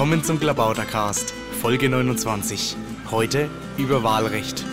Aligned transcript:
Willkommen 0.00 0.24
zum 0.24 0.40
Klabautercast, 0.40 1.34
Folge 1.60 1.90
29. 1.90 2.74
Heute 3.10 3.50
über 3.76 4.02
Wahlrecht. 4.02 4.64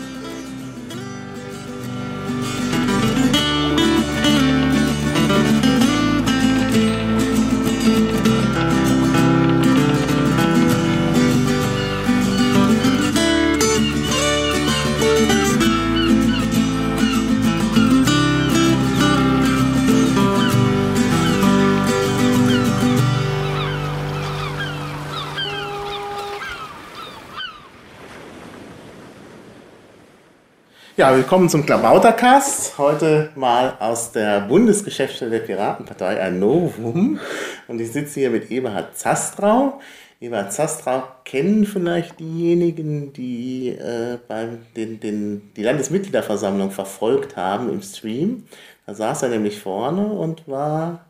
Ja, 30.98 31.16
willkommen 31.16 31.48
zum 31.48 31.64
Klabautercast. 31.64 32.76
Heute 32.80 33.30
mal 33.36 33.78
aus 33.80 34.14
der 34.14 34.42
Bundesgeschäftsstelle 34.42 35.30
der 35.30 35.40
Piratenpartei, 35.46 36.20
ein 36.20 36.40
Novum. 36.40 37.20
Und 37.68 37.80
ich 37.80 37.92
sitze 37.92 38.20
hier 38.20 38.32
mit 38.32 38.50
Eberhard 38.50 38.98
Zastrau. 38.98 39.80
Eberhard 40.20 40.52
Zastrau 40.54 41.04
kennen 41.24 41.68
vielleicht 41.68 42.20
diejenigen, 42.20 43.14
die 43.14 43.68
äh, 43.68 44.18
beim, 44.28 44.66
den, 44.76 45.00
den, 45.00 45.52
die 45.56 45.62
Landesmitgliederversammlung 45.62 46.72
verfolgt 46.72 47.38
haben 47.38 47.70
im 47.70 47.84
Stream. 47.84 48.46
Da 48.88 48.96
saß 48.96 49.22
er 49.22 49.30
nämlich 49.30 49.60
vorne 49.60 50.04
und 50.04 50.48
war 50.48 51.06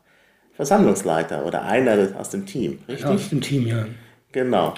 Versammlungsleiter 0.58 1.46
oder 1.46 1.64
einer 1.64 2.10
aus 2.20 2.30
dem 2.32 2.46
Team, 2.46 2.80
richtig? 2.90 3.06
Ja, 3.06 3.12
aus 3.12 3.30
dem 3.30 3.40
Team, 3.40 3.68
ja. 3.68 3.86
Genau. 4.34 4.74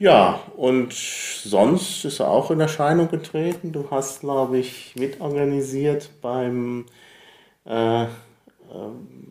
Ja, 0.00 0.40
und 0.56 0.94
sonst 0.94 2.06
ist 2.06 2.20
er 2.20 2.28
auch 2.28 2.50
in 2.50 2.58
Erscheinung 2.58 3.10
getreten. 3.10 3.70
Du 3.70 3.86
hast, 3.90 4.20
glaube 4.20 4.56
ich, 4.56 4.94
mitorganisiert 4.98 6.08
beim, 6.22 6.86
äh, 7.66 8.04
äh, 8.04 8.06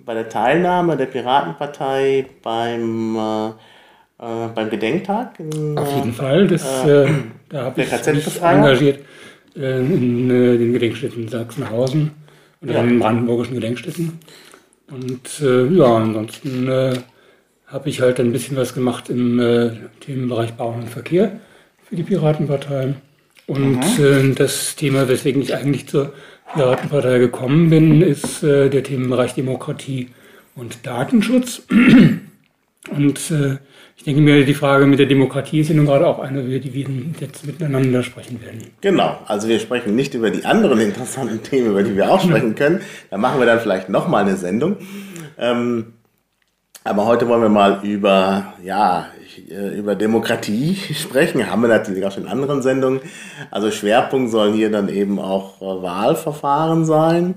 bei 0.05 0.13
der 0.13 0.29
Teilnahme 0.29 0.95
der 0.95 1.07
Piratenpartei 1.07 2.27
beim, 2.43 3.15
äh, 3.15 3.47
äh 4.19 4.47
beim 4.53 4.69
Gedenktag. 4.69 5.39
In, 5.39 5.75
Auf 5.75 5.91
jeden 5.95 6.13
Fall, 6.13 6.47
das, 6.47 6.85
äh, 6.85 7.05
äh, 7.05 7.09
da 7.49 7.63
habe 7.63 7.81
ich 7.81 7.91
mich 7.91 8.41
engagiert 8.41 8.99
in 9.55 10.29
den 10.29 10.71
Gedenkstätten 10.71 11.27
Sachsenhausen 11.29 12.11
und 12.61 12.69
ja. 12.69 12.81
in 12.81 12.89
den 12.89 12.99
brandenburgischen 12.99 13.55
Gedenkstätten. 13.55 14.19
Und 14.91 15.39
ja, 15.39 15.95
ansonsten 15.95 17.03
habe 17.71 17.89
ich 17.89 18.01
halt 18.01 18.19
ein 18.19 18.31
bisschen 18.31 18.57
was 18.57 18.73
gemacht 18.73 19.09
im 19.09 19.39
äh, 19.39 19.71
Themenbereich 19.99 20.53
Bau 20.53 20.73
und 20.73 20.89
Verkehr 20.89 21.39
für 21.87 21.95
die 21.95 22.03
Piratenpartei. 22.03 22.95
Und 23.47 23.99
äh, 23.99 24.33
das 24.33 24.75
Thema, 24.75 25.07
weswegen 25.07 25.41
ich 25.41 25.55
eigentlich 25.55 25.87
zur 25.87 26.13
Piratenpartei 26.53 27.19
gekommen 27.19 27.69
bin, 27.69 28.01
ist 28.01 28.43
äh, 28.43 28.69
der 28.69 28.83
Themenbereich 28.83 29.35
Demokratie 29.35 30.09
und 30.55 30.85
Datenschutz. 30.85 31.63
Und 32.89 33.29
äh, 33.29 33.57
ich 33.97 34.05
denke 34.05 34.21
mir, 34.21 34.45
die 34.45 34.53
Frage 34.53 34.87
mit 34.87 34.97
der 34.97 35.05
Demokratie 35.05 35.59
ist 35.59 35.69
ja 35.69 35.75
nun 35.75 35.85
gerade 35.85 36.07
auch 36.07 36.19
eine, 36.19 36.41
über 36.41 36.57
die 36.59 36.73
wir 36.73 36.85
jetzt 37.19 37.45
miteinander 37.45 38.01
sprechen 38.01 38.41
werden. 38.41 38.61
Genau, 38.79 39.19
also 39.25 39.49
wir 39.49 39.59
sprechen 39.59 39.95
nicht 39.95 40.13
über 40.13 40.31
die 40.31 40.45
anderen 40.45 40.79
interessanten 40.79 41.43
Themen, 41.43 41.71
über 41.71 41.83
die 41.83 41.95
wir 41.95 42.09
auch 42.09 42.21
sprechen 42.21 42.55
können. 42.55 42.81
Da 43.11 43.17
machen 43.17 43.39
wir 43.39 43.45
dann 43.45 43.59
vielleicht 43.59 43.89
nochmal 43.89 44.23
eine 44.23 44.37
Sendung. 44.37 44.77
Ähm, 45.37 45.87
aber 46.83 47.05
heute 47.05 47.27
wollen 47.27 47.41
wir 47.41 47.49
mal 47.49 47.79
über, 47.83 48.53
ja, 48.63 49.07
äh, 49.49 49.77
über 49.77 49.95
Demokratie 49.95 50.75
sprechen. 50.93 51.49
Haben 51.49 51.61
wir 51.61 51.67
natürlich 51.67 52.05
auch 52.05 52.11
schon 52.11 52.23
in 52.23 52.29
anderen 52.29 52.61
Sendungen. 52.61 53.01
Also 53.51 53.71
Schwerpunkt 53.71 54.31
sollen 54.31 54.53
hier 54.53 54.71
dann 54.71 54.89
eben 54.89 55.19
auch 55.19 55.61
äh, 55.61 55.83
Wahlverfahren 55.83 56.85
sein. 56.85 57.35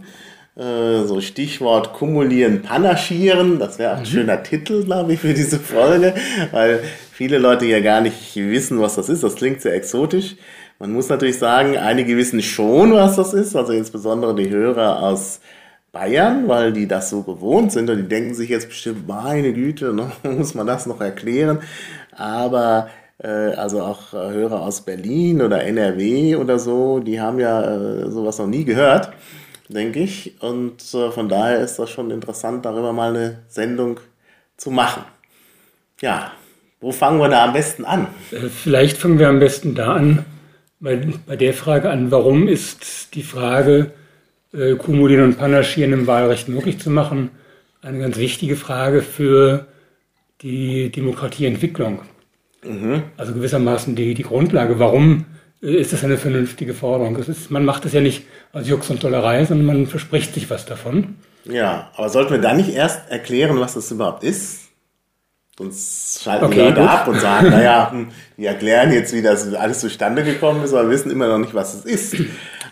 Äh, 0.54 1.04
so 1.04 1.20
Stichwort 1.20 1.92
kumulieren, 1.92 2.62
panaschieren. 2.62 3.58
Das 3.58 3.78
wäre 3.78 3.92
auch 3.92 3.96
ein 3.96 4.02
mhm. 4.02 4.06
schöner 4.06 4.42
Titel, 4.42 4.84
glaube 4.84 5.14
ich, 5.14 5.20
für 5.20 5.34
diese 5.34 5.58
Folge, 5.58 6.14
weil 6.50 6.80
viele 7.10 7.38
Leute 7.38 7.64
ja 7.66 7.80
gar 7.80 8.00
nicht 8.00 8.36
wissen, 8.36 8.80
was 8.80 8.96
das 8.96 9.08
ist. 9.08 9.22
Das 9.22 9.36
klingt 9.36 9.60
sehr 9.60 9.74
exotisch. 9.74 10.36
Man 10.78 10.92
muss 10.92 11.08
natürlich 11.08 11.38
sagen, 11.38 11.78
einige 11.78 12.16
wissen 12.16 12.42
schon, 12.42 12.92
was 12.92 13.16
das 13.16 13.34
ist. 13.34 13.56
Also 13.56 13.72
insbesondere 13.72 14.34
die 14.34 14.50
Hörer 14.50 15.02
aus 15.02 15.40
Bayern, 15.92 16.48
weil 16.48 16.72
die 16.72 16.88
das 16.88 17.10
so 17.10 17.22
gewohnt 17.22 17.70
sind 17.70 17.90
und 17.90 17.98
die 17.98 18.08
denken 18.08 18.34
sich 18.34 18.48
jetzt 18.48 18.68
bestimmt, 18.68 19.06
meine 19.06 19.52
Güte, 19.52 19.92
ne, 19.92 20.10
muss 20.36 20.54
man 20.54 20.66
das 20.66 20.86
noch 20.86 21.00
erklären. 21.00 21.60
Aber 22.16 22.88
äh, 23.18 23.28
also 23.28 23.82
auch 23.82 24.14
äh, 24.14 24.32
Hörer 24.32 24.62
aus 24.62 24.80
Berlin 24.80 25.42
oder 25.42 25.62
NRW 25.62 26.36
oder 26.36 26.58
so, 26.58 26.98
die 26.98 27.20
haben 27.20 27.38
ja 27.38 27.62
äh, 27.62 28.10
sowas 28.10 28.38
noch 28.38 28.46
nie 28.46 28.64
gehört, 28.64 29.12
denke 29.68 30.00
ich. 30.00 30.40
Und 30.40 30.82
äh, 30.94 31.10
von 31.10 31.28
daher 31.28 31.60
ist 31.60 31.78
das 31.78 31.90
schon 31.90 32.10
interessant, 32.10 32.64
darüber 32.64 32.94
mal 32.94 33.10
eine 33.10 33.40
Sendung 33.48 34.00
zu 34.56 34.70
machen. 34.70 35.04
Ja, 36.00 36.32
wo 36.80 36.90
fangen 36.90 37.20
wir 37.20 37.28
da 37.28 37.44
am 37.44 37.52
besten 37.52 37.84
an? 37.84 38.06
Äh, 38.30 38.48
vielleicht 38.48 38.96
fangen 38.96 39.18
wir 39.18 39.28
am 39.28 39.40
besten 39.40 39.74
da 39.74 39.92
an, 39.92 40.24
bei, 40.80 41.00
bei 41.26 41.36
der 41.36 41.52
Frage 41.52 41.90
an, 41.90 42.10
warum 42.10 42.48
ist 42.48 43.14
die 43.14 43.22
Frage, 43.22 43.92
äh, 44.52 44.74
Kumulieren 44.74 45.24
und 45.24 45.38
Panaschieren 45.38 45.92
im 45.92 46.06
Wahlrecht 46.06 46.48
möglich 46.48 46.78
zu 46.78 46.90
machen, 46.90 47.30
eine 47.80 47.98
ganz 47.98 48.16
wichtige 48.16 48.56
Frage 48.56 49.02
für 49.02 49.66
die 50.42 50.90
Demokratieentwicklung. 50.90 52.00
Mhm. 52.64 53.02
Also 53.16 53.32
gewissermaßen 53.34 53.94
die, 53.94 54.14
die 54.14 54.22
Grundlage. 54.22 54.78
Warum 54.78 55.26
äh, 55.62 55.74
ist 55.74 55.92
das 55.92 56.04
eine 56.04 56.16
vernünftige 56.16 56.74
Forderung? 56.74 57.16
Ist, 57.16 57.50
man 57.50 57.64
macht 57.64 57.84
das 57.84 57.92
ja 57.92 58.00
nicht 58.00 58.24
aus 58.52 58.68
Jux 58.68 58.88
und 58.90 59.00
Tollerei, 59.00 59.44
sondern 59.44 59.66
man 59.66 59.86
verspricht 59.86 60.34
sich 60.34 60.50
was 60.50 60.66
davon. 60.66 61.16
Ja, 61.44 61.90
aber 61.96 62.08
sollten 62.08 62.32
wir 62.32 62.40
da 62.40 62.54
nicht 62.54 62.72
erst 62.72 63.10
erklären, 63.10 63.58
was 63.58 63.74
das 63.74 63.90
überhaupt 63.90 64.22
ist? 64.22 64.60
Sonst 65.58 66.22
schalten 66.22 66.46
okay, 66.46 66.54
die 66.54 66.60
Leute 66.60 66.80
gut. 66.80 66.88
ab 66.88 67.08
und 67.08 67.20
sagen, 67.20 67.50
naja, 67.50 67.90
hm, 67.90 68.08
die 68.36 68.46
erklären 68.46 68.92
jetzt, 68.92 69.12
wie 69.12 69.22
das 69.22 69.52
alles 69.52 69.80
zustande 69.80 70.24
gekommen 70.24 70.64
ist, 70.64 70.72
aber 70.72 70.88
wissen 70.88 71.10
immer 71.10 71.28
noch 71.28 71.38
nicht, 71.38 71.54
was 71.54 71.74
es 71.74 71.84
ist. 71.84 72.16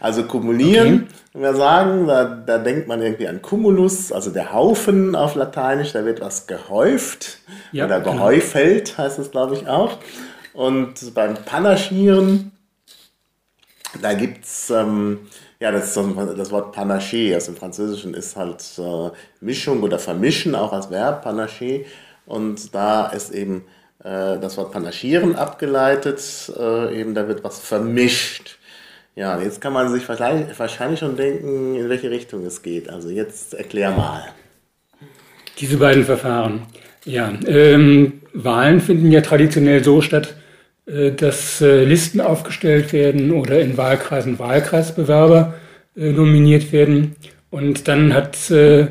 Also 0.00 0.24
kumulieren, 0.24 1.08
okay. 1.08 1.19
Wenn 1.32 1.42
wir 1.42 1.54
sagen, 1.54 2.06
da, 2.06 2.24
da 2.24 2.58
denkt 2.58 2.88
man 2.88 3.00
irgendwie 3.00 3.28
an 3.28 3.40
Cumulus, 3.40 4.10
also 4.10 4.30
der 4.30 4.52
Haufen 4.52 5.14
auf 5.14 5.36
Lateinisch, 5.36 5.92
da 5.92 6.04
wird 6.04 6.20
was 6.20 6.46
gehäuft 6.46 7.38
ja, 7.72 7.84
oder 7.84 8.00
gehäufelt, 8.00 8.98
heißt 8.98 9.18
es 9.18 9.30
glaube 9.30 9.54
ich 9.54 9.68
auch. 9.68 9.98
Und 10.52 11.14
beim 11.14 11.34
Panaschieren, 11.34 12.50
da 14.02 14.14
gibt 14.14 14.44
es, 14.44 14.70
ähm, 14.70 15.20
ja, 15.60 15.70
das, 15.70 15.94
das 15.94 16.50
Wort 16.50 16.74
Panaché 16.74 17.36
aus 17.36 17.46
dem 17.46 17.56
Französischen 17.56 18.14
ist 18.14 18.34
halt 18.36 18.64
äh, 18.78 19.10
Mischung 19.40 19.82
oder 19.82 19.98
Vermischen, 19.98 20.54
auch 20.56 20.72
als 20.72 20.90
Verb, 20.90 21.24
Panaché. 21.24 21.84
Und 22.26 22.74
da 22.74 23.06
ist 23.06 23.30
eben 23.30 23.64
äh, 24.02 24.38
das 24.38 24.56
Wort 24.56 24.72
Panaschieren 24.72 25.36
abgeleitet, 25.36 26.20
äh, 26.58 27.00
eben 27.00 27.14
da 27.14 27.28
wird 27.28 27.44
was 27.44 27.60
vermischt. 27.60 28.58
Ja, 29.16 29.40
jetzt 29.40 29.60
kann 29.60 29.72
man 29.72 29.92
sich 29.92 30.08
wahrscheinlich 30.08 31.00
schon 31.00 31.16
denken, 31.16 31.74
in 31.76 31.88
welche 31.88 32.10
Richtung 32.10 32.46
es 32.46 32.62
geht. 32.62 32.88
Also 32.88 33.10
jetzt 33.10 33.54
erklär 33.54 33.90
mal. 33.90 34.22
Diese 35.58 35.76
beiden 35.76 36.04
Verfahren. 36.04 36.62
Ja, 37.04 37.32
ähm, 37.46 38.22
Wahlen 38.32 38.80
finden 38.80 39.10
ja 39.10 39.20
traditionell 39.20 39.82
so 39.82 40.00
statt, 40.00 40.34
äh, 40.86 41.12
dass 41.12 41.60
äh, 41.60 41.84
Listen 41.84 42.20
aufgestellt 42.20 42.92
werden 42.92 43.30
oder 43.32 43.60
in 43.60 43.76
Wahlkreisen 43.76 44.38
Wahlkreisbewerber 44.38 45.54
äh, 45.96 46.12
nominiert 46.12 46.72
werden. 46.72 47.16
Und 47.50 47.88
dann 47.88 48.14
hat 48.14 48.50
äh, 48.50 48.88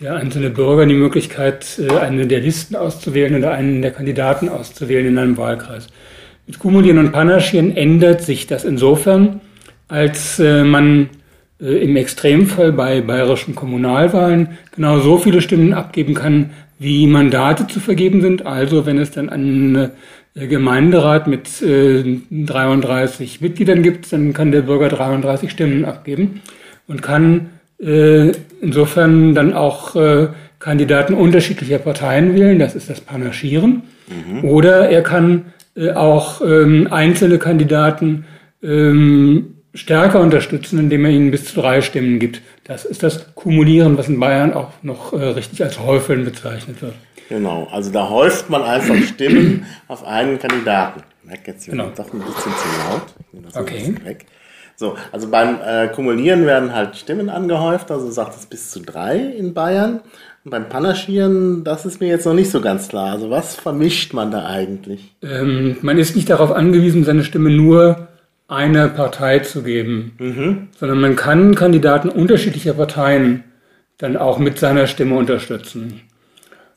der 0.00 0.16
einzelne 0.16 0.50
Bürger 0.50 0.86
die 0.86 0.94
Möglichkeit, 0.94 1.78
äh, 1.78 1.98
eine 1.98 2.26
der 2.26 2.40
Listen 2.40 2.76
auszuwählen 2.76 3.36
oder 3.36 3.52
einen 3.52 3.82
der 3.82 3.92
Kandidaten 3.92 4.48
auszuwählen 4.48 5.06
in 5.06 5.18
einem 5.18 5.36
Wahlkreis. 5.36 5.88
Mit 6.46 6.58
Kumulieren 6.58 6.98
und 6.98 7.12
Panaschieren 7.12 7.76
ändert 7.76 8.22
sich 8.22 8.46
das 8.46 8.64
insofern, 8.64 9.40
als 9.90 10.38
äh, 10.38 10.64
man 10.64 11.10
äh, 11.60 11.84
im 11.84 11.96
Extremfall 11.96 12.72
bei 12.72 13.00
bayerischen 13.00 13.54
Kommunalwahlen 13.54 14.58
genau 14.74 15.00
so 15.00 15.18
viele 15.18 15.40
Stimmen 15.42 15.74
abgeben 15.74 16.14
kann, 16.14 16.50
wie 16.78 17.06
Mandate 17.06 17.66
zu 17.66 17.80
vergeben 17.80 18.22
sind. 18.22 18.46
Also 18.46 18.86
wenn 18.86 18.98
es 18.98 19.10
dann 19.10 19.28
einen 19.28 19.90
Gemeinderat 20.34 21.26
mit 21.26 21.48
33 21.60 23.40
Mitgliedern 23.40 23.82
gibt, 23.82 24.10
dann 24.12 24.32
kann 24.32 24.52
der 24.52 24.62
Bürger 24.62 24.88
33 24.88 25.50
Stimmen 25.50 25.84
abgeben 25.84 26.40
und 26.86 27.02
kann 27.02 27.50
äh, 27.80 28.32
insofern 28.60 29.34
dann 29.34 29.52
auch 29.54 29.96
äh, 29.96 30.28
Kandidaten 30.58 31.14
unterschiedlicher 31.14 31.78
Parteien 31.78 32.34
wählen, 32.34 32.58
das 32.58 32.74
ist 32.74 32.90
das 32.90 33.00
Panaschieren. 33.00 33.82
Mhm. 34.08 34.44
Oder 34.44 34.90
er 34.90 35.02
kann 35.02 35.46
äh, 35.74 35.92
auch 35.92 36.42
ähm, 36.42 36.88
einzelne 36.90 37.38
Kandidaten 37.38 38.26
ähm, 38.62 39.54
stärker 39.74 40.20
unterstützen, 40.20 40.78
indem 40.78 41.04
er 41.04 41.10
ihnen 41.10 41.30
bis 41.30 41.46
zu 41.46 41.60
drei 41.60 41.80
Stimmen 41.80 42.18
gibt. 42.18 42.42
Das 42.64 42.84
ist 42.84 43.02
das 43.02 43.34
Kumulieren, 43.34 43.96
was 43.96 44.08
in 44.08 44.18
Bayern 44.18 44.52
auch 44.52 44.70
noch 44.82 45.12
äh, 45.12 45.24
richtig 45.24 45.62
als 45.62 45.78
Häufeln 45.78 46.24
bezeichnet 46.24 46.82
wird. 46.82 46.94
Genau, 47.28 47.68
also 47.70 47.92
da 47.92 48.08
häuft 48.08 48.50
man 48.50 48.62
einfach 48.62 48.96
Stimmen 49.14 49.66
auf 49.86 50.04
einen 50.04 50.38
Kandidaten. 50.38 51.02
Ich 51.22 51.28
merke 51.28 51.50
jetzt 51.52 51.66
genau. 51.66 51.90
doch 51.94 52.12
ein 52.12 52.20
bisschen 52.20 52.52
zu 52.52 52.68
laut. 52.90 53.44
Das 53.44 53.56
okay. 53.56 53.94
Weg. 54.04 54.26
So, 54.74 54.96
also 55.12 55.28
beim 55.28 55.58
äh, 55.64 55.88
Kumulieren 55.88 56.46
werden 56.46 56.74
halt 56.74 56.96
Stimmen 56.96 57.28
angehäuft, 57.28 57.90
also 57.90 58.10
sagt 58.10 58.34
es 58.34 58.46
bis 58.46 58.70
zu 58.70 58.80
drei 58.80 59.18
in 59.18 59.52
Bayern. 59.52 60.00
Und 60.42 60.50
beim 60.50 60.70
Panaschieren, 60.70 61.64
das 61.64 61.84
ist 61.84 62.00
mir 62.00 62.08
jetzt 62.08 62.24
noch 62.24 62.32
nicht 62.32 62.50
so 62.50 62.62
ganz 62.62 62.88
klar. 62.88 63.12
Also 63.12 63.28
was 63.28 63.54
vermischt 63.54 64.14
man 64.14 64.30
da 64.30 64.46
eigentlich? 64.46 65.14
Ähm, 65.22 65.76
man 65.82 65.98
ist 65.98 66.16
nicht 66.16 66.30
darauf 66.30 66.50
angewiesen, 66.50 67.04
seine 67.04 67.24
Stimme 67.24 67.50
nur 67.50 68.08
einer 68.50 68.88
Partei 68.88 69.38
zu 69.38 69.62
geben, 69.62 70.12
mhm. 70.18 70.68
sondern 70.78 71.00
man 71.00 71.16
kann 71.16 71.54
Kandidaten 71.54 72.08
unterschiedlicher 72.08 72.74
Parteien 72.74 73.44
dann 73.96 74.16
auch 74.16 74.38
mit 74.38 74.58
seiner 74.58 74.86
Stimme 74.86 75.16
unterstützen. 75.16 76.00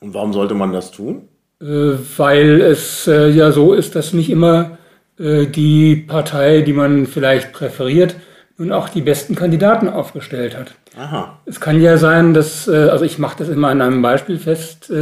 Und 0.00 0.14
warum 0.14 0.32
sollte 0.32 0.54
man 0.54 0.72
das 0.72 0.92
tun? 0.92 1.28
Äh, 1.60 1.94
weil 2.16 2.60
es 2.60 3.06
äh, 3.08 3.30
ja 3.30 3.50
so 3.50 3.72
ist, 3.72 3.96
dass 3.96 4.12
nicht 4.12 4.30
immer 4.30 4.78
äh, 5.18 5.46
die 5.46 5.96
Partei, 5.96 6.60
die 6.60 6.72
man 6.72 7.06
vielleicht 7.06 7.52
präferiert, 7.52 8.16
nun 8.56 8.70
auch 8.70 8.88
die 8.88 9.02
besten 9.02 9.34
Kandidaten 9.34 9.88
aufgestellt 9.88 10.56
hat. 10.56 10.74
Aha. 10.96 11.40
Es 11.44 11.58
kann 11.58 11.80
ja 11.80 11.96
sein, 11.96 12.34
dass, 12.34 12.68
also 12.68 13.04
ich 13.04 13.18
mache 13.18 13.38
das 13.38 13.48
immer 13.48 13.66
an 13.66 13.80
einem 13.80 14.00
Beispiel 14.00 14.38
fest, 14.38 14.92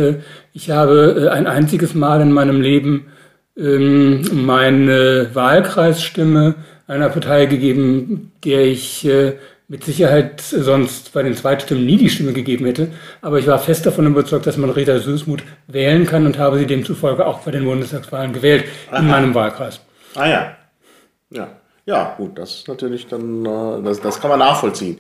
ich 0.55 0.71
habe 0.71 1.31
ein 1.31 1.47
einziges 1.47 1.93
Mal 1.95 2.23
in 2.23 2.33
meinem 2.33 2.63
Leben 2.63 3.09
ähm, 3.57 4.45
meine 4.47 5.31
Wahlkreisstimme 5.35 6.55
einer 6.87 7.09
Partei 7.09 7.47
gegeben, 7.47 8.33
der 8.45 8.67
ich 8.67 9.09
mit 9.73 9.85
Sicherheit 9.85 10.43
sonst 10.43 11.15
bei 11.15 11.23
den 11.23 11.35
Zweitstimmen 11.35 11.87
nie 11.87 11.97
die 11.97 12.11
Stimme 12.11 12.35
gegeben 12.35 12.67
hätte. 12.67 12.89
Aber 13.23 13.39
ich 13.39 13.47
war 13.47 13.59
fest 13.59 13.87
davon 13.87 14.07
überzeugt, 14.07 14.47
dass 14.47 14.59
man 14.59 14.69
Rita 14.69 14.99
Süßmuth 14.99 15.43
wählen 15.67 16.05
kann 16.05 16.27
und 16.27 16.39
habe 16.39 16.59
sie 16.59 16.67
demzufolge 16.67 17.25
auch 17.25 17.41
bei 17.41 17.53
den 17.53 17.65
Bundestagswahlen 17.65 18.35
gewählt 18.35 18.67
Aha. 18.91 18.99
in 18.99 19.07
meinem 19.09 19.35
Wahlkreis. 19.35 19.81
Ah 20.15 20.29
ja. 20.29 20.57
Ja. 21.31 21.49
Ja, 21.87 22.15
gut, 22.19 22.39
das 22.39 22.57
ist 22.57 22.69
natürlich 22.69 23.09
dann, 23.09 23.47
äh, 23.47 23.83
das, 23.83 24.03
das 24.03 24.21
kann 24.21 24.29
man 24.29 24.41
nachvollziehen. 24.41 24.99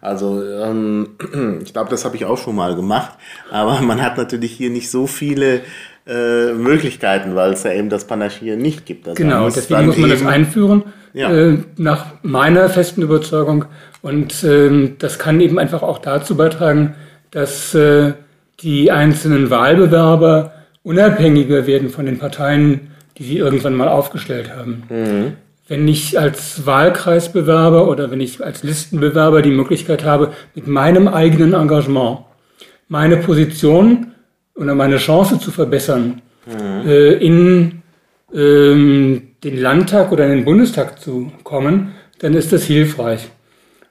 Also 0.00 0.42
ähm, 0.42 1.16
ich 1.62 1.74
glaube, 1.74 1.90
das 1.90 2.06
habe 2.06 2.16
ich 2.16 2.24
auch 2.24 2.38
schon 2.38 2.56
mal 2.56 2.74
gemacht, 2.74 3.12
aber 3.50 3.80
man 3.82 4.02
hat 4.02 4.16
natürlich 4.16 4.52
hier 4.52 4.70
nicht 4.70 4.90
so 4.90 5.06
viele 5.06 5.60
äh, 6.06 6.52
Möglichkeiten, 6.52 7.34
weil 7.34 7.52
es 7.52 7.62
ja 7.62 7.72
eben 7.72 7.88
das 7.88 8.06
Panaschieren 8.06 8.60
nicht 8.60 8.84
gibt. 8.84 9.08
Also 9.08 9.22
genau, 9.22 9.44
muss 9.44 9.54
deswegen 9.54 9.86
muss 9.86 9.96
man 9.96 10.10
das 10.10 10.24
einführen, 10.24 10.82
ja. 11.14 11.32
äh, 11.32 11.58
nach 11.76 12.06
meiner 12.22 12.68
festen 12.68 13.02
Überzeugung. 13.02 13.64
Und 14.02 14.44
äh, 14.44 14.90
das 14.98 15.18
kann 15.18 15.40
eben 15.40 15.58
einfach 15.58 15.82
auch 15.82 15.98
dazu 15.98 16.36
beitragen, 16.36 16.94
dass 17.30 17.74
äh, 17.74 18.12
die 18.60 18.90
einzelnen 18.90 19.48
Wahlbewerber 19.50 20.52
unabhängiger 20.82 21.66
werden 21.66 21.88
von 21.88 22.06
den 22.06 22.18
Parteien, 22.18 22.92
die 23.16 23.24
sie 23.24 23.38
irgendwann 23.38 23.74
mal 23.74 23.88
aufgestellt 23.88 24.54
haben. 24.54 24.82
Mhm. 24.90 25.32
Wenn 25.66 25.88
ich 25.88 26.18
als 26.18 26.66
Wahlkreisbewerber 26.66 27.88
oder 27.88 28.10
wenn 28.10 28.20
ich 28.20 28.44
als 28.44 28.62
Listenbewerber 28.62 29.40
die 29.40 29.50
Möglichkeit 29.50 30.04
habe, 30.04 30.32
mit 30.54 30.66
meinem 30.66 31.08
eigenen 31.08 31.54
Engagement 31.54 32.18
meine 32.88 33.16
Position 33.16 34.08
oder 34.54 34.74
meine 34.74 34.98
Chance 34.98 35.38
zu 35.38 35.50
verbessern, 35.50 36.22
mhm. 36.46 36.88
äh, 36.88 37.12
in 37.14 37.82
ähm, 38.32 39.22
den 39.42 39.58
Landtag 39.58 40.12
oder 40.12 40.24
in 40.26 40.30
den 40.30 40.44
Bundestag 40.44 41.00
zu 41.00 41.32
kommen, 41.42 41.94
dann 42.20 42.34
ist 42.34 42.52
das 42.52 42.64
hilfreich. 42.64 43.28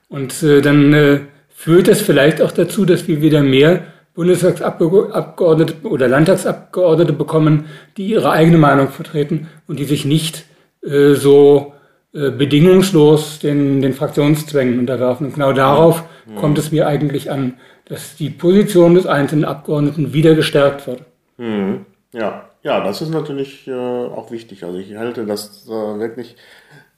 Und 0.09 0.43
äh, 0.43 0.61
dann 0.61 0.93
äh, 0.93 1.19
führt 1.49 1.87
das 1.87 2.01
vielleicht 2.01 2.41
auch 2.41 2.51
dazu, 2.51 2.85
dass 2.85 3.07
wir 3.07 3.21
wieder 3.21 3.41
mehr 3.41 3.83
Bundestagsabgeordnete 4.15 5.87
oder 5.87 6.07
Landtagsabgeordnete 6.07 7.13
bekommen, 7.13 7.65
die 7.97 8.07
ihre 8.07 8.31
eigene 8.31 8.57
Meinung 8.57 8.89
vertreten 8.89 9.47
und 9.67 9.79
die 9.79 9.85
sich 9.85 10.05
nicht 10.05 10.45
äh, 10.83 11.13
so 11.13 11.73
äh, 12.13 12.29
bedingungslos 12.29 13.39
den, 13.39 13.81
den 13.81 13.93
Fraktionszwängen 13.93 14.77
unterwerfen. 14.77 15.27
Und 15.27 15.33
genau 15.33 15.51
darauf 15.53 16.03
mhm. 16.27 16.35
kommt 16.35 16.57
es 16.59 16.71
mir 16.71 16.85
eigentlich 16.85 17.31
an, 17.31 17.55
dass 17.85 18.15
die 18.15 18.29
Position 18.29 18.95
des 18.95 19.05
einzelnen 19.05 19.45
Abgeordneten 19.45 20.13
wieder 20.13 20.35
gestärkt 20.35 20.87
wird. 20.87 21.03
Mhm. 21.37 21.85
Ja, 22.13 22.49
ja, 22.61 22.83
das 22.83 23.01
ist 23.01 23.09
natürlich 23.09 23.67
äh, 23.67 23.73
auch 23.73 24.31
wichtig. 24.31 24.63
Also 24.63 24.77
ich 24.77 24.95
halte 24.95 25.25
das 25.25 25.65
äh, 25.67 25.69
wirklich 25.71 26.35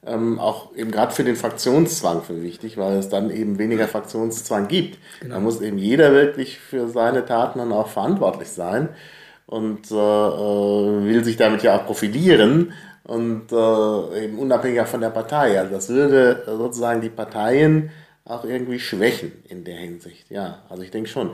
ähm, 0.05 0.39
auch 0.39 0.75
eben 0.75 0.91
gerade 0.91 1.13
für 1.13 1.23
den 1.23 1.35
Fraktionszwang 1.35 2.21
für 2.21 2.41
wichtig, 2.41 2.77
weil 2.77 2.97
es 2.97 3.09
dann 3.09 3.31
eben 3.31 3.57
weniger 3.57 3.87
Fraktionszwang 3.87 4.67
gibt. 4.67 4.99
Genau. 5.21 5.35
Da 5.35 5.41
muss 5.41 5.61
eben 5.61 5.77
jeder 5.77 6.11
wirklich 6.11 6.59
für 6.59 6.87
seine 6.87 7.25
Taten 7.25 7.59
dann 7.59 7.71
auch 7.71 7.87
verantwortlich 7.87 8.49
sein 8.49 8.89
und 9.47 9.91
äh, 9.91 9.95
äh, 9.95 11.05
will 11.05 11.23
sich 11.23 11.37
damit 11.37 11.63
ja 11.63 11.77
auch 11.77 11.85
profilieren 11.85 12.73
und 13.03 13.51
äh, 13.51 14.25
eben 14.25 14.39
unabhängig 14.39 14.85
von 14.87 15.01
der 15.01 15.09
Partei. 15.09 15.59
Also 15.59 15.73
das 15.73 15.89
würde 15.89 16.43
sozusagen 16.45 17.01
die 17.01 17.09
Parteien 17.09 17.91
auch 18.27 18.43
irgendwie 18.43 18.79
schwächen 18.79 19.31
in 19.47 19.63
der 19.63 19.75
Hinsicht. 19.75 20.31
Ja, 20.31 20.63
also 20.67 20.81
ich 20.81 20.89
denke 20.89 21.07
schon. 21.09 21.31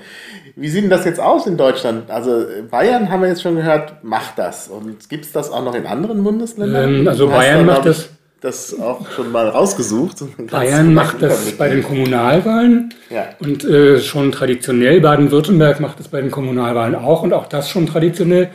Wie 0.57 0.67
sieht 0.67 0.83
denn 0.83 0.89
das 0.89 1.05
jetzt 1.05 1.21
aus 1.21 1.47
in 1.47 1.55
Deutschland? 1.55 2.11
Also 2.11 2.45
Bayern 2.69 3.09
haben 3.09 3.21
wir 3.21 3.29
jetzt 3.29 3.41
schon 3.41 3.55
gehört, 3.55 4.03
macht 4.03 4.37
das. 4.37 4.67
Und 4.67 5.07
gibt 5.07 5.23
es 5.23 5.31
das 5.31 5.51
auch 5.51 5.63
noch 5.63 5.73
in 5.73 5.85
anderen 5.85 6.21
Bundesländern? 6.21 6.95
Ähm, 6.95 7.07
also 7.07 7.29
Bayern 7.29 7.65
macht 7.65 7.85
das 7.85 8.09
das 8.41 8.77
auch 8.79 9.07
schon 9.11 9.31
mal 9.31 9.47
rausgesucht. 9.47 10.17
Bayern 10.49 10.95
macht 10.95 11.21
das 11.21 11.51
bei 11.51 11.69
den 11.69 11.83
Kommunalwahlen 11.83 12.91
ja. 13.11 13.29
und 13.39 13.63
äh, 13.63 13.99
schon 13.99 14.31
traditionell. 14.31 14.99
Baden-Württemberg 14.99 15.79
macht 15.79 15.99
das 15.99 16.07
bei 16.07 16.21
den 16.21 16.31
Kommunalwahlen 16.31 16.95
auch 16.95 17.21
und 17.21 17.33
auch 17.33 17.45
das 17.45 17.69
schon 17.69 17.85
traditionell. 17.85 18.49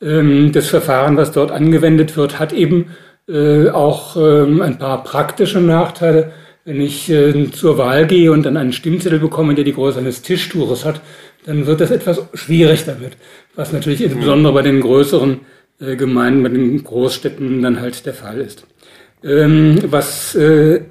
Ähm, 0.00 0.52
das 0.52 0.68
Verfahren, 0.68 1.16
was 1.16 1.32
dort 1.32 1.50
angewendet 1.50 2.16
wird, 2.16 2.38
hat 2.38 2.52
eben 2.52 2.92
äh, 3.28 3.70
auch 3.70 4.16
ähm, 4.16 4.62
ein 4.62 4.78
paar 4.78 5.02
praktische 5.02 5.60
Nachteile. 5.60 6.32
Wenn 6.64 6.80
ich 6.80 7.10
äh, 7.10 7.50
zur 7.50 7.76
Wahl 7.78 8.06
gehe 8.06 8.32
und 8.32 8.44
dann 8.44 8.56
einen 8.56 8.72
Stimmzettel 8.72 9.18
bekomme, 9.18 9.54
der 9.54 9.64
die 9.64 9.74
Größe 9.74 9.98
eines 9.98 10.22
Tischtuches 10.22 10.84
hat, 10.84 11.00
dann 11.44 11.66
wird 11.66 11.80
das 11.80 11.90
etwas 11.90 12.22
schwierig 12.34 12.84
damit. 12.84 13.12
Was 13.54 13.72
natürlich 13.72 14.02
insbesondere 14.02 14.52
bei 14.54 14.62
den 14.62 14.80
größeren 14.80 15.40
äh, 15.80 15.96
Gemeinden, 15.96 16.42
bei 16.42 16.48
den 16.48 16.82
Großstädten 16.82 17.62
dann 17.62 17.80
halt 17.80 18.06
der 18.06 18.14
Fall 18.14 18.40
ist 18.40 18.66
ähm, 19.24 19.78
was, 19.86 20.34
äh, 20.34 20.82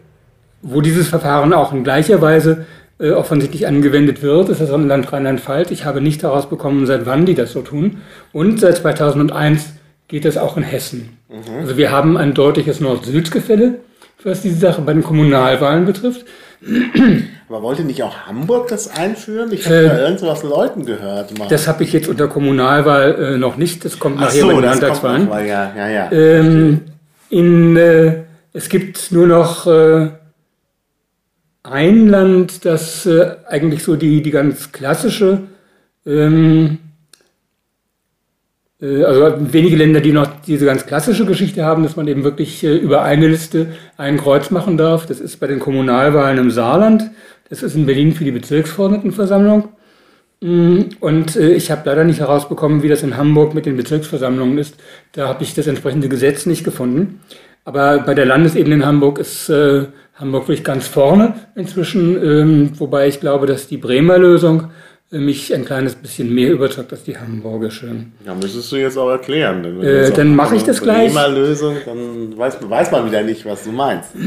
wo 0.61 0.81
dieses 0.81 1.07
Verfahren 1.07 1.53
auch 1.53 1.71
in 1.71 1.83
gleicher 1.83 2.21
Weise 2.21 2.65
äh, 2.99 3.11
offensichtlich 3.11 3.67
angewendet 3.67 4.21
wird, 4.21 4.49
ist 4.49 4.61
das 4.61 4.69
im 4.71 4.87
Land 4.87 5.11
Rheinland-Pfalz. 5.11 5.71
Ich 5.71 5.85
habe 5.85 6.01
nicht 6.01 6.23
herausbekommen, 6.23 6.85
seit 6.85 7.05
wann 7.05 7.25
die 7.25 7.35
das 7.35 7.51
so 7.51 7.61
tun. 7.61 8.01
Und 8.31 8.59
seit 8.59 8.77
2001 8.77 9.73
geht 10.07 10.25
das 10.25 10.37
auch 10.37 10.57
in 10.57 10.63
Hessen. 10.63 11.17
Mhm. 11.29 11.61
Also 11.61 11.77
wir 11.77 11.91
haben 11.91 12.17
ein 12.17 12.33
deutliches 12.33 12.79
Nord-Süd-Gefälle, 12.79 13.75
was 14.25 14.41
diese 14.41 14.57
Sache 14.57 14.81
bei 14.81 14.93
den 14.93 15.03
Kommunalwahlen 15.03 15.85
betrifft. 15.85 16.25
Aber 17.49 17.61
wollte 17.61 17.83
nicht 17.83 18.03
auch 18.03 18.25
Hamburg 18.25 18.69
das 18.69 18.89
einführen? 18.89 19.51
Ich 19.51 19.65
habe 19.65 19.75
äh, 19.75 19.87
da 19.87 19.99
irgendwas 20.05 20.43
Leuten 20.43 20.85
gehört. 20.85 21.37
Mal. 21.37 21.47
Das 21.49 21.67
habe 21.67 21.83
ich 21.83 21.91
jetzt 21.91 22.07
unter 22.07 22.27
Kommunalwahl 22.27 23.33
äh, 23.33 23.37
noch 23.37 23.57
nicht. 23.57 23.83
Das 23.83 23.99
kommt 23.99 24.17
Ach 24.17 24.25
nachher 24.25 24.41
so, 24.41 24.47
bei 24.47 24.53
den 24.53 24.63
Landtagswahlen. 24.63 25.27
Ja, 25.45 25.73
ja, 25.75 25.89
ja. 25.89 26.11
Ähm, 26.11 26.81
in, 27.29 27.75
äh, 27.75 28.23
es 28.53 28.69
gibt 28.69 29.11
nur 29.11 29.27
noch 29.27 29.67
äh, 29.67 30.09
ein 31.63 32.07
Land, 32.07 32.65
das 32.65 33.05
äh, 33.05 33.35
eigentlich 33.47 33.83
so 33.83 33.95
die, 33.95 34.21
die 34.21 34.31
ganz 34.31 34.71
klassische, 34.71 35.39
ähm, 36.05 36.77
äh, 36.77 36.82
also 38.83 39.37
wenige 39.53 39.77
Länder, 39.77 40.01
die 40.01 40.11
noch 40.11 40.27
diese 40.45 40.65
ganz 40.65 40.85
klassische 40.85 41.25
Geschichte 41.25 41.63
haben, 41.63 41.83
dass 41.83 41.95
man 41.95 42.07
eben 42.07 42.23
wirklich 42.23 42.63
äh, 42.63 42.75
über 42.75 43.03
eine 43.03 43.27
Liste 43.27 43.67
ein 43.97 44.17
Kreuz 44.17 44.51
machen 44.51 44.75
darf. 44.77 45.05
Das 45.05 45.21
ist 45.21 45.39
bei 45.39 45.47
den 45.47 45.59
Kommunalwahlen 45.59 46.37
im 46.37 46.51
Saarland. 46.51 47.09
Das 47.49 47.63
ist 47.63 47.75
in 47.75 47.85
Berlin 47.85 48.13
für 48.13 48.25
die 48.25 48.31
Bezirksverordnetenversammlung. 48.31 49.69
Mm, 50.41 50.81
und 50.99 51.35
äh, 51.37 51.53
ich 51.53 51.71
habe 51.71 51.83
leider 51.85 52.03
nicht 52.03 52.19
herausbekommen, 52.19 52.83
wie 52.83 52.89
das 52.89 53.03
in 53.03 53.15
Hamburg 53.15 53.53
mit 53.53 53.65
den 53.65 53.77
Bezirksversammlungen 53.77 54.57
ist. 54.57 54.75
Da 55.13 55.29
habe 55.29 55.43
ich 55.43 55.53
das 55.53 55.67
entsprechende 55.67 56.09
Gesetz 56.09 56.45
nicht 56.45 56.65
gefunden. 56.65 57.21
Aber 57.63 57.99
bei 57.99 58.13
der 58.13 58.25
Landesebene 58.25 58.75
in 58.75 58.85
Hamburg 58.85 59.19
ist 59.19 59.47
äh, 59.47 59.85
Hamburg 60.15 60.49
wirklich 60.49 60.65
ganz 60.65 60.87
vorne 60.87 61.35
inzwischen, 61.55 62.21
ähm, 62.21 62.71
wobei 62.77 63.07
ich 63.07 63.21
glaube, 63.21 63.47
dass 63.47 63.67
die 63.67 63.77
Bremer 63.77 64.17
Lösung 64.17 64.63
äh, 64.63 64.67
mich 65.19 65.53
ein 65.53 65.65
kleines 65.65 65.95
bisschen 65.95 66.33
mehr 66.33 66.51
überzeugt 66.51 66.91
als 66.91 67.03
die 67.03 67.17
hamburgische. 67.17 67.87
Ja, 68.25 68.33
müsstest 68.33 68.71
du 68.71 68.77
jetzt 68.77 68.97
auch 68.97 69.09
erklären. 69.09 69.81
Äh, 69.81 70.11
dann 70.11 70.35
mache 70.35 70.55
ich 70.55 70.63
das 70.63 70.81
gleich. 70.81 71.13
Lösung, 71.13 71.75
dann 71.85 72.37
weiß, 72.37 72.57
weiß 72.61 72.91
man 72.91 73.05
wieder 73.05 73.21
nicht, 73.21 73.45
was 73.45 73.63
du 73.63 73.71
meinst. 73.71 74.09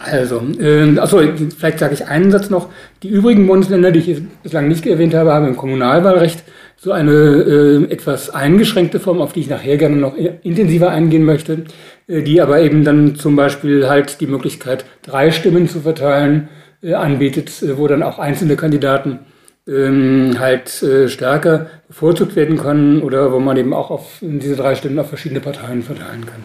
Also, 0.00 0.42
äh, 0.60 0.98
achso, 0.98 1.20
vielleicht 1.56 1.78
sage 1.78 1.94
ich 1.94 2.06
einen 2.06 2.30
Satz 2.30 2.50
noch. 2.50 2.68
Die 3.02 3.08
übrigen 3.08 3.46
Bundesländer, 3.46 3.90
die 3.90 4.00
ich 4.00 4.22
bislang 4.42 4.68
nicht 4.68 4.84
erwähnt 4.86 5.14
habe, 5.14 5.32
haben 5.32 5.46
im 5.46 5.56
Kommunalwahlrecht 5.56 6.42
so 6.76 6.92
eine 6.92 7.12
äh, 7.12 7.84
etwas 7.90 8.28
eingeschränkte 8.28 9.00
Form, 9.00 9.22
auf 9.22 9.32
die 9.32 9.40
ich 9.40 9.48
nachher 9.48 9.78
gerne 9.78 9.96
noch 9.96 10.14
intensiver 10.16 10.90
eingehen 10.90 11.24
möchte, 11.24 11.64
äh, 12.06 12.22
die 12.22 12.42
aber 12.42 12.60
eben 12.60 12.84
dann 12.84 13.16
zum 13.16 13.36
Beispiel 13.36 13.88
halt 13.88 14.20
die 14.20 14.26
Möglichkeit, 14.26 14.84
drei 15.02 15.30
Stimmen 15.30 15.68
zu 15.68 15.80
verteilen, 15.80 16.48
äh, 16.82 16.92
anbietet, 16.92 17.62
äh, 17.62 17.78
wo 17.78 17.88
dann 17.88 18.02
auch 18.02 18.18
einzelne 18.18 18.56
Kandidaten 18.56 19.20
ähm, 19.66 20.36
halt 20.38 20.82
äh, 20.82 21.08
stärker 21.08 21.66
bevorzugt 21.88 22.36
werden 22.36 22.58
können 22.58 23.02
oder 23.02 23.32
wo 23.32 23.40
man 23.40 23.56
eben 23.56 23.72
auch 23.72 23.90
auf 23.90 24.18
diese 24.20 24.56
drei 24.56 24.74
Stimmen 24.74 24.98
auf 24.98 25.08
verschiedene 25.08 25.40
Parteien 25.40 25.82
verteilen 25.82 26.26
kann. 26.26 26.42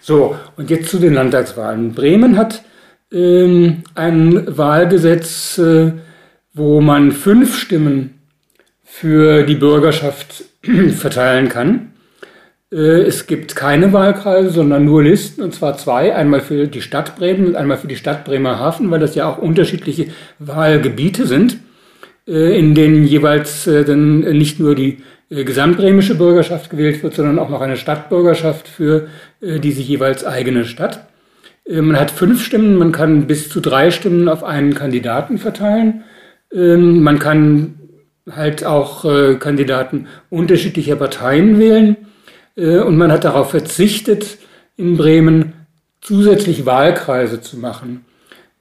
So, 0.00 0.36
und 0.56 0.70
jetzt 0.70 0.90
zu 0.90 0.98
den 0.98 1.14
Landtagswahlen. 1.14 1.94
Bremen 1.94 2.36
hat 2.36 2.62
ähm, 3.12 3.82
ein 3.94 4.56
Wahlgesetz, 4.56 5.58
äh, 5.58 5.92
wo 6.52 6.80
man 6.80 7.12
fünf 7.12 7.58
Stimmen 7.58 8.20
für 8.84 9.42
die 9.42 9.56
Bürgerschaft 9.56 10.44
verteilen 10.96 11.48
kann. 11.48 11.92
Äh, 12.70 13.02
es 13.02 13.26
gibt 13.26 13.56
keine 13.56 13.92
Wahlkreise, 13.92 14.50
sondern 14.50 14.84
nur 14.84 15.02
Listen, 15.02 15.42
und 15.42 15.54
zwar 15.54 15.76
zwei. 15.76 16.14
Einmal 16.14 16.40
für 16.40 16.66
die 16.66 16.82
Stadt 16.82 17.16
Bremen 17.16 17.46
und 17.46 17.56
einmal 17.56 17.78
für 17.78 17.88
die 17.88 17.96
Stadt 17.96 18.24
Bremerhaven, 18.24 18.90
weil 18.90 19.00
das 19.00 19.14
ja 19.14 19.28
auch 19.28 19.38
unterschiedliche 19.38 20.08
Wahlgebiete 20.38 21.26
sind, 21.26 21.58
in 22.26 22.74
denen 22.74 23.04
jeweils 23.04 23.66
äh, 23.66 23.84
dann 23.84 24.20
nicht 24.20 24.60
nur 24.60 24.74
die 24.74 24.98
gesamtbremische 25.30 26.16
Bürgerschaft 26.16 26.70
gewählt 26.70 27.02
wird, 27.02 27.14
sondern 27.14 27.38
auch 27.38 27.48
noch 27.48 27.60
eine 27.60 27.76
Stadtbürgerschaft 27.76 28.68
für 28.68 29.08
diese 29.40 29.80
jeweils 29.80 30.24
eigene 30.24 30.64
Stadt. 30.64 31.08
Man 31.66 31.98
hat 31.98 32.10
fünf 32.10 32.44
Stimmen, 32.44 32.76
man 32.76 32.92
kann 32.92 33.26
bis 33.26 33.48
zu 33.48 33.60
drei 33.60 33.90
Stimmen 33.90 34.28
auf 34.28 34.44
einen 34.44 34.74
Kandidaten 34.74 35.38
verteilen. 35.38 36.04
Ähm, 36.52 37.02
man 37.02 37.18
kann 37.18 37.74
halt 38.30 38.64
auch 38.64 39.04
Kandidaten 39.40 40.06
unterschiedlicher 40.28 40.96
Parteien 40.96 41.58
wählen. 41.58 41.96
Äh, 42.56 42.78
und 42.78 42.96
man 42.96 43.12
hat 43.12 43.24
darauf 43.24 43.50
verzichtet, 43.50 44.38
in 44.76 44.96
Bremen 44.96 45.52
zusätzlich 46.00 46.66
Wahlkreise 46.66 47.40
zu 47.40 47.58
machen. 47.58 48.04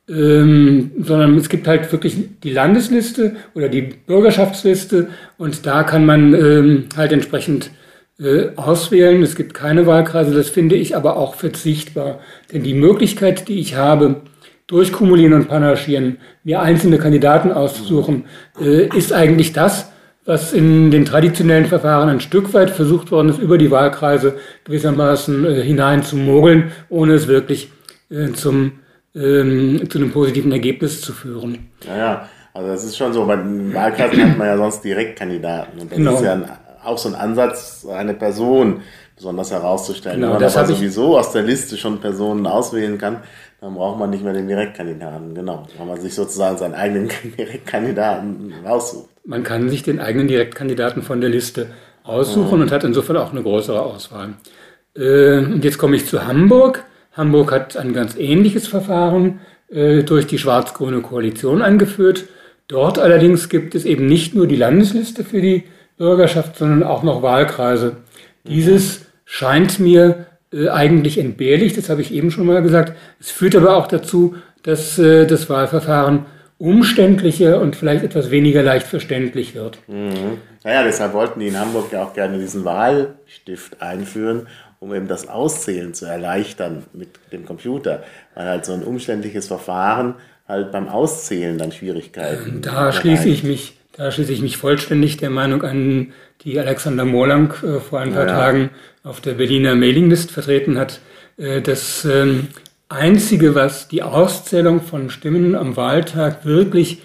Ähm, 0.10 0.92
sondern 1.00 1.38
es 1.38 1.48
gibt 1.48 1.66
halt 1.66 1.90
wirklich 1.94 2.18
die 2.44 2.52
Landesliste 2.52 3.38
oder 3.54 3.70
die 3.70 3.82
Bürgerschaftsliste 3.82 5.08
und 5.38 5.66
da 5.66 5.84
kann 5.84 6.06
man 6.06 6.34
ähm, 6.34 6.86
halt 6.98 7.14
entsprechend 7.14 7.72
äh, 8.20 8.50
auswählen. 8.58 9.24
Es 9.24 9.36
gibt 9.36 9.54
keine 9.54 9.88
Wahlkreise, 9.88 10.34
das 10.34 10.50
finde 10.50 10.76
ich 10.76 10.96
aber 10.96 11.16
auch 11.16 11.36
verzichtbar. 11.36 12.20
Denn 12.52 12.64
die 12.64 12.74
Möglichkeit, 12.74 13.48
die 13.48 13.60
ich 13.60 13.76
habe, 13.76 14.22
durch 14.68 14.92
Kumulieren 14.92 15.34
und 15.34 15.48
Panaschieren 15.48 16.18
mir 16.44 16.62
einzelne 16.62 16.98
Kandidaten 16.98 17.52
auszusuchen, 17.52 18.26
äh, 18.62 18.88
ist 18.98 19.14
eigentlich 19.14 19.54
das, 19.54 19.92
was 20.26 20.54
in 20.54 20.90
den 20.90 21.06
traditionellen 21.06 21.66
Verfahren 21.66 22.10
ein 22.10 22.22
Stück 22.22 22.54
weit 22.54 22.70
versucht 22.70 23.12
worden 23.12 23.30
ist, 23.30 23.40
über 23.40 23.58
die 23.58 23.72
Wahlkreise 23.72 24.36
gewissermaßen 24.64 25.46
äh, 25.46 25.62
hinein 25.62 26.04
zu 26.04 26.16
mogeln, 26.16 26.72
ohne 26.90 27.14
es 27.14 27.28
wirklich 27.28 27.72
äh, 28.10 28.32
zum, 28.32 28.74
ähm, 29.16 29.90
zu 29.90 29.98
einem 29.98 30.12
positiven 30.12 30.52
Ergebnis 30.52 31.02
zu 31.02 31.14
führen. 31.14 31.70
Naja, 31.88 32.28
also 32.54 32.68
das 32.70 32.84
ist 32.84 32.98
schon 32.98 33.14
so, 33.14 33.26
bei 33.26 33.36
den 33.36 33.74
Wahlkreisen 33.74 34.30
hat 34.32 34.38
man 34.38 34.48
ja 34.48 34.58
sonst 34.58 34.84
Direktkandidaten. 34.84 35.80
Und 35.80 35.92
das 35.92 35.98
genau. 35.98 36.16
ist 36.16 36.24
ja 36.24 36.34
ein, 36.34 36.46
auch 36.84 36.98
so 36.98 37.10
ein 37.10 37.16
Ansatz, 37.16 37.86
eine 37.86 38.14
Person 38.14 38.82
besonders 39.16 39.52
herauszustellen. 39.52 40.20
Genau, 40.20 40.34
Wenn 40.34 40.42
man 40.42 40.52
aber 40.52 40.66
sowieso 40.66 41.18
aus 41.18 41.32
der 41.32 41.44
Liste 41.44 41.78
schon 41.78 42.00
Personen 42.00 42.46
auswählen 42.46 42.98
kann, 42.98 43.18
dann 43.62 43.76
braucht 43.76 43.98
man 43.98 44.10
nicht 44.10 44.24
mehr 44.24 44.34
den 44.34 44.48
Direktkandidaten. 44.48 45.34
Genau, 45.34 45.66
wenn 45.78 45.88
man 45.88 46.00
sich 46.02 46.14
sozusagen 46.14 46.58
seinen 46.58 46.74
eigenen 46.74 47.10
Direktkandidaten 47.38 48.54
raussucht. 48.66 49.10
Man 49.26 49.44
kann 49.44 49.70
sich 49.70 49.84
den 49.84 50.00
eigenen 50.00 50.28
Direktkandidaten 50.28 51.02
von 51.02 51.22
der 51.22 51.30
Liste 51.30 51.68
aussuchen 52.04 52.58
mhm. 52.58 52.64
und 52.64 52.72
hat 52.72 52.84
insofern 52.84 53.18
auch 53.18 53.32
eine 53.32 53.42
größere 53.42 53.82
Auswahl. 53.82 54.34
Äh, 54.96 55.38
und 55.38 55.64
jetzt 55.64 55.78
komme 55.78 55.96
ich 55.96 56.06
zu 56.06 56.28
Hamburg. 56.28 56.84
Hamburg 57.14 57.52
hat 57.52 57.78
ein 57.78 57.94
ganz 57.94 58.16
ähnliches 58.16 58.68
Verfahren 58.68 59.40
äh, 59.70 60.04
durch 60.04 60.28
die 60.28 60.40
schwarz-grüne 60.40 61.02
Koalition 61.02 61.62
eingeführt. 61.62 62.26
Dort 62.68 63.00
allerdings 63.00 63.50
gibt 63.50 63.76
es 63.76 63.86
eben 63.86 64.08
nicht 64.08 64.36
nur 64.36 64.48
die 64.48 64.56
Landesliste 64.56 65.24
für 65.24 65.42
die 65.42 65.64
Bürgerschaft, 65.98 66.58
sondern 66.58 66.84
auch 66.84 67.04
noch 67.04 67.22
Wahlkreise. 67.22 67.98
Dieses 68.46 69.06
scheint 69.26 69.80
mir 69.80 70.26
äh, 70.52 70.70
eigentlich 70.70 71.18
entbehrlich, 71.18 71.74
das 71.74 71.90
habe 71.90 72.02
ich 72.02 72.14
eben 72.14 72.32
schon 72.32 72.46
mal 72.46 72.62
gesagt. 72.62 72.94
Es 73.20 73.32
führt 73.32 73.56
aber 73.56 73.76
auch 73.76 73.88
dazu, 73.88 74.36
dass 74.64 74.98
äh, 74.98 75.26
das 75.26 75.50
Wahlverfahren 75.50 76.26
umständlicher 76.58 77.60
und 77.60 77.76
vielleicht 77.76 78.04
etwas 78.04 78.32
weniger 78.32 78.64
leicht 78.64 78.88
verständlich 78.88 79.54
wird. 79.56 79.80
Mhm. 79.88 80.40
Naja, 80.64 80.84
deshalb 80.84 81.14
wollten 81.14 81.42
die 81.42 81.48
in 81.48 81.60
Hamburg 81.60 81.92
ja 81.92 82.04
auch 82.04 82.14
gerne 82.14 82.40
diesen 82.40 82.64
Wahlstift 82.64 83.82
einführen, 83.82 84.48
um 84.84 84.94
eben 84.94 85.08
das 85.08 85.30
Auszählen 85.30 85.94
zu 85.94 86.06
erleichtern 86.06 86.84
mit 86.92 87.08
dem 87.32 87.46
Computer, 87.46 88.04
weil 88.36 88.48
halt 88.48 88.66
so 88.66 88.74
ein 88.74 88.84
umständliches 88.84 89.48
Verfahren 89.48 90.16
halt 90.46 90.74
beim 90.74 90.90
Auszählen 90.90 91.58
dann 91.58 91.72
Schwierigkeiten. 91.72 92.62
Da 92.62 92.92
schließe 92.92 93.30
ich 93.30 93.44
mich, 93.44 93.78
da 93.96 94.12
schließe 94.12 94.34
ich 94.34 94.42
mich 94.42 94.58
vollständig 94.58 95.16
der 95.16 95.30
Meinung 95.30 95.64
an, 95.64 96.12
die 96.42 96.60
Alexander 96.60 97.06
Morlang 97.06 97.54
äh, 97.64 97.80
vor 97.80 98.02
ein 98.02 98.12
paar 98.12 98.28
ja. 98.28 98.34
Tagen 98.34 98.72
auf 99.04 99.22
der 99.22 99.36
Berliner 99.36 99.76
Mailinglist 99.76 100.32
vertreten 100.32 100.78
hat, 100.78 101.00
äh, 101.38 101.62
dass 101.62 102.04
ähm, 102.04 102.50
Einzige, 102.90 103.56
was 103.56 103.88
die 103.88 104.04
Auszählung 104.04 104.82
von 104.82 105.10
Stimmen 105.10 105.56
am 105.56 105.78
Wahltag 105.78 106.46
wirklich 106.46 107.02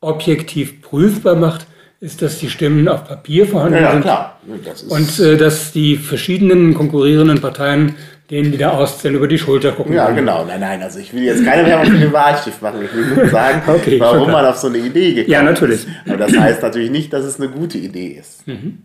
objektiv 0.00 0.82
prüfbar 0.82 1.36
macht, 1.36 1.68
ist, 2.00 2.22
dass 2.22 2.38
die 2.38 2.48
Stimmen 2.48 2.88
auf 2.88 3.06
Papier 3.06 3.46
vorhanden 3.46 3.76
ja, 3.76 3.82
ja, 3.82 3.92
sind 3.92 4.02
klar. 4.02 4.40
und 4.88 5.20
äh, 5.20 5.36
dass 5.36 5.72
die 5.72 5.96
verschiedenen 5.96 6.72
konkurrierenden 6.72 7.40
Parteien 7.40 7.94
denen, 8.30 8.52
die 8.52 8.58
da 8.58 8.70
auszählen, 8.70 9.16
über 9.16 9.28
die 9.28 9.38
Schulter 9.38 9.72
gucken. 9.72 9.92
Ja, 9.92 10.06
können. 10.06 10.18
genau. 10.18 10.44
Nein, 10.44 10.60
nein, 10.60 10.82
also 10.82 10.98
ich 10.98 11.12
will 11.12 11.24
jetzt 11.24 11.44
keine 11.44 11.66
Werbung 11.66 11.92
für 11.92 11.98
den 11.98 12.12
Wahlstift 12.12 12.62
machen. 12.62 12.80
Ich 12.84 12.94
will 12.94 13.06
nur 13.06 13.28
sagen, 13.28 13.62
okay, 13.66 13.98
warum 13.98 14.30
man 14.30 14.46
auf 14.46 14.56
so 14.56 14.68
eine 14.68 14.78
Idee 14.78 15.14
gekommen 15.14 15.32
Ja, 15.32 15.42
natürlich. 15.42 15.80
Ist. 15.80 15.88
Aber 16.06 16.16
das 16.16 16.36
heißt 16.36 16.62
natürlich 16.62 16.90
nicht, 16.90 17.12
dass 17.12 17.24
es 17.24 17.40
eine 17.40 17.50
gute 17.50 17.78
Idee 17.78 18.18
ist. 18.20 18.46
Mhm. 18.46 18.78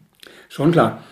Schon 0.50 0.72
klar. 0.72 1.04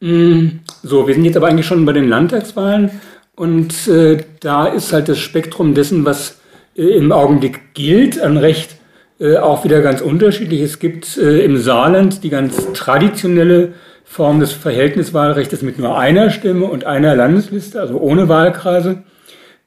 Mm, 0.00 0.60
so, 0.82 1.06
wir 1.06 1.14
sind 1.14 1.24
jetzt 1.24 1.36
aber 1.36 1.48
eigentlich 1.48 1.66
schon 1.66 1.84
bei 1.84 1.92
den 1.92 2.08
Landtagswahlen. 2.08 2.90
Und 3.36 3.88
äh, 3.88 4.24
da 4.40 4.66
ist 4.66 4.92
halt 4.92 5.08
das 5.08 5.18
Spektrum 5.18 5.74
dessen, 5.74 6.04
was 6.04 6.40
äh, 6.76 6.82
im 6.82 7.12
Augenblick 7.12 7.74
gilt, 7.74 8.20
an 8.20 8.36
Recht 8.38 8.76
äh, 9.22 9.36
auch 9.36 9.62
wieder 9.62 9.82
ganz 9.82 10.00
unterschiedlich. 10.00 10.60
Es 10.62 10.80
gibt 10.80 11.16
äh, 11.16 11.44
im 11.44 11.56
Saarland 11.56 12.24
die 12.24 12.28
ganz 12.28 12.72
traditionelle 12.72 13.74
Form 14.04 14.40
des 14.40 14.52
Verhältniswahlrechts 14.52 15.62
mit 15.62 15.78
nur 15.78 15.96
einer 15.96 16.30
Stimme 16.30 16.64
und 16.66 16.84
einer 16.84 17.14
Landesliste, 17.14 17.80
also 17.80 17.98
ohne 17.98 18.28
Wahlkreise. 18.28 19.04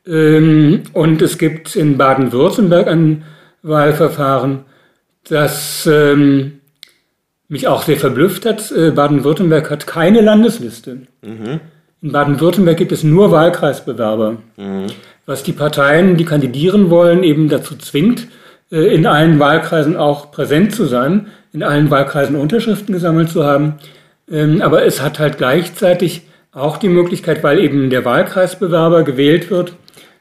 Ähm, 0.06 0.84
und 0.92 1.22
es 1.22 1.38
gibt 1.38 1.78
in 1.78 1.98
Baden-Württemberg 1.98 2.88
ein 2.88 3.24
Wahlverfahren, 3.64 4.66
das 5.28 5.90
ähm, 5.90 6.60
mich 7.48 7.68
auch 7.70 7.84
sehr 7.84 7.98
verblüfft 7.98 8.46
hat. 8.46 8.74
Äh, 8.74 8.92
Baden-Württemberg 8.92 9.72
hat 9.72 9.88
keine 9.88 10.20
Landesliste. 10.20 11.04
Mhm. 11.22 11.62
In 12.02 12.12
Baden-Württemberg 12.12 12.78
gibt 12.78 12.92
es 12.92 13.04
nur 13.04 13.32
Wahlkreisbewerber, 13.32 14.38
mhm. 14.58 14.88
was 15.26 15.44
die 15.44 15.54
Parteien, 15.54 16.18
die 16.18 16.26
kandidieren 16.26 16.90
wollen, 16.90 17.24
eben 17.24 17.48
dazu 17.48 17.78
zwingt, 17.78 18.28
in 18.70 19.06
allen 19.06 19.40
Wahlkreisen 19.40 19.96
auch 19.96 20.32
präsent 20.32 20.74
zu 20.74 20.86
sein, 20.86 21.28
in 21.54 21.64
allen 21.64 21.90
Wahlkreisen 21.92 22.36
Unterschriften 22.36 22.94
gesammelt 22.94 23.30
zu 23.30 23.44
haben. 23.44 23.76
Ähm, 24.30 24.62
aber 24.62 24.86
es 24.86 25.02
hat 25.02 25.20
halt 25.20 25.38
gleichzeitig 25.38 26.24
auch 26.52 26.78
die 26.78 26.90
Möglichkeit, 26.90 27.44
weil 27.44 27.60
eben 27.60 27.90
der 27.90 28.06
Wahlkreisbewerber 28.06 29.04
gewählt 29.04 29.52
wird, 29.52 29.74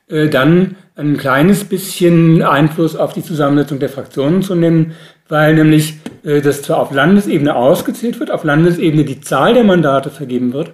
äh, 0.09 0.29
dann 0.29 0.77
ein 0.97 1.17
kleines 1.17 1.65
bisschen 1.65 2.43
Einfluss 2.43 2.97
auf 2.97 3.13
die 3.13 3.23
Zusammensetzung 3.23 3.79
der 3.79 3.89
Fraktionen 3.89 4.43
zu 4.43 4.55
nehmen, 4.55 4.93
weil 5.29 5.55
nämlich 5.55 5.99
äh, 6.25 6.41
das 6.41 6.63
zwar 6.63 6.79
auf 6.79 6.93
Landesebene 6.93 7.55
ausgezählt 7.55 8.21
wird, 8.21 8.31
auf 8.31 8.45
Landesebene 8.45 9.05
die 9.05 9.21
Zahl 9.21 9.55
der 9.55 9.65
Mandate 9.65 10.11
vergeben 10.11 10.53
wird, 10.53 10.73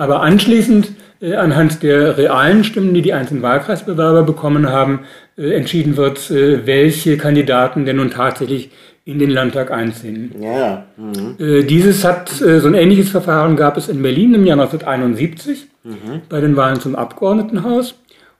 aber 0.00 0.22
anschließend 0.22 0.92
äh, 1.20 1.34
anhand 1.34 1.82
der 1.82 2.16
realen 2.16 2.64
Stimmen, 2.64 2.94
die 2.94 3.02
die 3.02 3.12
einzelnen 3.12 3.42
Wahlkreisbewerber 3.42 4.22
bekommen 4.22 4.70
haben, 4.70 5.00
äh, 5.36 5.52
entschieden 5.52 5.98
wird, 5.98 6.30
äh, 6.30 6.66
welche 6.66 7.18
Kandidaten 7.18 7.84
denn 7.84 7.96
nun 7.96 8.10
tatsächlich 8.10 8.70
in 9.04 9.18
den 9.18 9.28
Landtag 9.28 9.70
einziehen. 9.70 10.34
Ja. 10.40 10.86
Mhm. 10.96 11.36
Äh, 11.38 11.64
dieses 11.64 12.02
hat, 12.02 12.40
äh, 12.40 12.60
so 12.60 12.68
ein 12.68 12.74
ähnliches 12.74 13.10
Verfahren 13.10 13.56
gab 13.56 13.76
es 13.76 13.90
in 13.90 14.00
Berlin 14.00 14.32
im 14.32 14.46
Jahr 14.46 14.58
1971 14.58 15.66
mhm. 15.84 16.22
bei 16.30 16.40
den 16.40 16.56
Wahlen 16.56 16.80
zum 16.80 16.96
Abgeordnetenhaus. 16.96 17.94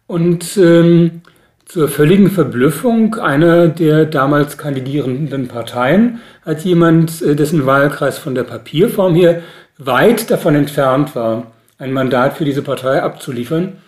Und 0.07 0.57
ähm, 0.57 1.21
zur 1.67 1.88
völligen 1.88 2.31
Verblüffung 2.31 3.17
einer 3.17 3.69
der 3.69 4.07
damals 4.07 4.57
kandidierenden 4.57 5.47
Parteien 5.47 6.21
hat 6.47 6.62
jemand, 6.62 7.21
äh, 7.21 7.37
dessen 7.37 7.67
Wahlkreis 7.67 8.17
von 8.17 8.35
der 8.35 8.45
Papierform 8.45 9.14
her 9.14 9.43
weit 9.81 10.31
davon 10.31 10.55
entfernt 10.55 11.17
war, 11.17 11.53
ein 11.79 11.93
Mandat 11.93 12.37
für 12.37 12.45
diese 12.45 12.63
Partei 12.63 13.03
abzuliefern, 13.03 13.79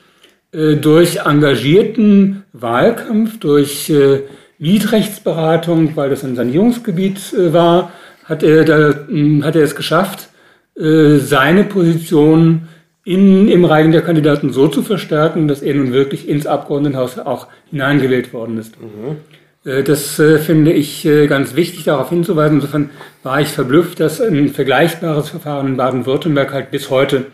äh, 0.53 0.77
durch 0.77 1.25
engagierten 1.25 2.45
Wahlkampf, 2.53 3.39
durch 3.39 3.91
äh, 3.91 4.21
Mietrechtsberatung, 4.59 5.97
weil 5.97 6.11
das 6.11 6.25
ein 6.25 6.37
Sanierungsgebiet 6.37 7.33
äh, 7.33 7.53
war, 7.53 7.93
hat 8.25 8.43
er, 8.43 8.65
da, 8.65 8.95
hm, 9.07 9.45
hat 9.45 9.57
er 9.57 9.63
es 9.63 9.77
geschafft, 9.77 10.29
seine 10.75 11.65
Position 11.65 12.69
in, 13.05 13.47
im 13.49 13.67
Reigen 13.67 13.93
der 13.93 14.01
Kandidaten 14.01 14.55
so 14.55 14.69
zu 14.69 14.83
verstärken, 14.83 15.47
dass 15.47 15.61
er 15.61 15.75
nun 15.75 15.93
wirklich 15.93 16.27
ins 16.27 16.47
Abgeordnetenhaus 16.47 17.19
auch 17.19 17.49
hineingewählt 17.71 18.33
worden 18.33 18.57
ist. 18.57 18.81
Mhm. 18.81 19.19
Äh, 19.65 19.83
das 19.83 20.19
äh, 20.19 20.39
finde 20.39 20.73
ich 20.73 21.05
äh, 21.05 21.27
ganz 21.27 21.55
wichtig, 21.55 21.85
darauf 21.85 22.11
hinzuweisen. 22.11 22.57
Insofern 22.57 22.91
war 23.23 23.41
ich 23.41 23.49
verblüfft, 23.49 24.01
dass 24.01 24.21
ein 24.21 24.49
vergleichbares 24.49 25.29
Verfahren 25.29 25.69
in 25.69 25.77
Baden-Württemberg 25.77 26.53
halt 26.53 26.71
bis 26.71 26.91
heute 26.91 27.27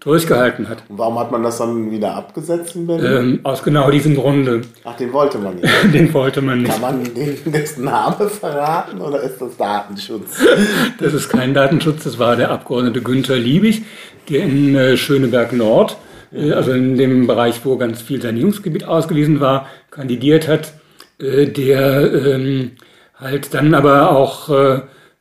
durchgehalten 0.00 0.68
hat. 0.68 0.82
Und 0.88 0.98
warum 0.98 1.18
hat 1.18 1.30
man 1.30 1.42
das 1.42 1.58
dann 1.58 1.90
wieder 1.90 2.14
abgesetzt 2.14 2.74
in 2.74 2.86
Berlin? 2.86 3.06
Ähm, 3.06 3.40
aus 3.42 3.62
genau 3.62 3.90
diesem 3.90 4.14
Grunde. 4.14 4.62
Ach, 4.84 4.96
den 4.96 5.12
wollte 5.12 5.38
man 5.38 5.56
nicht. 5.56 5.68
den 5.94 6.12
wollte 6.14 6.40
man 6.40 6.62
nicht. 6.62 6.72
Kann 6.72 6.80
man 6.80 7.04
den 7.04 7.52
dessen 7.52 7.84
Name 7.84 8.28
verraten 8.28 9.00
oder 9.00 9.20
ist 9.20 9.40
das 9.40 9.56
Datenschutz? 9.58 10.42
das 10.98 11.12
ist 11.12 11.28
kein 11.28 11.52
Datenschutz, 11.52 12.04
das 12.04 12.18
war 12.18 12.36
der 12.36 12.50
Abgeordnete 12.50 13.02
Günther 13.02 13.36
Liebig, 13.36 13.82
der 14.30 14.44
in 14.44 14.74
äh, 14.74 14.96
Schöneberg 14.96 15.52
Nord, 15.52 15.98
äh, 16.32 16.52
also 16.52 16.72
in 16.72 16.96
dem 16.96 17.26
Bereich, 17.26 17.60
wo 17.64 17.76
ganz 17.76 18.00
viel 18.00 18.22
Sanierungsgebiet 18.22 18.84
ausgewiesen 18.84 19.40
war, 19.40 19.66
kandidiert 19.90 20.48
hat, 20.48 20.72
äh, 21.20 21.46
der 21.46 22.12
ähm, 22.12 22.72
halt 23.14 23.54
dann 23.54 23.74
aber 23.74 24.10
auch 24.10 24.48
äh, 24.48 24.80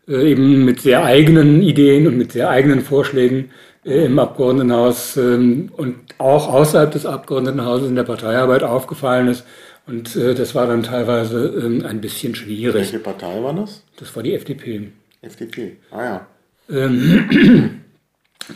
äh, 0.10 0.32
eben 0.32 0.66
mit 0.66 0.82
sehr 0.82 1.04
eigenen 1.04 1.62
Ideen 1.62 2.08
und 2.08 2.18
mit 2.18 2.32
sehr 2.32 2.50
eigenen 2.50 2.82
Vorschlägen 2.82 3.52
äh, 3.86 4.06
im 4.06 4.18
Abgeordnetenhaus 4.18 5.18
ähm, 5.18 5.72
und 5.78 5.96
auch 6.18 6.52
außerhalb 6.52 6.92
des 6.92 7.06
Abgeordnetenhauses 7.06 7.90
in 7.90 7.96
der 7.96 8.04
Parteiarbeit 8.04 8.64
aufgefallen 8.64 9.28
ist. 9.28 9.46
Und 9.86 10.16
äh, 10.16 10.34
das 10.34 10.56
war 10.56 10.68
dann 10.68 10.84
teilweise 10.84 11.48
ähm, 11.64 11.86
ein 11.86 12.02
bisschen 12.02 12.36
schwierig. 12.36 12.76
Welche 12.76 13.00
Partei 13.00 13.42
war 13.42 13.54
das? 13.54 13.84
Das 13.98 14.16
war 14.16 14.24
die 14.24 14.34
FDP. 14.34 14.90
FDP, 15.22 15.78
ah 15.92 16.04
ja. 16.04 16.28
Ähm, 16.70 17.82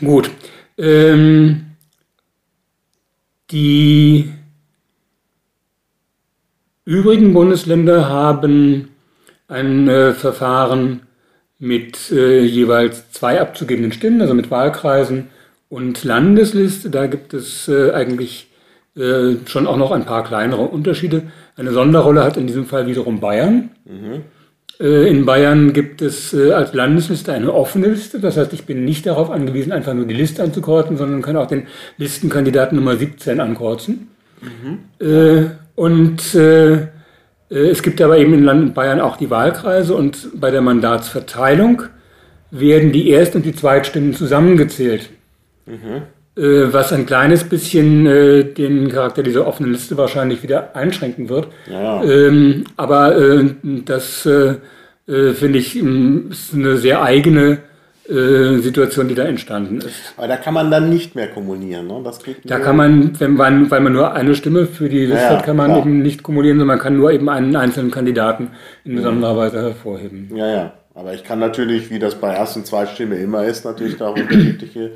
gut. 0.00 0.30
Ähm, 0.76 1.66
die 3.50 4.32
übrigen 6.84 7.32
Bundesländer 7.32 8.08
haben 8.08 8.88
ein 9.48 9.88
äh, 9.88 10.12
Verfahren 10.12 11.02
mit 11.58 12.10
äh, 12.10 12.42
jeweils 12.42 13.10
zwei 13.12 13.40
abzugebenden 13.40 13.92
Stimmen, 13.92 14.20
also 14.20 14.34
mit 14.34 14.50
Wahlkreisen 14.50 15.28
und 15.68 16.04
Landesliste. 16.04 16.90
Da 16.90 17.06
gibt 17.06 17.34
es 17.34 17.68
äh, 17.68 17.92
eigentlich 17.92 18.48
äh, 18.96 19.36
schon 19.46 19.66
auch 19.66 19.76
noch 19.76 19.92
ein 19.92 20.04
paar 20.04 20.24
kleinere 20.24 20.62
Unterschiede. 20.62 21.22
Eine 21.56 21.72
Sonderrolle 21.72 22.24
hat 22.24 22.36
in 22.36 22.46
diesem 22.46 22.66
Fall 22.66 22.86
wiederum 22.86 23.20
Bayern. 23.20 23.70
Mhm. 23.84 24.22
Äh, 24.80 25.08
in 25.08 25.24
Bayern 25.24 25.72
gibt 25.72 26.02
es 26.02 26.34
äh, 26.34 26.52
als 26.52 26.74
Landesliste 26.74 27.32
eine 27.32 27.52
offene 27.52 27.88
Liste. 27.88 28.20
Das 28.20 28.36
heißt, 28.36 28.52
ich 28.52 28.66
bin 28.66 28.84
nicht 28.84 29.06
darauf 29.06 29.30
angewiesen, 29.30 29.72
einfach 29.72 29.94
nur 29.94 30.06
die 30.06 30.14
Liste 30.14 30.42
anzukreuzen, 30.42 30.96
sondern 30.96 31.22
kann 31.22 31.36
auch 31.36 31.46
den 31.46 31.66
Listenkandidaten 31.96 32.76
Nummer 32.76 32.96
17 32.96 33.40
ankreuzen. 33.40 34.08
Mhm. 34.42 35.54
Äh, 35.76 35.80
und 35.80 36.34
äh, 36.34 36.88
es 37.48 37.82
gibt 37.82 38.00
aber 38.00 38.18
eben 38.18 38.34
in 38.34 38.44
Land 38.44 38.74
Bayern 38.74 39.00
auch 39.00 39.16
die 39.16 39.30
Wahlkreise 39.30 39.94
und 39.94 40.40
bei 40.40 40.50
der 40.50 40.60
Mandatsverteilung 40.60 41.82
werden 42.50 42.92
die 42.92 43.10
Erst- 43.10 43.36
und 43.36 43.44
die 43.44 43.54
Zweitstimmen 43.54 44.14
zusammengezählt. 44.14 45.10
Mhm. 45.66 46.02
Was 46.36 46.92
ein 46.92 47.06
kleines 47.06 47.44
bisschen 47.44 48.06
äh, 48.06 48.42
den 48.42 48.88
Charakter 48.88 49.22
dieser 49.22 49.46
offenen 49.46 49.70
Liste 49.70 49.96
wahrscheinlich 49.96 50.42
wieder 50.42 50.74
einschränken 50.74 51.28
wird. 51.28 51.46
Ja. 51.70 52.02
Ähm, 52.02 52.64
aber 52.76 53.16
äh, 53.16 53.54
das 53.84 54.26
äh, 54.26 54.56
finde 55.06 55.58
ich 55.58 55.76
ist 55.76 56.54
eine 56.54 56.76
sehr 56.76 57.02
eigene 57.02 57.58
äh, 58.08 58.58
Situation, 58.58 59.08
die 59.08 59.14
da 59.14 59.24
entstanden 59.24 59.78
ist. 59.78 60.14
Aber 60.16 60.28
da 60.28 60.36
kann 60.36 60.52
man 60.52 60.70
dann 60.70 60.90
nicht 60.90 61.14
mehr 61.14 61.28
kommunieren, 61.28 61.86
ne? 61.86 62.00
Das 62.04 62.22
geht 62.22 62.38
da 62.44 62.58
kann 62.58 62.76
man, 62.76 63.18
wenn 63.18 63.34
man, 63.34 63.70
weil 63.70 63.80
man 63.80 63.94
nur 63.94 64.12
eine 64.12 64.34
Stimme 64.34 64.66
für 64.66 64.88
die 64.88 65.06
Liste 65.06 65.24
ja, 65.24 65.30
hat, 65.30 65.44
kann 65.44 65.56
man 65.56 65.68
klar. 65.68 65.78
eben 65.78 66.02
nicht 66.02 66.22
kumulieren, 66.22 66.58
sondern 66.58 66.76
man 66.76 66.84
kann 66.84 66.96
nur 66.98 67.12
eben 67.12 67.28
einen 67.28 67.56
einzelnen 67.56 67.90
Kandidaten 67.90 68.50
in 68.84 68.96
besonderer 68.96 69.36
Weise 69.36 69.62
hervorheben. 69.62 70.30
Ja, 70.34 70.46
ja. 70.46 70.72
Aber 70.94 71.14
ich 71.14 71.24
kann 71.24 71.38
natürlich, 71.38 71.90
wie 71.90 71.98
das 71.98 72.14
bei 72.14 72.32
ersten 72.32 72.64
zwei 72.64 72.86
Stimme 72.86 73.16
immer 73.16 73.44
ist, 73.44 73.64
natürlich 73.64 73.96
da 73.96 74.08
unterschiedliche 74.08 74.92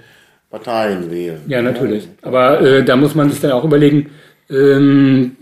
Parteien 0.51 1.11
wählen. 1.11 1.41
Ja, 1.47 1.61
natürlich. 1.63 2.09
Aber 2.23 2.61
äh, 2.61 2.85
da 2.85 2.97
muss 2.97 3.15
man 3.15 3.31
sich 3.31 3.41
dann 3.41 3.53
auch 3.53 3.65
überlegen, 3.65 4.11
ähm, 4.51 5.37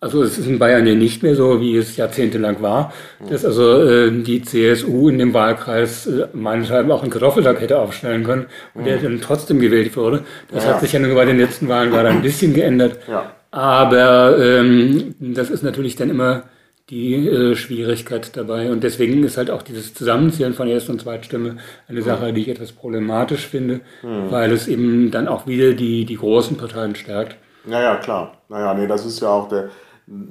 also 0.00 0.22
es 0.22 0.38
ist 0.38 0.46
in 0.46 0.58
Bayern 0.58 0.86
ja 0.86 0.94
nicht 0.94 1.22
mehr 1.22 1.34
so, 1.34 1.60
wie 1.60 1.76
es 1.76 1.96
jahrzehntelang 1.96 2.62
war, 2.62 2.92
dass 3.28 3.44
also 3.44 3.82
äh, 3.82 4.10
die 4.10 4.42
CSU 4.42 5.10
in 5.10 5.18
dem 5.18 5.34
Wahlkreis 5.34 6.06
äh, 6.06 6.26
meinethalb 6.32 6.90
auch 6.90 7.02
einen 7.02 7.10
Kartoffelsack 7.10 7.60
hätte 7.60 7.78
aufstellen 7.78 8.24
können 8.24 8.46
und 8.74 8.86
der 8.86 8.96
dann 8.96 9.20
trotzdem 9.20 9.60
gewählt 9.60 9.94
wurde. 9.96 10.24
Das 10.50 10.64
ja. 10.64 10.70
hat 10.70 10.80
sich 10.80 10.92
ja 10.92 11.00
nur 11.00 11.14
bei 11.14 11.26
den 11.26 11.38
letzten 11.38 11.68
Wahlen 11.68 11.90
gerade 11.90 12.08
ein 12.08 12.22
bisschen 12.22 12.54
geändert. 12.54 12.98
Ja. 13.06 13.32
Aber 13.50 14.38
ähm, 14.38 15.14
das 15.18 15.50
ist 15.50 15.62
natürlich 15.62 15.96
dann 15.96 16.08
immer 16.08 16.44
die 16.88 17.28
äh, 17.28 17.54
Schwierigkeit 17.54 18.36
dabei. 18.36 18.70
Und 18.70 18.82
deswegen 18.82 19.22
ist 19.22 19.36
halt 19.36 19.50
auch 19.50 19.62
dieses 19.62 19.94
Zusammenzählen 19.94 20.54
von 20.54 20.66
Erst- 20.66 20.88
und 20.88 21.00
Zweitstimme 21.00 21.56
eine 21.88 22.02
Sache, 22.02 22.32
die 22.32 22.40
ich 22.40 22.48
etwas 22.48 22.72
problematisch 22.72 23.46
finde, 23.46 23.80
mhm. 24.02 24.30
weil 24.30 24.50
es 24.52 24.66
eben 24.66 25.10
dann 25.10 25.28
auch 25.28 25.46
wieder 25.46 25.72
die, 25.72 26.04
die 26.04 26.16
großen 26.16 26.56
Parteien 26.56 26.94
stärkt. 26.94 27.36
Naja, 27.64 27.96
klar. 27.96 28.38
Naja, 28.48 28.74
nee, 28.74 28.86
das 28.86 29.04
ist 29.04 29.20
ja 29.20 29.28
auch 29.28 29.48
der, 29.48 29.70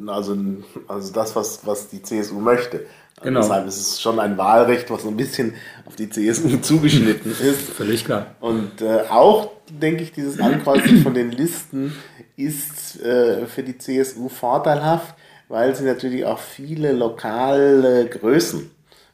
also, 0.08 0.38
also 0.88 1.13
das, 1.13 1.36
was, 1.36 1.65
was 1.65 1.89
die 1.89 2.01
CSU 2.01 2.39
möchte. 2.39 2.86
Genau. 3.21 3.41
Deshalb 3.41 3.67
ist 3.67 3.79
es 3.79 4.01
schon 4.01 4.19
ein 4.19 4.38
Wahlrecht, 4.38 4.89
was 4.89 5.03
so 5.03 5.10
ein 5.10 5.17
bisschen 5.17 5.53
auf 5.86 5.95
die 5.95 6.10
CSU 6.10 6.58
zugeschnitten 6.62 7.32
ist. 7.32 7.69
Völlig 7.69 8.05
klar. 8.05 8.36
Und 8.39 8.82
äh, 8.82 9.01
auch, 9.10 9.51
denke 9.69 10.03
ich, 10.03 10.12
dieses 10.12 10.39
Ankreuzen 10.39 11.03
von 11.03 11.13
den 11.13 11.32
Listen 11.32 11.95
ist 12.38 13.01
äh, 13.01 13.45
für 13.45 13.63
die 13.63 13.77
CSU 13.77 14.29
vorteilhaft, 14.29 15.15
weil 15.49 15.75
sie 15.75 15.84
natürlich 15.84 16.25
auch 16.25 16.39
viele 16.39 16.93
lokale 16.93 18.08
Größen 18.08 18.71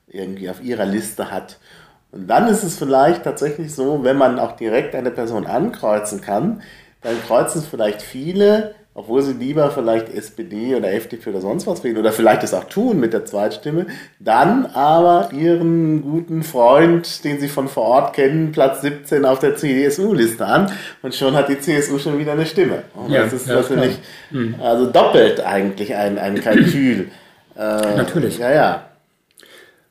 irgendwie 0.07 0.49
auf 0.49 0.63
ihrer 0.63 0.85
Liste 0.85 1.31
hat. 1.31 1.57
Und 2.11 2.27
dann 2.27 2.47
ist 2.47 2.63
es 2.63 2.77
vielleicht 2.77 3.23
tatsächlich 3.23 3.73
so, 3.73 4.03
wenn 4.03 4.17
man 4.17 4.39
auch 4.39 4.55
direkt 4.55 4.95
eine 4.95 5.11
Person 5.11 5.45
ankreuzen 5.45 6.21
kann, 6.21 6.61
dann 7.01 7.21
kreuzen 7.27 7.59
es 7.59 7.67
vielleicht 7.67 8.01
viele 8.01 8.75
obwohl 8.97 9.21
sie 9.21 9.33
lieber 9.33 9.69
vielleicht 9.71 10.07
SPD 10.07 10.73
oder 10.73 10.91
FDP 10.93 11.29
oder 11.29 11.41
sonst 11.41 11.67
was 11.67 11.83
wählen 11.83 11.97
oder 11.97 12.13
vielleicht 12.13 12.43
es 12.43 12.53
auch 12.53 12.63
tun 12.63 12.97
mit 12.97 13.11
der 13.11 13.25
Zweitstimme, 13.25 13.87
dann 14.19 14.67
aber 14.67 15.31
ihren 15.33 16.01
guten 16.01 16.43
Freund, 16.43 17.25
den 17.25 17.41
sie 17.41 17.49
von 17.49 17.67
vor 17.67 17.83
Ort 17.83 18.15
kennen, 18.15 18.53
Platz 18.53 18.81
17 18.81 19.25
auf 19.25 19.39
der 19.39 19.57
CSU-Liste 19.57 20.45
an 20.45 20.71
und 21.01 21.13
schon 21.13 21.35
hat 21.35 21.49
die 21.49 21.59
CSU 21.59 21.99
schon 21.99 22.17
wieder 22.17 22.31
eine 22.31 22.45
Stimme. 22.45 22.83
Und 22.93 23.11
ja, 23.11 23.23
das 23.23 23.33
ist 23.33 23.49
ja, 23.49 23.55
natürlich 23.55 23.97
hm. 24.31 24.55
also 24.63 24.89
doppelt 24.89 25.41
eigentlich 25.41 25.93
ein, 25.93 26.17
ein 26.17 26.39
Kalkül. 26.41 27.09
äh, 27.57 27.95
natürlich. 27.97 28.37
Ja, 28.37 28.51
ja. 28.53 28.85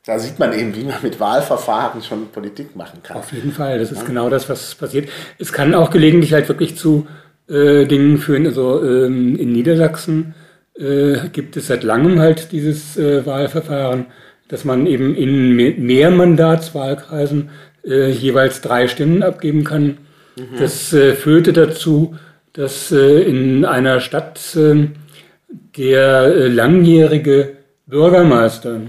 Da 0.03 0.19
sieht 0.19 0.37
man 0.39 0.53
eben, 0.53 0.75
wie 0.75 0.83
man 0.83 1.01
mit 1.01 1.19
Wahlverfahren 1.19 2.01
schon 2.01 2.29
Politik 2.29 2.75
machen 2.75 3.01
kann. 3.01 3.17
Auf 3.17 3.31
jeden 3.31 3.51
Fall, 3.51 3.79
das 3.79 3.91
ist 3.91 4.01
ja. 4.01 4.07
genau 4.07 4.29
das, 4.29 4.49
was 4.49 4.75
passiert. 4.75 5.09
Es 5.39 5.51
kann 5.51 5.73
auch 5.73 5.89
gelegentlich 5.89 6.33
halt 6.33 6.47
wirklich 6.47 6.77
zu 6.77 7.07
äh, 7.49 7.85
Dingen 7.85 8.17
führen. 8.17 8.45
Also 8.45 8.83
ähm, 8.83 9.35
in 9.35 9.51
Niedersachsen 9.51 10.35
äh, 10.77 11.29
gibt 11.31 11.57
es 11.57 11.67
seit 11.67 11.83
langem 11.83 12.19
halt 12.19 12.51
dieses 12.51 12.97
äh, 12.97 13.25
Wahlverfahren, 13.25 14.07
dass 14.47 14.65
man 14.65 14.85
eben 14.85 15.15
in 15.15 15.55
Mehrmandatswahlkreisen 15.55 17.49
äh, 17.85 18.09
jeweils 18.11 18.61
drei 18.61 18.87
Stimmen 18.87 19.23
abgeben 19.23 19.63
kann. 19.63 19.97
Mhm. 20.37 20.57
Das 20.59 20.93
äh, 20.93 21.13
führte 21.13 21.53
dazu, 21.53 22.15
dass 22.53 22.91
äh, 22.91 23.21
in 23.21 23.65
einer 23.65 23.99
Stadt 23.99 24.39
äh, 24.55 24.87
der 25.77 26.23
äh, 26.23 26.47
langjährige 26.47 27.57
Bürgermeister 27.87 28.81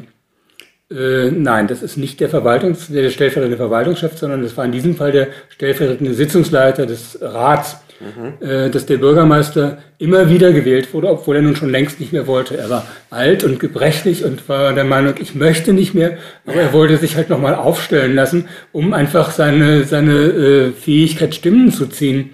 äh, 0.88 1.30
nein, 1.32 1.66
das 1.66 1.82
ist 1.82 1.96
nicht 1.96 2.20
der 2.20 2.30
Verwaltungs-, 2.30 2.92
der 2.92 3.10
stellvertretende 3.10 3.56
Verwaltungschef, 3.56 4.16
sondern 4.16 4.42
das 4.42 4.56
war 4.56 4.64
in 4.64 4.72
diesem 4.72 4.94
Fall 4.94 5.10
der 5.10 5.28
stellvertretende 5.48 6.14
Sitzungsleiter 6.14 6.86
des 6.86 7.18
Rats 7.20 7.78
mhm. 8.00 8.46
äh, 8.46 8.70
dass 8.70 8.86
der 8.86 8.98
Bürgermeister 8.98 9.78
immer 9.98 10.28
wieder 10.28 10.52
gewählt 10.52 10.92
wurde, 10.92 11.08
obwohl 11.08 11.36
er 11.36 11.42
nun 11.42 11.56
schon 11.56 11.70
längst 11.70 12.00
nicht 12.00 12.12
mehr 12.12 12.26
wollte. 12.26 12.56
Er 12.56 12.70
war 12.70 12.86
alt 13.10 13.44
und 13.44 13.60
gebrechlich 13.60 14.24
und 14.24 14.48
war 14.48 14.72
der 14.72 14.84
Meinung, 14.84 15.14
ich 15.20 15.34
möchte 15.34 15.72
nicht 15.72 15.94
mehr, 15.94 16.18
aber 16.46 16.60
er 16.60 16.72
wollte 16.72 16.96
sich 16.98 17.16
halt 17.16 17.30
nochmal 17.30 17.54
aufstellen 17.54 18.14
lassen, 18.14 18.48
um 18.72 18.92
einfach 18.92 19.30
seine, 19.30 19.84
seine 19.84 20.12
äh, 20.12 20.72
Fähigkeit, 20.72 21.34
Stimmen 21.34 21.72
zu 21.72 21.86
ziehen, 21.86 22.30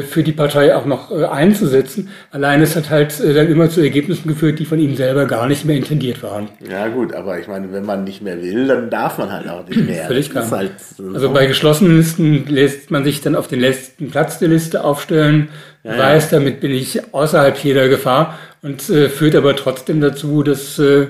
für 0.00 0.22
die 0.22 0.32
Partei 0.32 0.74
auch 0.74 0.86
noch 0.86 1.10
äh, 1.10 1.24
einzusetzen. 1.24 2.08
Allein 2.30 2.62
es 2.62 2.74
hat 2.74 2.88
halt 2.88 3.20
äh, 3.20 3.34
dann 3.34 3.48
immer 3.48 3.68
zu 3.68 3.82
Ergebnissen 3.82 4.26
geführt, 4.26 4.58
die 4.58 4.64
von 4.64 4.78
ihm 4.78 4.96
selber 4.96 5.26
gar 5.26 5.46
nicht 5.46 5.66
mehr 5.66 5.76
intendiert 5.76 6.22
waren. 6.22 6.48
Ja 6.66 6.88
gut, 6.88 7.12
aber 7.12 7.38
ich 7.38 7.48
meine, 7.48 7.70
wenn 7.70 7.84
man 7.84 8.02
nicht 8.02 8.22
mehr 8.22 8.40
will, 8.40 8.66
dann 8.66 8.88
darf 8.88 9.18
man 9.18 9.30
halt 9.30 9.46
auch 9.46 9.68
nicht 9.68 9.86
mehr. 9.86 10.04
Völlig 10.06 10.30
klar. 10.30 10.50
Halt 10.50 10.80
so 10.80 11.08
also 11.08 11.30
bei 11.30 11.44
geschlossenen 11.44 11.98
Listen 11.98 12.46
lässt 12.46 12.90
man 12.90 13.04
sich 13.04 13.20
dann 13.20 13.36
auf 13.36 13.46
den 13.46 13.60
letzten 13.60 14.10
Platz 14.10 14.38
der 14.38 14.48
Liste 14.48 14.82
aufstellen, 14.84 15.48
ja, 15.82 15.98
weiß, 15.98 16.30
ja. 16.30 16.38
damit 16.38 16.60
bin 16.60 16.70
ich 16.70 17.12
außerhalb 17.12 17.58
jeder 17.58 17.88
Gefahr 17.88 18.38
und 18.62 18.88
äh, 18.88 19.10
führt 19.10 19.34
aber 19.34 19.54
trotzdem 19.54 20.00
dazu, 20.00 20.42
dass 20.42 20.78
äh, 20.78 21.08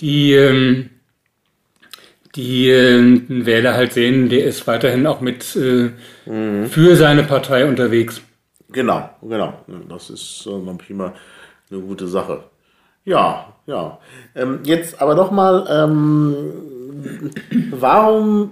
die 0.00 0.32
ähm, 0.32 0.88
die 2.34 2.68
äh, 2.68 3.22
Wähler 3.28 3.74
halt 3.74 3.92
sehen, 3.92 4.28
der 4.28 4.44
ist 4.44 4.66
weiterhin 4.66 5.06
auch 5.06 5.20
mit 5.20 5.56
äh, 5.56 5.90
mhm. 6.26 6.66
für 6.66 6.96
seine 6.96 7.22
Partei 7.22 7.66
unterwegs. 7.66 8.20
Genau, 8.72 9.08
genau. 9.22 9.54
Das 9.88 10.10
ist 10.10 10.46
äh, 10.46 10.74
prima 10.76 11.12
eine 11.70 11.80
gute 11.80 12.08
Sache. 12.08 12.44
Ja, 13.04 13.52
ja. 13.66 13.98
Ähm, 14.34 14.60
jetzt 14.64 15.00
aber 15.00 15.14
doch 15.14 15.30
mal, 15.30 15.66
ähm, 15.70 16.34
warum 17.70 18.50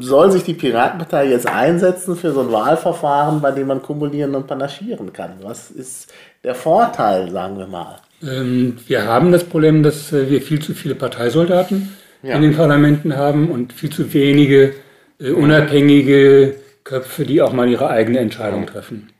soll 0.00 0.30
sich 0.30 0.44
die 0.44 0.54
Piratenpartei 0.54 1.28
jetzt 1.30 1.46
einsetzen 1.46 2.16
für 2.16 2.32
so 2.32 2.42
ein 2.42 2.52
Wahlverfahren, 2.52 3.40
bei 3.40 3.50
dem 3.50 3.66
man 3.66 3.82
kumulieren 3.82 4.34
und 4.34 4.46
panaschieren 4.46 5.12
kann? 5.12 5.32
Was 5.42 5.70
ist 5.70 6.12
der 6.44 6.54
Vorteil, 6.54 7.30
sagen 7.30 7.58
wir 7.58 7.66
mal? 7.66 7.96
Ähm, 8.22 8.76
wir 8.86 9.06
haben 9.06 9.32
das 9.32 9.44
Problem, 9.44 9.82
dass 9.82 10.12
äh, 10.12 10.30
wir 10.30 10.42
viel 10.42 10.62
zu 10.62 10.74
viele 10.74 10.94
Parteisoldaten 10.94 11.96
ja. 12.24 12.36
in 12.36 12.42
den 12.42 12.56
Parlamenten 12.56 13.16
haben 13.16 13.50
und 13.50 13.72
viel 13.72 13.90
zu 13.90 14.12
wenige 14.12 14.74
äh, 15.20 15.30
unabhängige 15.30 16.56
Köpfe, 16.84 17.24
die 17.24 17.42
auch 17.42 17.52
mal 17.52 17.68
ihre 17.68 17.88
eigene 17.88 18.18
Entscheidung 18.18 18.66
treffen. 18.66 19.10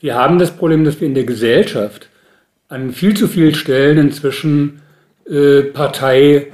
Wir 0.00 0.14
haben 0.14 0.38
das 0.38 0.50
Problem, 0.50 0.84
dass 0.84 1.00
wir 1.00 1.08
in 1.08 1.14
der 1.14 1.24
Gesellschaft 1.24 2.08
an 2.68 2.92
viel 2.92 3.16
zu 3.16 3.28
vielen 3.28 3.54
Stellen 3.54 3.98
inzwischen 3.98 4.80
äh, 5.28 5.62
Partei 5.62 6.46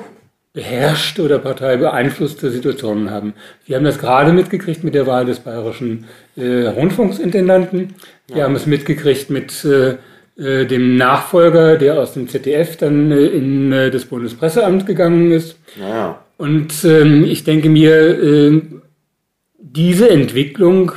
beherrschte 0.53 1.23
oder 1.23 1.39
parteibeeinflusste 1.39 2.51
Situationen 2.51 3.11
haben. 3.11 3.35
Wir 3.67 3.77
haben 3.77 3.85
das 3.85 3.99
gerade 3.99 4.33
mitgekriegt 4.33 4.85
mit 4.85 4.95
der 4.95 5.07
Wahl 5.07 5.27
des 5.27 5.41
bayerischen 5.41 6.07
äh, 6.37 6.67
Rundfunksintendanten. 6.69 7.95
Wir 8.29 8.39
ja. 8.39 8.45
haben 8.45 8.57
es 8.57 8.65
mitgekriegt 8.65 9.29
mit 9.29 9.65
äh, 9.67 9.97
äh, 10.39 10.67
dem 10.67 10.97
Nachfolger, 10.97 11.79
der 11.79 11.99
aus 11.99 12.13
dem 12.13 12.29
ZDF 12.29 12.77
dann 12.77 13.11
äh, 13.11 13.25
in 13.25 13.73
äh, 13.73 13.91
das 13.91 14.05
Bundespresseamt 14.05 14.85
gegangen 14.85 15.31
ist. 15.31 15.59
Ja. 15.81 16.23
Und 16.37 16.85
ähm, 16.85 17.25
ich 17.25 17.45
denke 17.45 17.71
mir, 17.71 18.23
äh, 18.23 18.63
diese 19.59 20.11
Entwicklung 20.11 20.93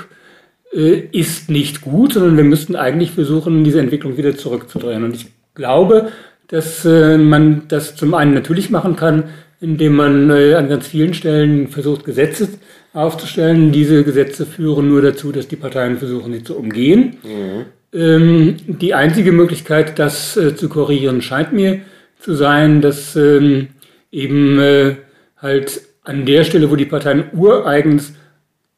äh, 0.73 1.03
ist 1.13 1.49
nicht 1.49 1.79
gut, 1.79 2.13
sondern 2.13 2.35
wir 2.35 2.43
müssten 2.43 2.75
eigentlich 2.75 3.11
versuchen, 3.11 3.63
diese 3.63 3.79
Entwicklung 3.79 4.17
wieder 4.17 4.35
zurückzudrehen. 4.35 5.05
Und 5.05 5.15
ich 5.15 5.27
glaube, 5.55 6.11
dass 6.47 6.83
man 6.83 7.67
das 7.67 7.95
zum 7.95 8.15
einen 8.15 8.33
natürlich 8.33 8.71
machen 8.71 8.95
kann, 8.95 9.25
indem 9.61 9.95
man 9.95 10.31
an 10.31 10.67
ganz 10.67 10.87
vielen 10.87 11.13
Stellen 11.13 11.67
versucht, 11.67 12.05
Gesetze 12.05 12.47
aufzustellen. 12.91 13.71
Diese 13.71 14.03
Gesetze 14.03 14.47
führen 14.47 14.89
nur 14.89 15.03
dazu, 15.03 15.31
dass 15.31 15.47
die 15.47 15.57
Parteien 15.57 15.99
versuchen, 15.99 16.33
sie 16.33 16.43
zu 16.43 16.57
umgehen. 16.57 17.17
Mhm. 17.23 17.65
Ähm, 17.91 18.57
die 18.67 18.93
einzige 18.93 19.31
Möglichkeit, 19.31 19.97
das 19.97 20.37
äh, 20.37 20.55
zu 20.55 20.69
korrigieren, 20.69 21.21
scheint 21.21 21.53
mir 21.53 21.81
zu 22.19 22.35
sein, 22.35 22.81
dass 22.81 23.15
ähm, 23.15 23.69
eben 24.11 24.59
äh, 24.59 24.95
halt 25.37 25.81
an 26.03 26.25
der 26.25 26.43
Stelle, 26.43 26.69
wo 26.69 26.75
die 26.75 26.85
Parteien 26.85 27.25
ureigens 27.33 28.13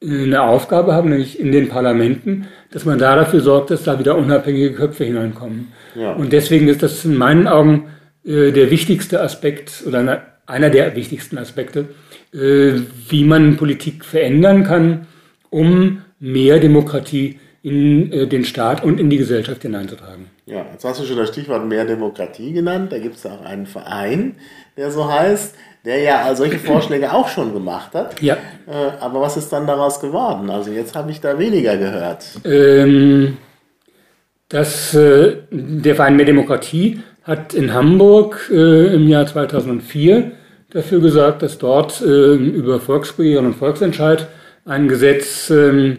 äh, 0.02 0.24
eine 0.24 0.43
Aufgabe 0.43 0.93
haben, 0.93 1.10
nämlich 1.10 1.39
in 1.39 1.52
den 1.52 1.69
Parlamenten, 1.69 2.47
dass 2.71 2.86
man 2.86 3.00
da 3.00 3.15
dafür 3.15 3.41
sorgt, 3.41 3.71
dass 3.71 3.84
da 3.84 4.00
wieder 4.00 4.17
unabhängige 4.17 4.74
Köpfe 4.74 5.04
hineinkommen. 5.04 5.74
Ja. 5.95 6.13
Und 6.13 6.32
deswegen 6.32 6.67
ist 6.67 6.84
das 6.84 7.04
in 7.04 7.17
meinen 7.17 7.47
Augen 7.47 7.88
äh, 8.24 8.52
der 8.52 8.71
wichtigste 8.71 9.21
Aspekt 9.21 9.84
oder 9.86 10.24
einer 10.45 10.69
der 10.69 10.95
wichtigsten 10.95 11.38
Aspekte, 11.38 11.89
äh, 12.34 12.74
wie 13.10 13.24
man 13.24 13.58
Politik 13.58 14.06
verändern 14.06 14.63
kann, 14.63 15.08
um 15.50 16.02
mehr 16.19 16.60
Demokratie 16.60 17.39
in 17.63 18.12
äh, 18.12 18.28
den 18.28 18.43
Staat 18.43 18.84
und 18.84 19.00
in 19.00 19.10
die 19.10 19.17
Gesellschaft 19.17 19.62
hineinzutragen. 19.62 20.28
Ja, 20.45 20.65
jetzt 20.71 20.84
hast 20.84 21.00
du 21.00 21.06
schon 21.06 21.17
das 21.17 21.30
Stichwort 21.30 21.65
mehr 21.67 21.86
Demokratie 21.86 22.54
genannt. 22.54 22.91
Da 22.91 23.00
gibt 23.00 23.17
es 23.17 23.26
auch 23.26 23.43
einen 23.43 23.67
Verein, 23.67 24.36
der 24.78 24.91
so 24.91 25.12
heißt, 25.12 25.56
der 25.86 26.00
ja 26.00 26.34
solche 26.36 26.58
Vorschläge 26.60 27.13
auch 27.13 27.28
schon 27.28 27.54
gemacht 27.54 27.93
hat. 27.93 28.21
Ja. 28.21 28.38
Äh, 28.67 29.00
aber 29.00 29.21
was 29.21 29.38
ist 29.38 29.50
dann 29.50 29.67
daraus 29.67 30.00
geworden? 30.00 30.50
Also 30.50 30.71
jetzt 30.71 30.95
habe 30.95 31.12
ich 31.12 31.21
da 31.21 31.38
weniger 31.38 31.78
gehört. 31.78 32.26
Ähm, 32.45 33.38
das, 34.50 34.93
äh, 34.95 35.38
der 35.52 35.95
Verein 35.95 36.15
Mehr 36.15 36.26
Demokratie 36.26 37.02
hat 37.24 37.54
in 37.54 37.74
Hamburg 37.74 38.50
äh, 38.52 38.95
im 38.95 39.08
Jahr 39.08 39.28
2004 39.28 40.32
dafür 40.71 41.00
gesorgt, 41.02 41.41
dass 41.41 41.58
dort 41.58 42.00
über 42.00 42.80
Volksbegehren 42.80 43.45
und 43.45 43.56
Volksentscheid 43.56 44.30
ein 44.63 44.88
Gesetz 44.88 45.50
ähm, 45.50 45.97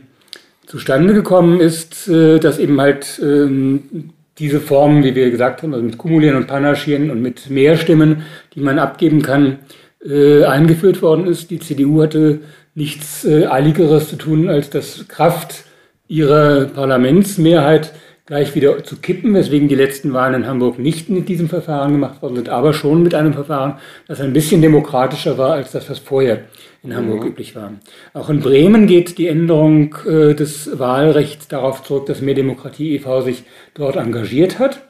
zustande 0.67 1.15
gekommen 1.15 1.61
ist, 1.61 2.09
äh, 2.09 2.39
dass 2.39 2.59
eben 2.59 2.81
halt 2.81 3.21
ähm, 3.23 4.11
diese 4.39 4.61
Formen, 4.61 5.05
wie 5.05 5.15
wir 5.15 5.31
gesagt 5.31 5.63
haben, 5.63 5.75
also 5.75 5.85
mit 5.85 5.99
Kumulieren 5.99 6.37
und 6.37 6.47
Panaschieren 6.47 7.11
und 7.11 7.21
mit 7.21 7.51
Mehrstimmen, 7.51 8.23
die 8.55 8.61
man 8.61 8.79
abgeben 8.79 9.23
kann, 9.23 9.59
äh, 10.05 10.45
eingeführt 10.45 11.03
worden 11.03 11.27
ist. 11.27 11.51
Die 11.51 11.61
CDU 11.61 12.03
hatte 12.03 12.41
nichts 12.75 13.27
Eiligeres 13.27 14.09
zu 14.09 14.17
tun, 14.17 14.49
als 14.49 14.71
das 14.71 15.07
Kraft 15.07 15.65
ihrer 16.09 16.65
Parlamentsmehrheit 16.65 17.93
gleich 18.27 18.55
wieder 18.55 18.85
zu 18.85 18.97
kippen, 18.97 19.35
weswegen 19.35 19.69
die 19.69 19.75
letzten 19.75 20.13
Wahlen 20.13 20.35
in 20.35 20.47
Hamburg 20.47 20.79
nicht 20.79 21.11
mit 21.11 21.29
diesem 21.29 21.49
Verfahren 21.49 21.93
gemacht 21.93 22.23
worden 22.23 22.37
sind, 22.37 22.49
aber 22.49 22.73
schon 22.73 23.03
mit 23.03 23.15
einem 23.15 23.35
Verfahren, 23.35 23.79
das 24.07 24.21
ein 24.21 24.33
bisschen 24.33 24.63
demokratischer 24.63 25.39
war 25.39 25.53
als 25.55 25.73
das, 25.73 25.91
was 25.91 25.99
vorher 25.99 26.45
in 26.83 26.95
Hamburg 26.95 27.23
mhm. 27.23 27.29
üblich 27.29 27.57
war. 27.57 27.73
Auch 28.15 28.31
in 28.31 28.41
Bremen 28.41 28.87
geht 28.87 29.19
die 29.19 29.29
Änderung 29.29 29.95
äh, 30.07 30.35
des 30.35 30.79
Wahlrechts 30.79 31.49
darauf 31.49 31.83
zurück, 31.83 32.07
dass 32.07 32.21
Mehr 32.21 32.35
Demokratie 32.35 32.95
e.V. 32.95 33.23
sich 33.23 33.45
dort 33.75 33.97
engagiert 33.97 34.59
hat. 34.59 34.83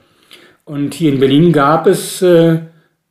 Und 0.64 0.95
hier 0.95 1.12
in 1.12 1.21
Berlin 1.21 1.53
gab 1.53 1.87
es 1.87 2.23
äh, 2.23 2.61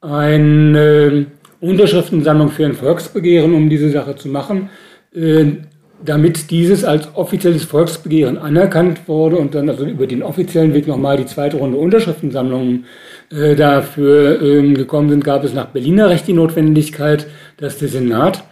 eine 0.02 1.28
Unterschriftensammlung 1.60 2.50
für 2.50 2.66
ein 2.66 2.74
Volksbegehren, 2.74 3.54
um 3.54 3.70
diese 3.70 3.92
Sache 3.92 4.16
zu 4.16 4.30
machen. 4.30 4.70
Äh, 5.14 5.58
damit 6.04 6.50
dieses 6.52 6.84
als 6.84 7.16
offizielles 7.16 7.64
Volksbegehren 7.64 8.38
anerkannt 8.38 9.08
wurde 9.08 9.38
und 9.38 9.54
dann 9.54 9.70
also 9.70 9.86
über 9.86 10.08
den 10.08 10.24
offiziellen 10.24 10.74
Weg 10.74 10.88
nochmal 10.88 11.18
die 11.18 11.26
zweite 11.26 11.58
Runde 11.58 11.78
Unterschriftensammlungen 11.78 12.86
äh, 13.32 13.56
dafür 13.56 14.42
äh, 14.42 14.74
gekommen 14.74 15.10
sind, 15.10 15.24
gab 15.24 15.44
es 15.44 15.54
nach 15.54 15.68
Berliner 15.68 16.10
Recht 16.10 16.28
die 16.28 16.34
Notwendigkeit, 16.34 17.28
dass 17.58 17.78
der 17.78 17.88
Senat 17.88 18.44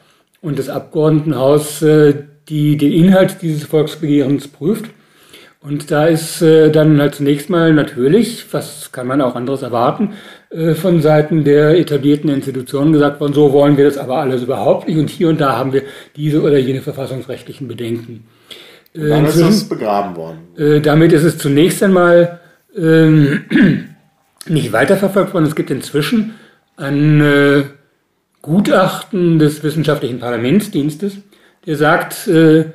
und 0.42 0.60
das 0.60 0.70
Abgeordnetenhaus 0.70 1.82
äh, 1.82 2.14
die, 2.50 2.78
den 2.78 2.92
Inhalt 2.92 3.42
dieses 3.42 3.64
Volksbegehrens 3.64 4.48
prüft. 4.48 4.86
Und 5.62 5.92
da 5.92 6.06
ist 6.06 6.42
äh, 6.42 6.72
dann 6.72 7.02
halt 7.02 7.16
zunächst 7.16 7.50
mal 7.50 7.74
natürlich, 7.74 8.46
was 8.54 8.94
kann 8.94 9.08
man 9.08 9.22
auch 9.22 9.36
anderes 9.36 9.62
erwarten, 9.62 10.14
äh, 10.52 10.74
von 10.74 11.02
Seiten 11.02 11.44
der 11.44 11.78
etablierten 11.78 12.30
Institutionen 12.30 12.94
gesagt 12.94 13.20
worden, 13.20 13.34
so 13.34 13.52
wollen 13.52 13.76
wir 13.76 13.84
das 13.84 13.98
aber 13.98 14.18
alles 14.20 14.44
überhaupt 14.44 14.88
nicht. 14.88 14.98
Und 14.98 15.10
hier 15.10 15.28
und 15.28 15.42
da 15.42 15.58
haben 15.58 15.74
wir 15.74 15.84
diese 16.16 16.42
oder 16.42 16.58
jene 16.58 16.82
verfassungsrechtlichen 16.82 17.68
Bedenken. 17.68 18.26
Äh, 18.94 19.10
Dann 19.10 19.26
ist 19.26 19.36
es 19.36 19.68
begraben 19.68 20.16
worden. 20.16 20.38
Äh, 20.58 20.80
damit 20.80 21.12
ist 21.12 21.24
es 21.24 21.38
zunächst 21.38 21.84
einmal 21.84 22.40
ähm, 22.78 23.44
nicht 24.48 24.72
weiterverfolgt 24.72 25.34
worden. 25.34 25.46
Es 25.46 25.56
gibt 25.56 25.72
inzwischen 25.72 26.36
ein 26.78 27.20
äh, 27.20 27.64
Gutachten 28.42 29.40
des 29.40 29.62
Wissenschaftlichen 29.62 30.20
Parlamentsdienstes, 30.20 31.18
der 31.66 31.76
sagt, 31.76 32.30
äh, 32.30 32.66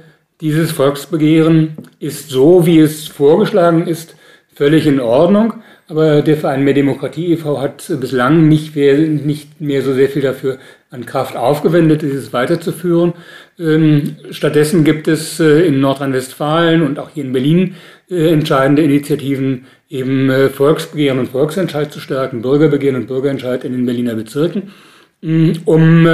dieses 0.40 0.72
Volksbegehren 0.72 1.76
ist 2.00 2.30
so, 2.30 2.66
wie 2.66 2.78
es 2.78 3.08
vorgeschlagen 3.08 3.86
ist, 3.86 4.16
völlig 4.54 4.86
in 4.86 5.00
Ordnung. 5.00 5.54
Aber 5.86 6.22
der 6.22 6.38
Verein 6.38 6.64
Mehr 6.64 6.72
Demokratie 6.72 7.32
e.V. 7.32 7.60
hat 7.60 7.84
bislang 8.00 8.48
nicht 8.48 8.74
mehr, 8.74 8.96
nicht 8.96 9.60
mehr 9.60 9.82
so 9.82 9.92
sehr 9.92 10.08
viel 10.08 10.22
dafür 10.22 10.58
an 10.90 11.04
Kraft 11.04 11.36
aufgewendet, 11.36 12.02
dieses 12.02 12.32
weiterzuführen. 12.32 13.12
Ähm, 13.58 14.16
stattdessen 14.30 14.84
gibt 14.84 15.08
es 15.08 15.40
äh, 15.40 15.66
in 15.66 15.80
Nordrhein-Westfalen 15.80 16.82
und 16.82 16.98
auch 16.98 17.10
hier 17.10 17.24
in 17.24 17.32
Berlin 17.32 17.74
äh, 18.08 18.32
entscheidende 18.32 18.82
Initiativen, 18.82 19.66
eben 19.90 20.30
äh, 20.30 20.48
Volksbegehren 20.48 21.18
und 21.18 21.28
Volksentscheid 21.28 21.92
zu 21.92 22.00
stärken, 22.00 22.40
Bürgerbegehren 22.40 22.96
und 22.96 23.06
Bürgerentscheid 23.06 23.64
in 23.64 23.72
den 23.72 23.84
Berliner 23.84 24.14
Bezirken, 24.14 24.72
um 25.66 26.06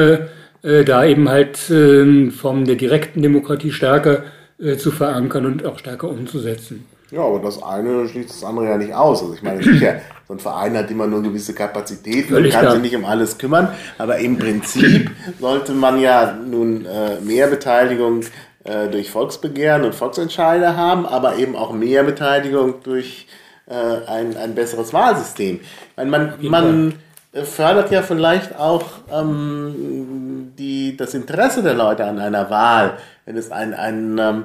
äh, 0.63 0.85
da 0.85 1.05
eben 1.05 1.29
halt 1.29 1.71
äh, 1.71 2.31
Formen 2.31 2.65
der 2.65 2.77
direkten 2.77 3.23
Demokratie 3.23 3.73
stärker 3.73 4.25
äh, 4.59 4.77
zu 4.77 4.91
verankern 4.91 5.47
und 5.47 5.65
auch 5.65 5.79
stärker 5.79 6.09
umzusetzen. 6.09 6.87
Ja, 7.11 7.23
aber 7.23 7.41
das 7.41 7.61
eine 7.63 8.09
schließt 8.09 8.31
das 8.31 8.45
andere 8.45 8.67
ja 8.67 8.77
nicht 8.77 8.95
aus. 8.95 9.23
Also 9.23 9.35
ich 9.35 9.43
meine, 9.43 9.63
sicher, 9.63 10.01
so 10.29 10.35
ein 10.35 10.39
Verein 10.39 10.77
hat 10.77 10.91
immer 10.91 11.09
nur 11.09 11.23
gewisse 11.23 11.55
Kapazitäten 11.55 12.35
und 12.35 12.49
kann 12.51 12.61
klar. 12.61 12.73
sich 12.75 12.83
nicht 12.83 12.95
um 12.95 13.05
alles 13.05 13.37
kümmern. 13.37 13.69
Aber 13.99 14.19
im 14.19 14.39
Prinzip 14.39 15.11
sollte 15.41 15.73
man 15.73 16.01
ja 16.01 16.33
nun 16.33 16.87
äh, 16.87 17.21
mehr 17.21 17.49
Beteiligung 17.49 18.21
äh, 18.65 18.89
durch 18.89 19.11
Volksbegehren 19.11 19.83
und 19.85 19.95
Volksentscheide 19.95 20.77
haben, 20.77 21.05
aber 21.05 21.37
eben 21.37 21.57
auch 21.57 21.73
mehr 21.73 22.05
Beteiligung 22.05 22.75
durch 22.85 23.27
äh, 23.67 23.75
ein, 24.07 24.37
ein 24.37 24.55
besseres 24.55 24.93
Wahlsystem. 24.93 25.61
Ich 25.61 25.97
meine, 25.97 26.11
man, 26.11 26.35
man 26.43 26.95
fördert 27.33 27.91
ja 27.91 28.03
vielleicht 28.03 28.59
auch 28.59 28.85
ähm, 29.13 30.53
die, 30.59 30.97
das 30.97 31.15
Interesse 31.15 31.63
der 31.63 31.75
Leute 31.75 32.05
an 32.05 32.19
einer 32.19 32.51
Wahl. 32.51 32.99
Wenn 33.25 33.37
es 33.37 33.51
ein, 33.53 33.73
ein 33.73 34.19
ähm, 34.19 34.45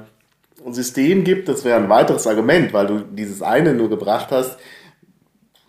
System 0.72 1.24
gibt, 1.24 1.50
das 1.50 1.66
wäre 1.66 1.78
ein 1.78 1.90
weiteres 1.90 2.28
Argument, 2.28 2.74
weil 2.74 2.88
du 2.88 3.00
dieses 3.00 3.42
eine 3.42 3.74
nur 3.74 3.90
gebracht 3.90 4.28
hast, 4.32 4.58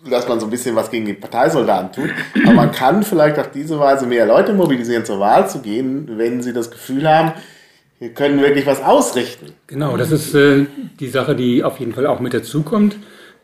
dass 0.09 0.29
man 0.29 0.38
so 0.38 0.46
ein 0.46 0.50
bisschen 0.50 0.76
was 0.76 0.90
gegen 0.90 1.07
die 1.07 1.14
Parteisoldaten 1.14 1.92
tut. 1.92 2.11
Aber 2.44 2.55
man 2.55 2.70
kann 2.70 3.02
vielleicht 3.02 3.38
auf 3.38 3.50
diese 3.50 3.79
Weise 3.81 4.07
mehr 4.07 4.26
Leute 4.26 4.52
mobilisieren, 4.52 5.05
zur 5.05 5.18
Wahl 5.18 5.48
zu 5.48 5.61
gehen, 5.61 6.18
wenn 6.18 6.42
sie 6.42 6.52
das 6.52 6.70
Gefühl 6.70 7.09
haben, 7.09 7.33
wir 7.98 8.11
können 8.11 8.40
wirklich 8.40 8.66
was 8.66 8.83
ausrichten. 8.83 9.55
Genau, 9.66 9.96
das 9.96 10.12
ist 10.12 10.35
äh, 10.35 10.66
die 11.00 11.09
Sache, 11.09 11.35
die 11.35 11.64
auf 11.64 11.81
jeden 11.81 11.94
Fall 11.94 12.07
auch 12.07 12.20
mit 12.20 12.35
dazukommt. 12.35 12.96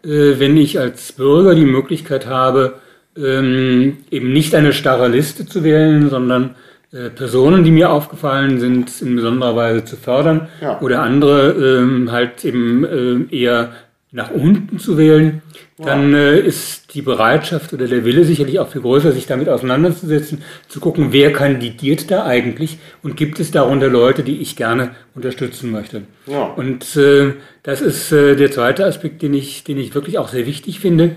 äh, 0.05 0.39
wenn 0.39 0.57
ich 0.57 0.79
als 0.79 1.13
Bürger 1.13 1.55
die 1.55 1.65
Möglichkeit 1.65 2.27
habe, 2.27 2.81
ähm, 3.17 3.99
eben 4.11 4.33
nicht 4.33 4.55
eine 4.55 4.73
starre 4.73 5.09
Liste 5.09 5.47
zu 5.47 5.65
wählen, 5.65 6.09
sondern 6.11 6.55
äh, 6.93 7.11
Personen, 7.11 7.65
die 7.65 7.71
mir 7.71 7.91
aufgefallen 7.91 8.61
sind, 8.61 9.01
in 9.01 9.17
besonderer 9.17 9.57
Weise 9.57 9.85
zu 9.85 9.97
fördern 9.97 10.49
ja. 10.61 10.81
oder 10.81 11.03
andere 11.03 11.53
ähm, 11.53 12.13
halt 12.13 12.45
eben 12.45 12.85
äh, 13.31 13.35
eher 13.35 13.73
nach 14.15 14.31
unten 14.31 14.79
zu 14.79 14.99
wählen, 14.99 15.41
dann 15.79 16.13
äh, 16.13 16.39
ist 16.39 16.95
die 16.95 17.01
Bereitschaft 17.01 17.73
oder 17.73 17.87
der 17.87 18.05
Wille 18.05 18.25
sicherlich 18.25 18.61
auch 18.61 18.69
viel 18.69 18.83
größer, 18.83 19.11
sich 19.13 19.27
damit 19.27 19.49
auseinanderzusetzen, 19.49 20.43
zu 20.69 20.81
gucken, 20.81 21.09
wer 21.13 21.33
kandidiert 21.33 22.11
da 22.11 22.27
eigentlich 22.27 22.79
und 23.03 23.17
gibt 23.17 23.41
es 23.41 23.53
darunter 23.53 23.89
Leute, 23.89 24.23
die 24.23 24.43
ich 24.43 24.55
gerne 24.55 24.91
unterstützen 25.15 25.71
möchte. 25.71 26.03
Ja. 26.27 26.45
Und 26.45 26.95
äh, 26.97 27.33
das 27.63 27.81
ist 27.81 28.13
äh, 28.13 28.37
der 28.37 28.51
zweite 28.51 28.85
Aspekt, 28.85 29.23
den 29.23 29.33
ich, 29.33 29.65
den 29.65 29.79
ich 29.79 29.95
wirklich 29.95 30.19
auch 30.19 30.29
sehr 30.29 30.47
wichtig 30.47 30.79
finde, 30.79 31.17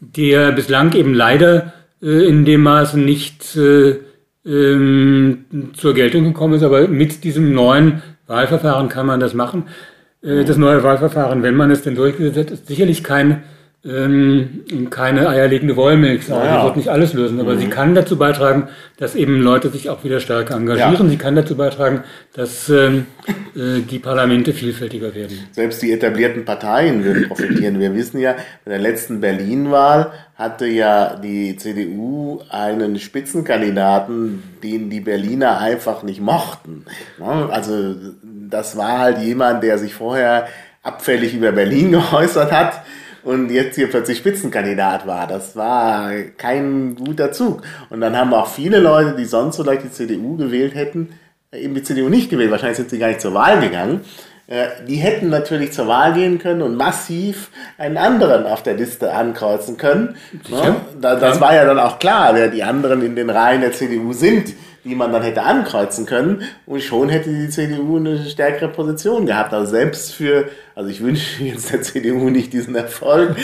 der 0.00 0.52
bislang 0.52 0.92
eben 0.94 1.14
leider 1.14 1.72
äh, 2.02 2.26
in 2.28 2.44
dem 2.44 2.62
Maße 2.62 2.98
nicht 2.98 3.56
äh, 3.56 4.00
ähm, 4.46 5.46
zur 5.74 5.94
Geltung 5.94 6.24
gekommen 6.24 6.54
ist, 6.54 6.62
aber 6.62 6.86
mit 6.88 7.24
diesem 7.24 7.52
neuen 7.52 8.02
Wahlverfahren 8.26 8.88
kann 8.88 9.06
man 9.06 9.20
das 9.20 9.34
machen. 9.34 9.64
Äh, 10.22 10.44
das 10.44 10.56
neue 10.56 10.82
Wahlverfahren, 10.82 11.42
wenn 11.42 11.56
man 11.56 11.70
es 11.70 11.82
denn 11.82 11.94
durchgesetzt 11.94 12.38
hat, 12.38 12.50
ist 12.50 12.66
sicherlich 12.66 13.02
kein, 13.04 13.42
ähm, 13.86 14.88
keine 14.88 15.28
eierlegende 15.28 15.76
Wollmilch. 15.76 16.28
Ja. 16.28 16.60
Sie 16.60 16.64
wird 16.64 16.76
nicht 16.76 16.88
alles 16.88 17.12
lösen, 17.12 17.38
aber 17.38 17.54
mhm. 17.54 17.58
sie 17.60 17.66
kann 17.68 17.94
dazu 17.94 18.16
beitragen, 18.16 18.68
dass 18.96 19.14
eben 19.14 19.42
Leute 19.42 19.68
sich 19.68 19.90
auch 19.90 20.04
wieder 20.04 20.20
stärker 20.20 20.56
engagieren. 20.56 20.94
Ja. 20.94 21.08
Sie 21.10 21.18
kann 21.18 21.36
dazu 21.36 21.54
beitragen, 21.56 22.02
dass 22.32 22.70
ähm, 22.70 23.06
äh, 23.54 23.80
die 23.80 23.98
Parlamente 23.98 24.54
vielfältiger 24.54 25.14
werden. 25.14 25.38
Selbst 25.52 25.82
die 25.82 25.92
etablierten 25.92 26.46
Parteien 26.46 27.04
würden 27.04 27.28
profitieren. 27.28 27.78
Wir 27.78 27.94
wissen 27.94 28.20
ja, 28.20 28.36
bei 28.64 28.70
der 28.70 28.80
letzten 28.80 29.20
Berlin-Wahl 29.20 30.12
hatte 30.34 30.66
ja 30.66 31.16
die 31.16 31.56
CDU 31.56 32.40
einen 32.48 32.98
Spitzenkandidaten, 32.98 34.42
den 34.62 34.88
die 34.88 35.00
Berliner 35.00 35.58
einfach 35.60 36.02
nicht 36.02 36.20
mochten. 36.20 36.86
Also 37.20 37.94
das 38.22 38.76
war 38.78 38.98
halt 38.98 39.18
jemand, 39.18 39.62
der 39.62 39.78
sich 39.78 39.94
vorher 39.94 40.48
abfällig 40.82 41.34
über 41.34 41.52
Berlin 41.52 41.92
geäußert 42.10 42.50
hat 42.50 42.82
und 43.24 43.50
jetzt 43.50 43.76
hier 43.76 43.88
plötzlich 43.88 44.18
Spitzenkandidat 44.18 45.06
war. 45.06 45.26
Das 45.26 45.56
war 45.56 46.12
kein 46.36 46.94
guter 46.96 47.32
Zug. 47.32 47.62
Und 47.90 48.00
dann 48.00 48.16
haben 48.16 48.34
auch 48.34 48.48
viele 48.48 48.78
Leute, 48.78 49.16
die 49.16 49.24
sonst 49.24 49.56
vielleicht 49.56 49.84
die 49.84 49.90
CDU 49.90 50.36
gewählt 50.36 50.74
hätten, 50.74 51.14
eben 51.52 51.74
die 51.74 51.82
CDU 51.82 52.08
nicht 52.08 52.30
gewählt. 52.30 52.50
Wahrscheinlich 52.50 52.76
sind 52.76 52.90
sie 52.90 52.98
gar 52.98 53.08
nicht 53.08 53.20
zur 53.20 53.34
Wahl 53.34 53.60
gegangen. 53.60 54.02
Äh, 54.46 54.66
die 54.86 54.96
hätten 54.96 55.30
natürlich 55.30 55.72
zur 55.72 55.88
Wahl 55.88 56.12
gehen 56.12 56.38
können 56.38 56.60
und 56.60 56.76
massiv 56.76 57.50
einen 57.78 57.96
anderen 57.96 58.44
auf 58.44 58.62
der 58.62 58.74
Liste 58.74 59.12
ankreuzen 59.12 59.78
können. 59.78 60.16
Ne? 60.50 60.76
Das 61.00 61.40
war 61.40 61.54
ja 61.54 61.64
dann 61.64 61.78
auch 61.78 61.98
klar, 61.98 62.34
wer 62.34 62.48
die 62.48 62.62
anderen 62.62 63.02
in 63.02 63.16
den 63.16 63.30
Reihen 63.30 63.62
der 63.62 63.72
CDU 63.72 64.12
sind, 64.12 64.52
die 64.84 64.94
man 64.94 65.12
dann 65.12 65.22
hätte 65.22 65.42
ankreuzen 65.42 66.06
können. 66.06 66.42
Und 66.66 66.82
schon 66.82 67.08
hätte 67.08 67.30
die 67.30 67.48
CDU 67.48 67.96
eine 67.96 68.24
stärkere 68.24 68.68
Position 68.68 69.26
gehabt. 69.26 69.52
Also 69.52 69.70
selbst 69.70 70.12
für, 70.12 70.48
also 70.74 70.90
ich 70.90 71.02
wünsche 71.02 71.42
jetzt 71.44 71.72
der 71.72 71.82
CDU 71.82 72.30
nicht 72.30 72.52
diesen 72.52 72.74
Erfolg, 72.74 73.36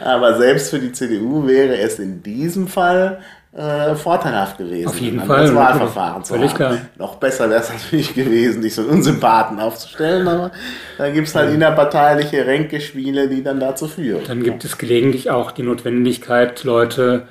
aber 0.00 0.36
selbst 0.38 0.70
für 0.70 0.78
die 0.78 0.92
CDU 0.92 1.46
wäre 1.46 1.76
es 1.76 1.98
in 1.98 2.22
diesem 2.22 2.68
Fall 2.68 3.20
äh, 3.56 3.94
vorteilhaft 3.94 4.58
gewesen. 4.58 4.88
Auf 4.88 5.00
jeden 5.00 5.20
Fall. 5.20 5.46
Das 5.46 5.54
Wahlverfahren 5.54 6.22
zu 6.24 6.34
Völlig 6.34 6.50
haben. 6.50 6.56
Klar. 6.56 6.78
Noch 6.98 7.16
besser 7.16 7.48
wäre 7.48 7.60
es 7.60 7.70
natürlich 7.70 8.14
gewesen, 8.14 8.60
nicht 8.60 8.74
so 8.74 8.82
einen 8.82 8.90
Unsympathen 8.90 9.58
aufzustellen, 9.58 10.28
aber 10.28 10.50
dann 10.98 11.12
gibt 11.14 11.28
es 11.28 11.34
halt 11.34 11.52
innerparteiliche 11.52 12.46
Ränkespiele, 12.46 13.28
die 13.28 13.42
dann 13.42 13.58
dazu 13.58 13.88
führen. 13.88 14.22
Dann 14.26 14.42
gibt 14.42 14.64
es 14.64 14.78
gelegentlich 14.78 15.30
auch 15.30 15.50
die 15.50 15.62
Notwendigkeit, 15.62 16.62
Leute 16.64 17.26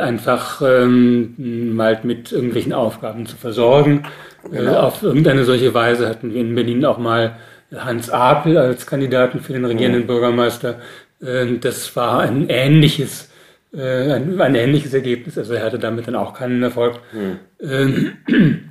einfach 0.00 0.62
ähm, 0.64 1.74
mal 1.74 1.98
mit 2.02 2.32
irgendwelchen 2.32 2.72
Aufgaben 2.72 3.26
zu 3.26 3.36
versorgen. 3.36 4.04
Äh, 4.44 4.56
genau. 4.58 4.72
Äh, 4.72 4.76
auf 4.76 5.02
irgendeine 5.02 5.44
solche 5.44 5.74
Weise 5.74 6.08
hatten 6.08 6.32
wir 6.32 6.40
in 6.40 6.54
Berlin 6.54 6.84
auch 6.84 6.98
mal 6.98 7.36
Hans 7.74 8.10
Apel 8.10 8.56
als 8.56 8.86
Kandidaten 8.86 9.40
für 9.40 9.52
den 9.52 9.64
regierenden 9.64 10.02
mhm. 10.02 10.06
Bürgermeister. 10.06 10.76
Äh, 11.20 11.58
das 11.60 11.94
war 11.96 12.20
ein 12.20 12.48
ähnliches 12.48 13.30
äh, 13.72 14.12
ein, 14.12 14.40
ein, 14.40 14.54
ähnliches 14.54 14.94
Ergebnis. 14.94 15.36
Also 15.36 15.54
er 15.54 15.64
hatte 15.64 15.78
damit 15.78 16.06
dann 16.06 16.14
auch 16.14 16.34
keinen 16.34 16.62
Erfolg. 16.62 17.00
Mhm. 17.12 17.38
Ähm, 17.60 18.70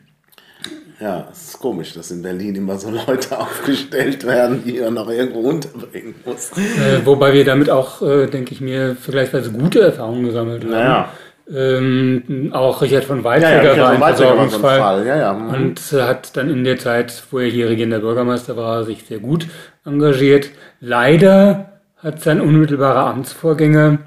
ja, 1.04 1.28
es 1.32 1.50
ist 1.50 1.60
komisch, 1.60 1.94
dass 1.94 2.12
in 2.12 2.22
Berlin 2.22 2.56
immer 2.56 2.78
so 2.78 2.90
Leute 2.90 3.38
aufgestellt 3.38 4.26
werden, 4.26 4.64
die 4.66 4.80
man 4.80 4.94
noch 4.94 5.10
irgendwo 5.10 5.42
unterbringen 5.42 6.16
muss. 6.24 6.52
Äh, 6.52 7.06
wobei 7.06 7.34
wir 7.34 7.44
damit 7.44 7.70
auch, 7.70 8.02
äh, 8.02 8.28
denke 8.28 8.54
ich 8.54 8.62
mir, 8.62 8.96
vergleichsweise 8.96 9.52
gute 9.52 9.82
Erfahrungen 9.82 10.26
gesammelt 10.26 10.64
haben. 10.64 10.72
Naja. 10.72 11.10
Ähm, 11.54 12.52
auch 12.54 12.82
Richard 12.82 13.04
von 13.04 13.22
Weizsäcker 13.22 13.64
ja, 13.64 13.76
ja, 13.76 13.84
war 13.84 13.92
ein 13.92 14.00
Versorgungsfall 14.00 15.06
ja, 15.06 15.18
ja. 15.18 15.34
Mhm. 15.34 15.50
und 15.50 15.82
äh, 15.92 16.04
hat 16.04 16.38
dann 16.38 16.50
in 16.50 16.64
der 16.64 16.80
Zeit, 16.80 17.22
wo 17.32 17.40
er 17.40 17.50
hier 17.50 17.68
regierender 17.68 18.00
Bürgermeister 18.00 18.56
war, 18.56 18.86
sich 18.86 19.04
sehr 19.04 19.20
gut 19.20 19.48
engagiert. 19.86 20.52
Leider 20.80 21.74
hat 21.98 22.22
sein 22.22 22.40
unmittelbarer 22.40 23.08
Amtsvorgänger 23.08 23.98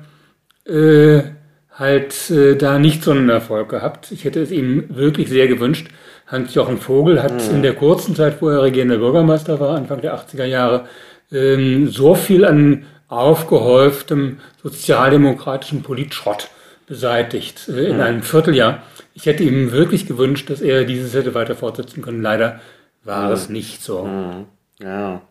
äh, 0.66 1.20
halt 1.72 2.30
äh, 2.30 2.56
da 2.56 2.78
nicht 2.78 3.04
so 3.04 3.10
einen 3.10 3.28
Erfolg 3.28 3.68
gehabt. 3.68 4.10
Ich 4.12 4.24
hätte 4.24 4.40
es 4.40 4.50
ihm 4.50 4.84
wirklich 4.88 5.28
sehr 5.28 5.46
gewünscht. 5.46 5.88
Hans-Jochen 6.26 6.78
Vogel 6.78 7.22
hat 7.22 7.48
mhm. 7.48 7.56
in 7.56 7.62
der 7.62 7.74
kurzen 7.74 8.14
Zeit, 8.14 8.42
wo 8.42 8.48
er 8.48 8.62
regierender 8.62 8.98
Bürgermeister 8.98 9.60
war, 9.60 9.76
Anfang 9.76 10.00
der 10.00 10.18
80er 10.18 10.44
Jahre, 10.44 10.86
ähm, 11.32 11.88
so 11.88 12.14
viel 12.14 12.44
an 12.44 12.86
aufgehäuftem 13.08 14.40
sozialdemokratischen 14.62 15.82
Politschrott 15.82 16.48
beseitigt 16.86 17.68
äh, 17.68 17.86
in 17.86 17.96
mhm. 17.96 18.02
einem 18.02 18.22
Vierteljahr. 18.22 18.82
Ich 19.14 19.26
hätte 19.26 19.44
ihm 19.44 19.72
wirklich 19.72 20.06
gewünscht, 20.06 20.50
dass 20.50 20.60
er 20.60 20.84
dieses 20.84 21.14
hätte 21.14 21.34
weiter 21.34 21.54
fortsetzen 21.54 22.02
können. 22.02 22.22
Leider 22.22 22.60
war 23.04 23.26
mhm. 23.26 23.32
es 23.32 23.48
nicht 23.48 23.82
so. 23.82 24.04
Mhm. 24.04 24.46
Ja. 24.80 25.22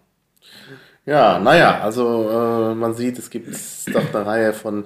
Ja, 1.06 1.38
naja, 1.38 1.82
also 1.82 2.30
äh, 2.30 2.76
man 2.76 2.96
sieht, 2.96 3.20
es 3.20 3.30
gibt 3.30 3.48
doch 3.94 4.14
eine 4.14 4.26
Reihe 4.26 4.54
von 4.54 4.86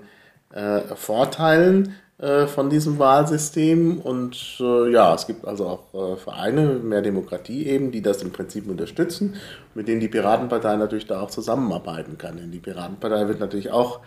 äh, 0.54 0.82
Vorteilen 0.96 1.96
äh, 2.20 2.48
von 2.48 2.70
diesem 2.70 3.00
Wahlsystem. 3.00 4.00
Und 4.00 4.58
äh, 4.60 4.92
ja, 4.92 5.16
es 5.16 5.26
gibt 5.26 5.46
also 5.48 5.68
auch 5.68 5.94
äh, 5.94 6.18
Vereine, 6.18 6.80
mehr 6.84 7.02
Demokratie 7.02 7.66
eben, 7.66 7.92
die 7.92 8.02
das 8.02 8.22
im 8.22 8.32
Prinzip 8.32 8.70
unterstützen, 8.70 9.36
mit 9.74 9.88
denen 9.88 10.02
die 10.02 10.10
Piratenpartei 10.10 10.76
natürlich 10.76 11.08
da 11.08 11.22
auch 11.22 11.30
zusammenarbeiten 11.30 12.18
kann. 12.18 12.36
Denn 12.36 12.52
die 12.52 12.60
Piratenpartei 12.60 13.30
wird 13.30 13.40
natürlich 13.40 13.72
auch 13.72 14.02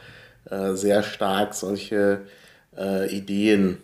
äh, 0.50 0.74
sehr 0.74 1.02
stark 1.02 1.54
solche 1.54 2.20
äh, 2.76 3.14
Ideen 3.14 3.78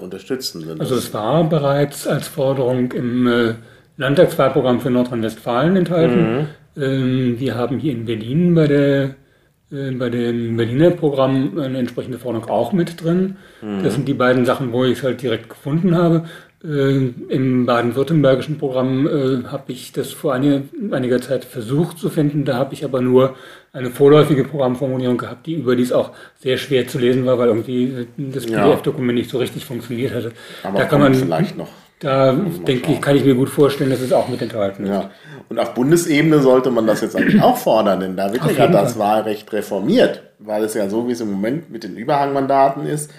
unterstützen. 0.00 0.64
Also 0.78 0.96
es 0.96 1.12
war 1.14 1.44
bereits 1.44 2.06
als 2.06 2.28
Forderung 2.28 2.92
im 2.92 3.56
Landtagswahlprogramm 3.96 4.80
für 4.80 4.90
Nordrhein-Westfalen 4.90 5.76
enthalten. 5.76 6.36
Mhm. 6.36 6.46
Ähm, 6.76 7.40
wir 7.40 7.54
haben 7.54 7.78
hier 7.78 7.92
in 7.92 8.04
Berlin 8.04 8.54
bei 8.54 8.66
der 8.66 9.14
bei 9.70 10.10
dem 10.10 10.56
Berliner 10.56 10.90
Programm 10.90 11.58
eine 11.58 11.78
entsprechende 11.78 12.18
Forderung 12.18 12.48
auch 12.48 12.72
mit 12.72 13.02
drin. 13.02 13.36
Mhm. 13.62 13.82
Das 13.82 13.94
sind 13.94 14.06
die 14.06 14.14
beiden 14.14 14.44
Sachen, 14.44 14.72
wo 14.72 14.84
ich 14.84 14.98
es 14.98 15.02
halt 15.02 15.22
direkt 15.22 15.48
gefunden 15.48 15.96
habe. 15.96 16.24
Äh, 16.64 17.10
Im 17.28 17.66
baden-württembergischen 17.66 18.58
Programm 18.58 19.06
äh, 19.06 19.48
habe 19.48 19.72
ich 19.72 19.92
das 19.92 20.12
vor 20.12 20.34
einiger, 20.34 20.62
einiger 20.90 21.20
Zeit 21.20 21.44
versucht 21.44 21.98
zu 21.98 22.10
finden. 22.10 22.44
Da 22.44 22.54
habe 22.54 22.74
ich 22.74 22.84
aber 22.84 23.00
nur 23.00 23.34
eine 23.72 23.90
vorläufige 23.90 24.44
Programmformulierung 24.44 25.18
gehabt, 25.18 25.46
die 25.46 25.54
überdies 25.54 25.92
auch 25.92 26.12
sehr 26.38 26.56
schwer 26.56 26.88
zu 26.88 26.98
lesen 26.98 27.26
war, 27.26 27.38
weil 27.38 27.48
irgendwie 27.48 28.06
das 28.16 28.46
PDF-Dokument 28.46 29.18
nicht 29.18 29.30
so 29.30 29.38
richtig 29.38 29.64
funktioniert 29.64 30.14
hatte. 30.14 30.32
Aber 30.62 30.78
da 30.78 30.84
kann 30.86 31.00
man 31.00 31.14
vielleicht 31.14 31.58
noch 31.58 31.68
da 32.00 32.32
denke 32.32 32.92
ich, 32.92 33.00
kann 33.00 33.16
ich 33.16 33.24
mir 33.24 33.34
gut 33.34 33.48
vorstellen, 33.48 33.90
dass 33.90 34.00
es 34.00 34.12
auch 34.12 34.28
mit 34.28 34.42
enthalten 34.42 34.84
ist. 34.84 34.90
Ja. 34.90 35.10
Und 35.48 35.58
auf 35.58 35.74
Bundesebene 35.74 36.40
sollte 36.40 36.70
man 36.70 36.86
das 36.86 37.00
jetzt 37.00 37.16
eigentlich 37.16 37.40
auch 37.42 37.56
fordern, 37.56 38.00
denn 38.00 38.16
da 38.16 38.32
wird 38.32 38.44
ja 38.44 38.52
gerade 38.52 38.72
das 38.72 38.98
Wahlrecht 38.98 39.52
reformiert, 39.52 40.22
weil 40.38 40.64
es 40.64 40.74
ja 40.74 40.88
so, 40.88 41.08
wie 41.08 41.12
es 41.12 41.20
im 41.20 41.30
Moment 41.30 41.70
mit 41.70 41.84
den 41.84 41.96
Überhangmandaten 41.96 42.86
ist, 42.86 43.10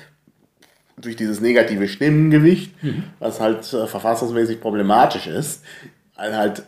durch 1.00 1.16
dieses 1.16 1.42
negative 1.42 1.88
Stimmengewicht, 1.88 2.84
mhm. 2.84 3.04
was 3.20 3.40
halt 3.40 3.72
äh, 3.74 3.88
verfassungsmäßig 3.88 4.60
problematisch 4.60 5.28
ist, 5.28 5.64
weil 6.16 6.36
halt 6.36 6.64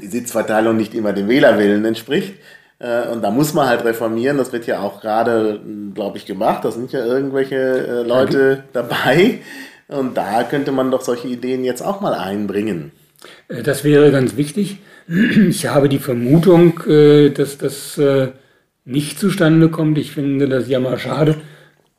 die 0.00 0.06
Sitzverteilung 0.06 0.76
nicht 0.76 0.94
immer 0.94 1.12
dem 1.12 1.28
Wählerwillen 1.28 1.84
entspricht. 1.84 2.34
Äh, 2.78 3.08
und 3.08 3.22
da 3.22 3.30
muss 3.30 3.54
man 3.54 3.68
halt 3.68 3.84
reformieren. 3.84 4.36
Das 4.36 4.52
wird 4.52 4.66
ja 4.66 4.80
auch 4.80 5.00
gerade, 5.00 5.60
glaube 5.94 6.18
ich, 6.18 6.26
gemacht. 6.26 6.64
Da 6.64 6.70
sind 6.70 6.92
ja 6.92 7.04
irgendwelche 7.04 7.56
äh, 7.56 8.02
Leute 8.02 8.64
dabei, 8.72 9.40
und 9.88 10.16
da 10.16 10.42
könnte 10.44 10.72
man 10.72 10.90
doch 10.90 11.02
solche 11.02 11.28
Ideen 11.28 11.64
jetzt 11.64 11.82
auch 11.82 12.00
mal 12.00 12.14
einbringen. 12.14 12.92
Äh, 13.48 13.62
das 13.62 13.84
wäre 13.84 14.10
ganz 14.10 14.36
wichtig. 14.36 14.78
Ich 15.48 15.66
habe 15.66 15.90
die 15.90 15.98
Vermutung, 15.98 16.80
äh, 16.86 17.28
dass 17.30 17.58
das 17.58 17.98
äh, 17.98 18.28
nicht 18.86 19.18
zustande 19.18 19.68
kommt. 19.68 19.98
Ich 19.98 20.12
finde 20.12 20.48
das 20.48 20.68
ja 20.68 20.80
mal 20.80 20.98
schade. 20.98 21.36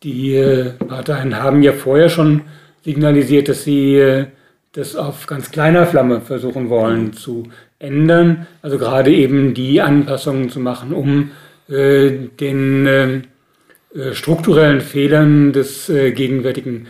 Die 0.04 0.40
Parteien 0.88 1.42
haben 1.42 1.64
ja 1.64 1.74
vorher 1.74 2.10
schon 2.10 2.42
signalisiert, 2.84 3.50
dass 3.50 3.64
sie 3.64 4.26
das 4.74 4.96
auf 4.96 5.26
ganz 5.26 5.50
kleiner 5.50 5.88
Flamme 5.88 6.22
versuchen 6.22 6.70
wollen 6.70 7.14
zu 7.14 7.48
ändern. 7.80 8.46
Also 8.62 8.78
gerade 8.78 9.12
eben 9.12 9.56
die 9.56 9.82
Anpassungen 9.82 10.52
zu 10.52 10.60
machen, 10.60 10.94
um 10.94 11.32
den 11.68 13.24
strukturellen 14.12 14.82
Fehlern 14.82 15.54
des 15.54 15.88
gegenwärtigen 15.88 16.86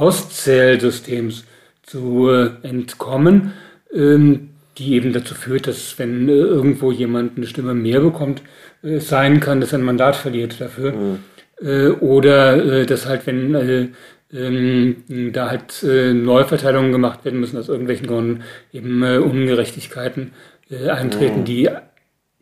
Auszählsystems 0.00 1.44
zu 1.82 2.28
äh, 2.30 2.50
entkommen, 2.62 3.52
ähm, 3.92 4.50
die 4.78 4.94
eben 4.94 5.12
dazu 5.12 5.34
führt, 5.34 5.66
dass 5.66 5.98
wenn 5.98 6.28
irgendwo 6.28 6.90
jemand 6.90 7.36
eine 7.36 7.46
Stimme 7.46 7.74
mehr 7.74 8.00
bekommt, 8.00 8.42
es 8.82 9.08
sein 9.08 9.40
kann, 9.40 9.60
dass 9.60 9.72
er 9.72 9.78
ein 9.78 9.84
Mandat 9.84 10.16
verliert 10.16 10.60
dafür. 10.60 10.92
Mhm. 10.92 11.18
Oder 12.00 12.84
dass 12.84 13.06
halt, 13.06 13.28
wenn 13.28 13.94
ähm, 14.34 15.32
da 15.32 15.50
halt 15.50 15.84
Neuverteilungen 15.84 16.90
gemacht 16.90 17.24
werden 17.24 17.38
müssen 17.38 17.56
aus 17.56 17.68
irgendwelchen 17.68 18.08
Gründen, 18.08 18.42
eben 18.72 19.02
Ungerechtigkeiten 19.04 20.32
eintreten, 20.88 21.40
mhm. 21.40 21.44
die 21.44 21.70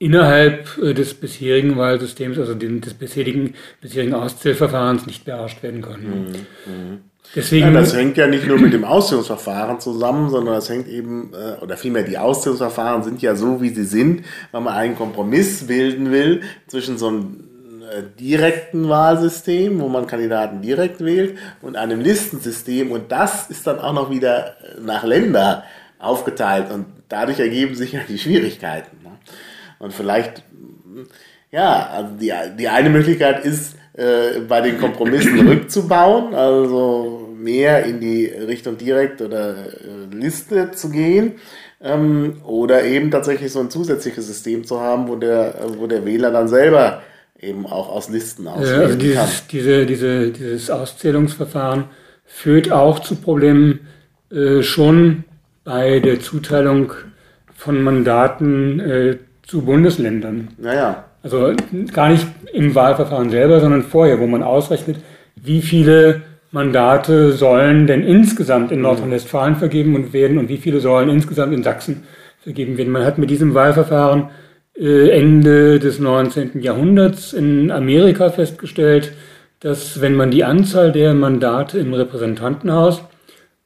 innerhalb 0.03 0.79
äh, 0.83 0.95
des 0.95 1.15
bisherigen 1.15 1.77
Wahlsystems, 1.77 2.37
also 2.37 2.55
des 2.55 2.95
bisherigen, 2.95 3.55
bisherigen 3.81 4.15
Auszählverfahrens 4.15 5.07
nicht 5.07 5.25
beherrscht 5.25 5.63
werden 5.63 5.81
können. 5.81 6.35
Mhm. 6.67 6.99
Deswegen, 7.35 7.73
ja, 7.73 7.81
das 7.81 7.95
hängt 7.95 8.19
ja 8.19 8.27
nicht 8.27 8.47
nur 8.47 8.59
mit 8.59 8.75
dem 8.75 8.85
Auszählungsverfahren 8.85 9.81
zusammen, 9.81 10.29
sondern 10.29 10.55
das 10.55 10.69
hängt 10.69 10.87
eben, 10.87 11.33
äh, 11.33 11.63
oder 11.63 11.77
vielmehr 11.77 12.03
die 12.03 12.19
Auszählungsverfahren 12.19 13.03
sind 13.03 13.23
ja 13.23 13.35
so, 13.35 13.63
wie 13.63 13.71
sie 13.71 13.85
sind, 13.85 14.25
weil 14.51 14.61
man 14.61 14.75
einen 14.75 14.97
Kompromiss 14.97 15.67
bilden 15.67 16.11
will 16.11 16.43
zwischen 16.67 16.99
so 16.99 17.09
einem 17.09 17.45
äh, 17.91 18.03
direkten 18.21 18.89
Wahlsystem, 18.89 19.81
wo 19.81 19.89
man 19.89 20.07
Kandidaten 20.07 20.61
direkt 20.61 21.03
wählt, 21.03 21.39
und 21.63 21.77
einem 21.77 22.01
Listensystem. 22.01 22.91
Und 22.91 23.11
das 23.11 23.49
ist 23.49 23.67
dann 23.67 23.79
auch 23.79 23.95
noch 23.95 24.11
wieder 24.11 24.57
nach 24.81 25.05
Länder 25.05 25.65
aufgeteilt. 25.99 26.71
Und 26.71 26.87
dadurch 27.09 27.41
ergeben 27.41 27.75
sich 27.75 27.93
ja 27.93 28.01
die 28.07 28.19
Schwierigkeiten. 28.19 28.99
Und 29.79 29.93
vielleicht, 29.93 30.45
ja, 31.51 31.89
also 31.89 32.15
die, 32.17 32.33
die 32.59 32.69
eine 32.69 32.91
Möglichkeit 32.91 33.45
ist, 33.45 33.77
äh, 33.95 34.41
bei 34.49 34.61
den 34.61 34.79
Kompromissen 34.79 35.41
rückzubauen, 35.49 36.35
also 36.35 37.29
mehr 37.37 37.85
in 37.85 38.01
die 38.01 38.27
Richtung 38.27 38.79
Direkt 38.79 39.21
oder 39.21 39.51
äh, 39.51 40.15
Liste 40.15 40.71
zu 40.73 40.91
gehen. 40.91 41.33
Ähm, 41.81 42.37
oder 42.45 42.85
eben 42.85 43.11
tatsächlich 43.11 43.51
so 43.51 43.59
ein 43.59 43.71
zusätzliches 43.71 44.27
System 44.27 44.65
zu 44.65 44.81
haben, 44.81 45.09
wo 45.09 45.17
der, 45.17 45.55
wo 45.79 45.87
der 45.89 46.05
Wähler 46.05 46.31
dann 46.31 46.47
selber 46.49 47.03
eben 47.41 47.67
auch 47.67 47.89
aus 47.89 48.09
Listen 48.09 48.47
auswählen 48.47 48.81
ja, 48.81 48.87
also 48.87 48.99
dieses, 48.99 49.17
kann. 49.17 49.29
Diese, 49.51 49.87
diese, 49.87 50.31
dieses 50.31 50.71
Auszählungsverfahren 50.71 51.85
führt 52.25 52.71
auch 52.71 53.01
zu 53.01 53.17
Problemen 53.17 53.89
äh, 54.31 54.63
schon 54.63 55.25
bei 55.65 55.99
der 56.01 56.21
Zuteilung 56.21 56.93
von 57.55 57.83
Mandaten 57.83 58.81
äh, 58.81 59.19
zu 59.43 59.63
Bundesländern. 59.63 60.49
Naja. 60.59 61.05
Also 61.23 61.53
gar 61.93 62.09
nicht 62.11 62.27
im 62.53 62.75
Wahlverfahren 62.75 63.31
selber, 63.31 63.61
sondern 63.61 63.83
vorher, 63.83 64.19
wo 64.19 64.27
man 64.27 64.43
ausrechnet, 64.43 64.97
wie 65.37 65.63
viele 65.63 66.23
Mandate 66.51 67.33
sollen 67.33 67.87
denn 67.87 68.05
insgesamt 68.05 68.73
in. 68.73 68.83
Nordrhein-Westfalen 68.83 69.57
vergeben 69.57 69.95
und 69.95 70.13
werden 70.13 70.39
und 70.39 70.49
wie 70.49 70.59
viele 70.59 70.81
sollen 70.81 71.09
insgesamt 71.09 71.55
in 71.55 71.63
Sachsen 71.63 72.05
vergeben 72.43 72.77
werden. 72.77 72.93
Man 72.93 73.05
hat 73.05 73.19
mit 73.19 73.31
diesem 73.31 73.55
Wahlverfahren 73.55 74.31
äh, 74.77 75.11
Ende 75.11 75.79
des 75.79 75.99
19. 75.99 76.61
Jahrhunderts 76.61 77.33
in 77.33 77.71
Amerika 77.71 78.31
festgestellt, 78.31 79.13
dass 79.61 80.01
wenn 80.01 80.15
man 80.15 80.31
die 80.31 80.45
Anzahl 80.45 80.93
der 80.93 81.15
Mandate 81.15 81.79
im 81.79 81.95
Repräsentantenhaus 81.95 83.03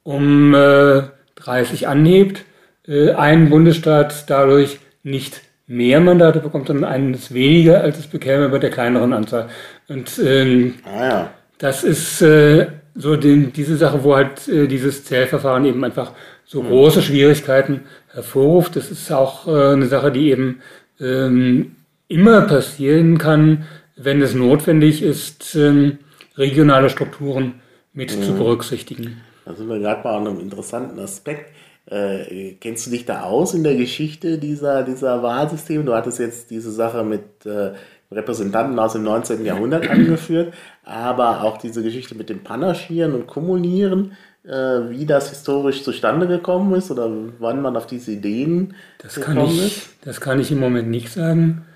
um 0.03 0.55
äh, 0.55 1.03
30 1.37 1.89
anhebt, 1.89 2.45
äh, 2.87 3.13
ein 3.13 3.51
Bundesstaat 3.51 4.31
dadurch 4.31 4.79
nicht 5.03 5.41
mehr 5.67 6.01
Mandate 6.01 6.41
bekommt, 6.41 6.69
sondern 6.69 6.91
eines 6.91 7.35
weniger, 7.35 7.81
als 7.81 7.99
es 7.99 8.07
bekäme 8.07 8.49
bei 8.49 8.59
der 8.59 8.71
kleineren 8.71 9.13
Anzahl. 9.13 9.49
Und 9.89 10.19
ähm, 10.25 10.75
ah, 10.85 11.05
ja. 11.05 11.31
das 11.59 11.85
ist 11.85 12.23
äh, 12.23 12.69
so 12.95 13.17
den, 13.17 13.53
diese 13.53 13.77
Sache, 13.77 14.05
wo 14.05 14.15
halt 14.15 14.49
äh, 14.49 14.67
dieses 14.69 15.05
Zählverfahren 15.05 15.65
eben 15.65 15.85
einfach 15.85 16.13
so 16.45 16.63
mhm. 16.63 16.69
große 16.69 17.03
Schwierigkeiten 17.03 17.83
hervorruft. 18.13 18.77
Das 18.77 18.91
ist 18.91 19.11
auch 19.13 19.49
äh, 19.49 19.73
eine 19.73 19.87
Sache, 19.87 20.13
die 20.13 20.31
eben 20.31 20.61
ähm, 21.01 21.77
immer 22.09 22.43
passieren 22.43 23.19
kann, 23.19 23.67
wenn 23.97 24.23
es 24.23 24.35
notwendig 24.35 25.03
ist, 25.03 25.55
ähm, 25.57 25.99
regionale 26.37 26.91
Strukturen 26.91 27.61
mit 27.93 28.17
mhm. 28.17 28.23
zu 28.23 28.35
berücksichtigen. 28.35 29.21
Da 29.45 29.55
sind 29.55 29.69
wir 29.69 29.79
gerade 29.79 30.03
bei 30.03 30.11
einem 30.11 30.39
interessanten 30.41 30.99
Aspekt. 30.99 31.51
Äh, 31.87 32.55
kennst 32.61 32.87
du 32.87 32.91
dich 32.91 33.05
da 33.05 33.23
aus 33.23 33.55
in 33.55 33.63
der 33.63 33.77
Geschichte 33.77 34.39
dieser, 34.39 34.83
dieser 34.83 35.23
Wahlsysteme? 35.23 35.85
Du 35.85 35.95
hattest 35.95 36.19
jetzt 36.19 36.51
diese 36.51 36.73
Sache 36.73 37.05
mit 37.05 37.47
äh, 37.47 37.75
Repräsentanten 38.11 38.79
aus 38.79 38.95
dem 38.95 39.05
19. 39.05 39.45
Jahrhundert 39.45 39.89
angeführt, 39.91 40.53
aber 40.85 41.43
auch 41.43 41.59
diese 41.59 41.83
Geschichte 41.85 42.17
mit 42.17 42.29
dem 42.29 42.43
Panaschieren 42.43 43.15
und 43.15 43.29
Kumulieren, 43.29 44.13
äh, 44.45 44.91
wie 44.91 45.07
das 45.07 45.29
historisch 45.29 45.85
zustande 45.85 46.27
gekommen 46.27 46.75
ist 46.75 46.91
oder 46.91 47.09
wann 47.39 47.63
man 47.63 47.77
auf 47.77 47.87
diese 47.87 48.13
Ideen 48.13 48.75
das 48.99 49.15
gekommen 49.15 49.37
kann 49.37 49.47
ich, 49.47 49.67
ist? 49.67 49.97
Das 50.03 50.21
kann 50.21 50.41
ich 50.41 50.51
im 50.51 50.59
Moment 50.59 50.89
nicht 50.89 51.11
sagen. 51.11 51.67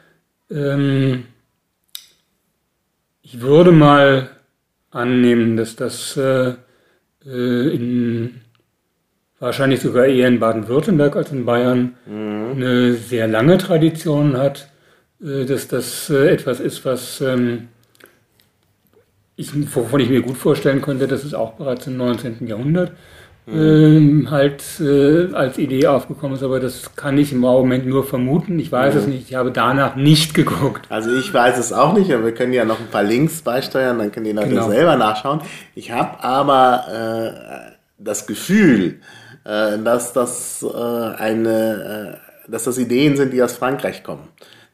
Ähm, 0.50 1.24
ich 3.22 3.40
würde 3.40 3.70
mal 3.70 4.30
annehmen, 4.90 5.56
dass 5.56 5.76
das 5.76 6.16
äh, 6.16 6.54
äh 7.24 7.74
in 7.74 8.40
wahrscheinlich 9.40 9.81
sogar 9.81 10.07
eher 10.07 10.29
in 10.29 10.38
Baden-Württemberg 10.38 11.16
als 11.16 11.33
in 11.33 11.44
Bayern 11.44 11.94
mhm. 12.07 12.53
eine 12.57 12.92
sehr 12.92 13.26
lange 13.26 13.59
Tradition 13.59 14.37
hat, 14.37 14.68
äh, 15.22 15.44
dass 15.46 15.66
das 15.66 16.11
äh, 16.11 16.29
etwas 16.29 16.61
ist, 16.61 16.85
was 16.85 17.20
ähm, 17.20 17.68
ich, 19.37 19.50
wovon 19.74 20.00
ich 20.00 20.11
mir 20.11 20.20
gut 20.20 20.37
vorstellen 20.37 20.83
könnte, 20.83 21.09
dass 21.09 21.24
es 21.24 21.33
auch 21.33 21.55
bereits 21.55 21.87
im 21.87 21.96
19. 21.96 22.46
Jahrhundert 22.46 22.92
mhm. 23.46 23.59
ähm, 23.59 24.31
halt 24.31 24.62
äh, 24.79 25.33
als 25.33 25.57
Idee 25.57 25.87
aufgekommen 25.87 26.37
ist, 26.37 26.42
aber 26.42 26.61
das 26.61 26.94
kann 26.94 27.16
ich 27.16 27.33
im 27.33 27.38
Moment 27.38 27.87
nur 27.87 28.05
vermuten. 28.05 28.59
Ich 28.59 28.70
weiß 28.70 28.92
mhm. 28.92 29.00
es 29.00 29.07
nicht, 29.07 29.31
ich 29.31 29.35
habe 29.37 29.53
danach 29.53 29.96
nicht 29.96 30.35
geguckt. 30.35 30.85
Also 30.90 31.16
ich 31.16 31.33
weiß 31.33 31.57
es 31.57 31.72
auch 31.72 31.94
nicht, 31.94 32.12
aber 32.12 32.26
wir 32.26 32.35
können 32.35 32.53
ja 32.53 32.66
noch 32.66 32.79
ein 32.79 32.88
paar 32.88 33.05
Links 33.05 33.40
beisteuern, 33.40 33.98
dann 33.98 34.12
können 34.12 34.26
die 34.26 34.33
Leute 34.33 34.50
genau. 34.50 34.68
selber 34.68 34.96
nachschauen. 34.96 35.40
Ich 35.74 35.90
habe 35.90 36.22
aber 36.22 37.70
äh, 37.70 37.72
das 37.96 38.26
Gefühl, 38.26 39.00
dass 39.48 40.12
das 40.12 40.62
äh, 40.62 40.76
eine, 40.76 42.18
äh, 42.46 42.50
dass 42.50 42.64
das 42.64 42.79
Ideen 42.79 43.16
sind, 43.16 43.33
die 43.33 43.42
aus 43.42 43.55
Frankreich 43.55 44.03
kommen. 44.03 44.29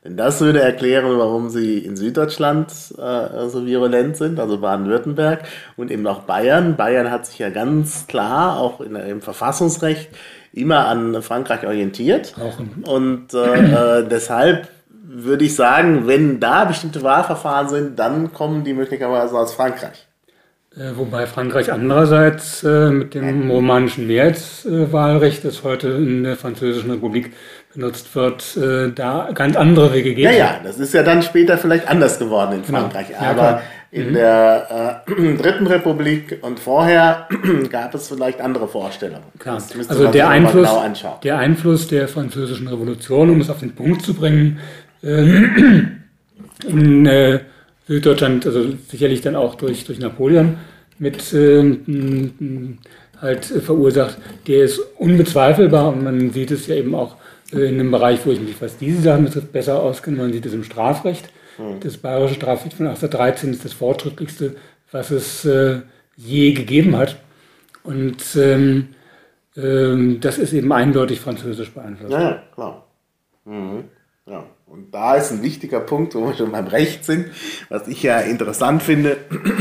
Denn 0.07 0.17
das 0.17 0.41
würde 0.41 0.61
erklären, 0.61 1.19
warum 1.19 1.51
sie 1.51 1.79
in 1.79 1.97
Süddeutschland 1.97 2.71
äh, 2.97 3.49
so 3.49 3.67
virulent 3.67 4.17
sind, 4.17 4.39
also 4.39 4.59
Baden-Württemberg 4.59 5.43
und 5.77 5.91
eben 5.91 6.07
auch 6.07 6.21
Bayern. 6.21 6.77
Bayern 6.77 7.11
hat 7.11 7.27
sich 7.27 7.41
ja 7.41 7.51
ganz 7.51 8.07
klar 8.07 8.61
auch 8.61 8.81
in, 8.81 8.95
im 8.95 9.21
Verfassungsrecht 9.21 10.11
immer 10.53 10.87
an 10.87 11.23
Frankreich 11.23 11.67
orientiert. 11.67 12.35
Auch. 12.41 12.93
Und 12.93 13.35
äh, 13.35 14.01
äh, 14.01 14.09
deshalb 14.09 14.69
würde 14.91 15.45
ich 15.45 15.57
sagen, 15.57 16.07
wenn 16.07 16.41
da 16.41 16.65
bestimmte 16.67 17.03
Wahlverfahren 17.03 17.69
sind, 17.69 17.99
dann 17.99 18.33
kommen 18.33 18.63
die 18.63 18.75
möglicherweise 18.75 19.37
aus 19.37 19.55
Frankreich. 19.55 20.06
Äh, 20.79 20.95
wobei 20.95 21.27
Frankreich 21.27 21.73
andererseits 21.73 22.63
äh, 22.63 22.91
mit 22.91 23.15
dem 23.15 23.51
romanischen 23.51 24.07
Mehrheitswahlrecht, 24.07 25.43
das 25.43 25.65
heute 25.65 25.89
in 25.89 26.23
der 26.23 26.37
Französischen 26.37 26.91
Republik 26.91 27.33
benutzt 27.73 28.15
wird, 28.15 28.59
äh, 28.59 28.91
da 28.95 29.31
ganz 29.33 29.57
andere 29.57 29.95
Wege 29.95 30.15
geht. 30.15 30.25
Ja, 30.25 30.33
ja, 30.33 30.61
das 30.63 30.79
ist 30.79 30.93
ja 30.93 31.03
dann 31.03 31.23
später 31.23 31.57
vielleicht 31.57 31.89
anders 31.89 32.19
geworden 32.19 32.57
in 32.57 32.63
genau. 32.63 32.81
Frankreich. 32.81 33.09
Genau. 33.09 33.23
Aber 33.23 33.43
ja, 33.43 33.63
in 33.91 34.11
mhm. 34.11 34.15
der 34.15 35.03
äh, 35.07 35.15
Dritten 35.37 35.67
Republik 35.67 36.41
und 36.43 36.61
vorher 36.61 37.27
gab 37.71 37.95
es 37.95 38.09
vielleicht 38.09 38.43
andere 38.43 38.69
Vorstellungen. 38.69 39.25
Klar. 39.39 39.63
Also 39.89 40.09
der 40.09 40.29
Einfluss, 40.29 40.69
genau 40.69 41.19
der 41.23 41.39
Einfluss 41.39 41.89
der 41.89 42.07
Französischen 42.07 42.69
Revolution, 42.69 43.31
um 43.31 43.41
es 43.41 43.49
auf 43.49 43.61
den 43.61 43.75
Punkt 43.75 44.03
zu 44.03 44.13
bringen, 44.13 44.59
in 45.01 46.03
Süddeutschland, 47.87 48.47
also 48.47 48.65
sicherlich 48.89 49.21
dann 49.21 49.37
auch 49.37 49.55
durch, 49.55 49.85
durch 49.85 49.99
Napoleon 49.99 50.59
mit 50.99 51.33
äh, 51.33 51.77
halt 53.21 53.45
verursacht, 53.45 54.19
der 54.47 54.65
ist 54.65 54.79
unbezweifelbar 54.99 55.93
und 55.93 56.05
man 56.05 56.31
sieht 56.31 56.51
es 56.51 56.67
ja 56.67 56.75
eben 56.75 56.95
auch 56.95 57.17
äh, 57.53 57.69
in 57.69 57.81
einem 57.81 57.91
Bereich, 57.91 58.25
wo 58.25 58.31
ich 58.31 58.41
mich, 58.41 58.61
was 58.61 58.79
diese 58.79 59.03
Sachen 59.03 59.25
betrifft, 59.25 59.53
besser 59.53 59.83
auskenne. 59.83 60.19
Man 60.19 60.33
sieht 60.33 60.47
es 60.47 60.55
im 60.55 60.65
Strafrecht. 60.65 61.31
Mhm. 61.59 61.81
Das 61.81 61.97
bayerische 61.97 62.35
Strafrecht 62.35 62.77
von 62.77 62.87
1813 62.87 63.53
ist 63.53 63.65
das 63.65 63.73
fortschrittlichste, 63.73 64.57
was 64.91 65.11
es 65.11 65.45
äh, 65.45 65.81
je 66.17 66.53
gegeben 66.53 66.97
hat. 66.97 67.17
Und 67.83 68.23
ähm, 68.37 68.89
ähm, 69.57 70.21
das 70.21 70.39
ist 70.39 70.53
eben 70.53 70.73
eindeutig 70.73 71.21
französisch 71.21 71.73
beeinflusst. 71.73 72.13
Ja, 72.13 72.43
klar. 72.55 72.87
Mhm. 73.45 73.85
Ja. 74.27 74.45
Und 74.67 74.93
da 74.93 75.15
ist 75.15 75.31
ein 75.31 75.43
wichtiger 75.43 75.79
Punkt, 75.79 76.17
wo 76.17 76.27
wir 76.27 76.35
schon 76.35 76.51
beim 76.51 76.67
Recht 76.67 77.05
sind, 77.05 77.31
was 77.69 77.87
ich 77.87 78.03
ja 78.03 78.19
interessant 78.19 78.83
finde, 78.83 79.17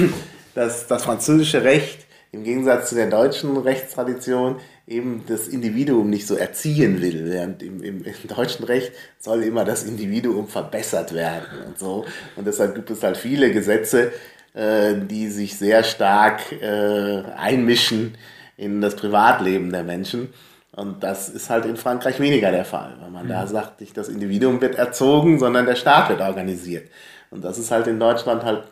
dass 0.56 0.88
das 0.88 1.03
französische 1.03 1.64
Recht 1.64 2.08
im 2.32 2.43
Gegensatz 2.43 2.89
zu 2.89 2.95
der 2.95 3.10
deutschen 3.10 3.56
Rechtstradition 3.56 4.58
eben 4.88 5.24
das 5.28 5.47
Individuum 5.47 6.10
nicht 6.10 6.26
so 6.28 6.36
erziehen 6.36 7.01
will, 7.01 7.32
während 7.32 7.62
im, 7.62 7.84
im, 7.84 8.03
im, 8.03 8.14
deutschen 8.28 8.66
Recht 8.66 8.93
soll 9.20 9.43
immer 9.43 9.64
das 9.64 9.84
Individuum 9.84 10.47
verbessert 10.47 11.14
werden 11.14 11.45
und 11.68 11.78
so. 11.78 12.06
Und 12.36 12.47
deshalb 12.47 12.74
gibt 12.74 12.89
es 12.89 13.03
halt 13.03 13.18
viele 13.18 13.51
Gesetze, 13.51 14.12
äh, 14.53 14.95
die 14.95 15.30
sich 15.30 15.58
sehr 15.58 15.84
stark 15.84 16.51
äh, 16.51 17.24
einmischen 17.38 18.18
in 18.58 18.82
das 18.82 18.95
Privatleben 18.95 19.72
der 19.72 19.84
Menschen. 19.84 20.34
Und 20.76 21.03
das 21.03 21.30
ist 21.30 21.49
halt 21.49 21.65
in 21.65 21.78
Frankreich 21.78 22.19
weniger 22.19 22.51
der 22.51 22.65
Fall, 22.65 22.97
weil 22.99 23.09
man 23.09 23.26
mhm. 23.26 23.30
da 23.30 23.47
sagt, 23.47 23.80
nicht 23.80 23.95
das 23.95 24.09
Individuum 24.09 24.59
wird 24.59 24.76
erzogen, 24.76 25.39
sondern 25.39 25.65
der 25.65 25.76
Staat 25.76 26.09
wird 26.09 26.19
organisiert. 26.19 26.89
Und 27.32 27.43
das 27.45 27.57
ist 27.57 27.71
halt 27.71 27.88
in 27.88 27.99
Deutschland 27.99 28.43
halt 28.43 28.63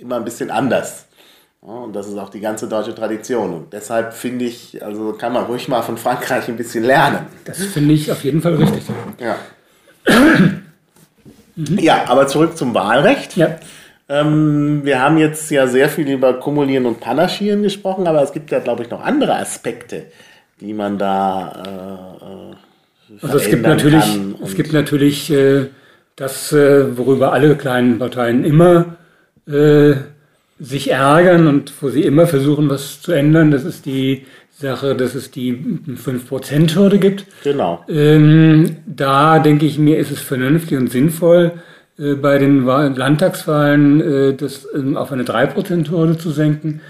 immer 0.00 0.16
ein 0.16 0.24
bisschen 0.24 0.50
anders. 0.50 1.06
und 1.60 1.94
das 1.94 2.06
ist 2.06 2.16
auch 2.16 2.28
die 2.28 2.40
ganze 2.40 2.68
deutsche 2.68 2.94
Tradition. 2.94 3.54
Und 3.54 3.72
deshalb 3.72 4.12
finde 4.12 4.44
ich, 4.44 4.84
also 4.84 5.12
kann 5.14 5.32
man 5.32 5.44
ruhig 5.46 5.66
mal 5.66 5.82
von 5.82 5.98
Frankreich 5.98 6.46
ein 6.48 6.56
bisschen 6.56 6.84
lernen. 6.84 7.26
Das 7.44 7.58
finde 7.58 7.94
ich 7.94 8.10
auf 8.12 8.22
jeden 8.22 8.40
Fall 8.40 8.54
richtig. 8.54 8.84
Ja. 9.18 9.36
ja, 11.56 12.04
aber 12.06 12.28
zurück 12.28 12.56
zum 12.56 12.72
Wahlrecht. 12.72 13.36
Ja. 13.36 13.58
Ähm, 14.08 14.84
wir 14.84 15.02
haben 15.02 15.18
jetzt 15.18 15.50
ja 15.50 15.66
sehr 15.66 15.88
viel 15.88 16.08
über 16.08 16.34
Kumulieren 16.34 16.86
und 16.86 17.00
Panaschieren 17.00 17.62
gesprochen, 17.64 18.06
aber 18.06 18.22
es 18.22 18.32
gibt 18.32 18.50
ja, 18.52 18.60
glaube 18.60 18.84
ich, 18.84 18.90
noch 18.90 19.02
andere 19.02 19.34
Aspekte, 19.34 20.06
die 20.60 20.74
man 20.74 20.98
da 20.98 22.52
äh, 23.12 23.26
Also 23.26 23.38
es 23.38 23.48
gibt 23.48 23.62
natürlich, 23.62 24.04
es 24.44 24.54
gibt 24.54 24.72
natürlich 24.72 25.30
äh, 25.30 25.66
das, 26.16 26.52
äh, 26.52 26.96
worüber 26.96 27.32
alle 27.32 27.56
kleinen 27.56 27.98
Parteien 27.98 28.44
immer 28.44 28.96
äh, 29.46 29.94
sich 30.58 30.90
ärgern 30.90 31.46
und 31.46 31.72
wo 31.80 31.88
sie 31.88 32.02
immer 32.02 32.26
versuchen, 32.26 32.68
was 32.68 33.00
zu 33.00 33.12
ändern. 33.12 33.50
Das 33.50 33.64
ist 33.64 33.86
die 33.86 34.26
Sache, 34.50 34.96
dass 34.96 35.14
es 35.14 35.30
die 35.30 35.52
5%-Hürde 35.54 36.98
gibt. 36.98 37.26
Genau. 37.44 37.84
Ähm, 37.88 38.78
da 38.86 39.38
denke 39.38 39.66
ich 39.66 39.78
mir, 39.78 39.98
ist 39.98 40.10
es 40.10 40.20
vernünftig 40.20 40.76
und 40.76 40.90
sinnvoll, 40.90 41.52
äh, 41.96 42.14
bei 42.14 42.38
den 42.38 42.64
Landtagswahlen 42.64 44.00
äh, 44.00 44.34
das 44.34 44.66
ähm, 44.74 44.96
auf 44.96 45.12
eine 45.12 45.22
3%-Hürde 45.22 46.18
zu 46.18 46.30
senken. 46.30 46.80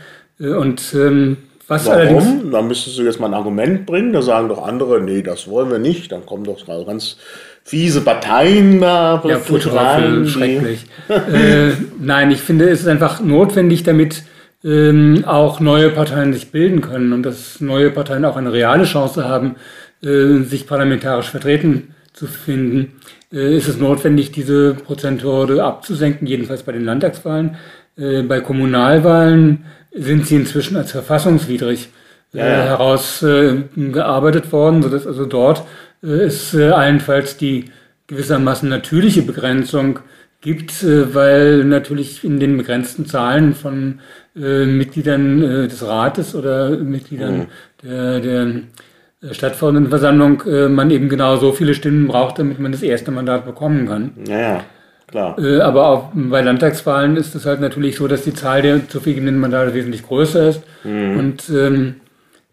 Äh, 0.40 0.48
und 0.48 0.94
ähm, 0.94 1.36
was 1.68 1.86
Warum? 1.86 2.00
allerdings. 2.00 2.50
Da 2.50 2.62
müsstest 2.62 2.98
du 2.98 3.02
jetzt 3.02 3.20
mal 3.20 3.26
ein 3.26 3.34
Argument 3.34 3.84
bringen. 3.84 4.12
Da 4.12 4.22
sagen 4.22 4.48
doch 4.48 4.66
andere, 4.66 5.00
nee, 5.00 5.22
das 5.22 5.48
wollen 5.48 5.70
wir 5.70 5.78
nicht. 5.78 6.10
Dann 6.10 6.24
kommen 6.24 6.44
doch 6.44 6.66
ganz 6.66 7.18
fiese 7.62 8.00
Parteien 8.00 8.80
da. 8.80 9.22
Ja, 9.26 9.38
Futterapfel, 9.38 10.26
schrecklich. 10.26 10.86
äh, 11.08 11.72
nein, 12.00 12.30
ich 12.30 12.40
finde, 12.40 12.70
es 12.70 12.80
ist 12.80 12.88
einfach 12.88 13.20
notwendig, 13.20 13.82
damit 13.82 14.24
ähm, 14.64 15.24
auch 15.26 15.60
neue 15.60 15.90
Parteien 15.90 16.32
sich 16.32 16.50
bilden 16.50 16.80
können 16.80 17.12
und 17.12 17.22
dass 17.22 17.60
neue 17.60 17.90
Parteien 17.90 18.24
auch 18.24 18.36
eine 18.36 18.52
reale 18.52 18.84
Chance 18.84 19.28
haben, 19.28 19.56
äh, 20.02 20.38
sich 20.44 20.66
parlamentarisch 20.66 21.30
vertreten 21.30 21.94
zu 22.14 22.26
finden, 22.26 22.94
äh, 23.30 23.56
ist 23.56 23.68
es 23.68 23.76
notwendig, 23.76 24.32
diese 24.32 24.74
Prozenthürde 24.74 25.62
abzusenken, 25.62 26.26
jedenfalls 26.26 26.62
bei 26.62 26.72
den 26.72 26.84
Landtagswahlen. 26.84 27.56
Äh, 27.98 28.22
bei 28.22 28.40
Kommunalwahlen 28.40 29.64
sind 29.92 30.26
sie 30.26 30.36
inzwischen 30.36 30.76
als 30.76 30.92
verfassungswidrig 30.92 31.88
äh, 32.34 32.38
ja, 32.38 32.46
ja. 32.46 32.62
herausgearbeitet 32.64 34.52
worden, 34.52 34.82
sodass 34.82 35.06
also 35.06 35.26
dort 35.26 35.62
äh, 36.02 36.06
es 36.06 36.54
äh, 36.54 36.70
allenfalls 36.70 37.36
die 37.36 37.66
gewissermaßen 38.06 38.68
natürliche 38.68 39.22
Begrenzung 39.22 40.00
gibt, 40.40 40.82
äh, 40.82 41.14
weil 41.14 41.64
natürlich 41.64 42.24
in 42.24 42.38
den 42.38 42.56
begrenzten 42.56 43.06
Zahlen 43.06 43.54
von 43.54 44.00
äh, 44.36 44.66
Mitgliedern 44.66 45.42
äh, 45.42 45.68
des 45.68 45.84
Rates 45.86 46.34
oder 46.34 46.70
Mitgliedern 46.70 47.38
mhm. 47.38 47.46
der, 47.82 48.20
der 48.20 48.62
Stadtverordnetenversammlung 49.32 50.42
äh, 50.42 50.68
man 50.68 50.90
eben 50.90 51.08
genau 51.08 51.36
so 51.36 51.52
viele 51.52 51.74
Stimmen 51.74 52.06
braucht, 52.06 52.38
damit 52.38 52.60
man 52.60 52.72
das 52.72 52.82
erste 52.82 53.10
Mandat 53.10 53.44
bekommen 53.46 53.88
kann. 53.88 54.12
Ja. 54.28 54.64
Klar. 55.08 55.38
Äh, 55.38 55.60
aber 55.60 55.88
auch 55.88 56.10
bei 56.14 56.42
Landtagswahlen 56.42 57.16
ist 57.16 57.34
es 57.34 57.46
halt 57.46 57.60
natürlich 57.60 57.96
so, 57.96 58.06
dass 58.08 58.22
die 58.22 58.34
Zahl 58.34 58.62
der 58.62 58.88
zu 58.88 59.00
vergebenen 59.00 59.38
Mandate 59.38 59.74
wesentlich 59.74 60.02
größer 60.02 60.50
ist. 60.50 60.62
Mhm. 60.84 61.18
Und 61.18 61.48
ähm, 61.50 61.94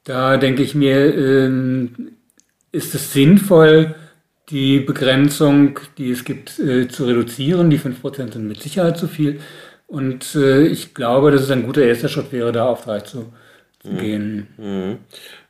da 0.05 0.37
denke 0.37 0.63
ich 0.63 0.73
mir, 0.73 1.15
ähm, 1.15 2.13
ist 2.71 2.95
es 2.95 3.11
sinnvoll, 3.11 3.95
die 4.49 4.79
Begrenzung, 4.79 5.79
die 5.97 6.11
es 6.11 6.23
gibt, 6.23 6.59
äh, 6.59 6.87
zu 6.87 7.05
reduzieren. 7.05 7.69
Die 7.69 7.79
5% 7.79 8.33
sind 8.33 8.47
mit 8.47 8.61
Sicherheit 8.61 8.97
zu 8.97 9.07
viel. 9.07 9.39
Und 9.87 10.35
äh, 10.35 10.61
ich 10.61 10.93
glaube, 10.93 11.31
dass 11.31 11.41
es 11.41 11.51
ein 11.51 11.65
guter 11.65 11.81
erster 11.83 12.09
Schritt 12.09 12.31
wäre, 12.31 12.51
da 12.51 12.67
auf 12.67 12.85
drei 12.85 13.01
zu, 13.01 13.33
zu 13.81 13.89
mhm. 13.89 13.97
gehen. 13.97 14.47
Mhm. 14.57 14.97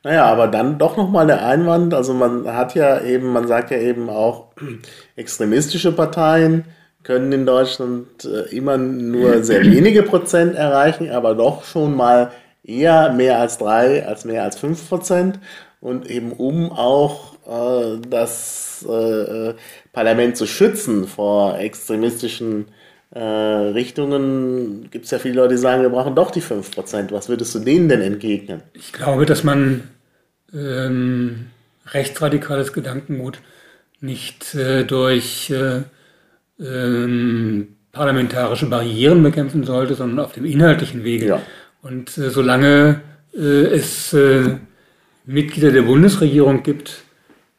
Naja, 0.03 0.25
aber 0.25 0.47
dann 0.47 0.79
doch 0.79 0.97
nochmal 0.97 1.27
der 1.27 1.45
Einwand. 1.45 1.93
Also 1.93 2.13
man 2.13 2.47
hat 2.47 2.73
ja 2.73 3.01
eben, 3.01 3.31
man 3.31 3.47
sagt 3.47 3.69
ja 3.69 3.77
eben 3.77 4.09
auch, 4.09 4.53
extremistische 5.15 5.91
Parteien 5.91 6.65
können 7.05 7.31
in 7.31 7.45
Deutschland 7.45 8.25
äh, 8.25 8.53
immer 8.55 8.77
nur 8.77 9.43
sehr 9.43 9.63
wenige 9.63 10.03
Prozent 10.03 10.55
erreichen, 10.55 11.09
aber 11.09 11.35
doch 11.35 11.63
schon 11.63 11.95
mal 11.95 12.31
eher 12.63 13.13
mehr 13.13 13.39
als 13.39 13.57
drei, 13.57 14.05
als 14.05 14.25
mehr 14.25 14.43
als 14.43 14.57
fünf 14.57 14.89
Prozent 14.89 15.39
und 15.79 16.09
eben 16.09 16.31
um 16.31 16.71
auch 16.71 17.35
äh, 17.47 17.99
das 18.09 18.83
äh, 18.89 19.53
Parlament 19.93 20.35
zu 20.35 20.47
schützen 20.47 21.07
vor 21.07 21.59
extremistischen 21.59 22.65
äh, 23.11 23.19
Richtungen, 23.19 24.89
gibt 24.89 25.05
es 25.05 25.11
ja 25.11 25.19
viele 25.19 25.35
Leute, 25.35 25.53
die 25.53 25.61
sagen, 25.61 25.83
wir 25.83 25.89
brauchen 25.89 26.15
doch 26.15 26.31
die 26.31 26.41
5%. 26.41 27.11
Was 27.11 27.29
würdest 27.29 27.53
du 27.53 27.59
denen 27.59 27.87
denn 27.87 28.01
entgegnen? 28.01 28.63
Ich 28.73 28.91
glaube, 28.91 29.25
dass 29.27 29.43
man 29.43 29.83
ähm, 30.53 31.47
rechtsradikales 31.87 32.73
Gedankengut 32.73 33.39
nicht 34.01 34.55
äh, 34.55 34.83
durch 34.83 35.49
äh, 35.51 35.83
ähm, 36.59 37.75
parlamentarische 37.91 38.67
Barrieren 38.67 39.23
bekämpfen 39.23 39.63
sollte, 39.63 39.95
sondern 39.95 40.19
auf 40.25 40.33
dem 40.33 40.45
inhaltlichen 40.45 41.03
Wege. 41.03 41.27
Ja. 41.27 41.41
Und 41.81 42.17
äh, 42.17 42.29
solange 42.29 43.01
es 43.37 44.15
Mitglieder 45.25 45.71
der 45.71 45.81
Bundesregierung 45.81 46.63
gibt, 46.63 47.03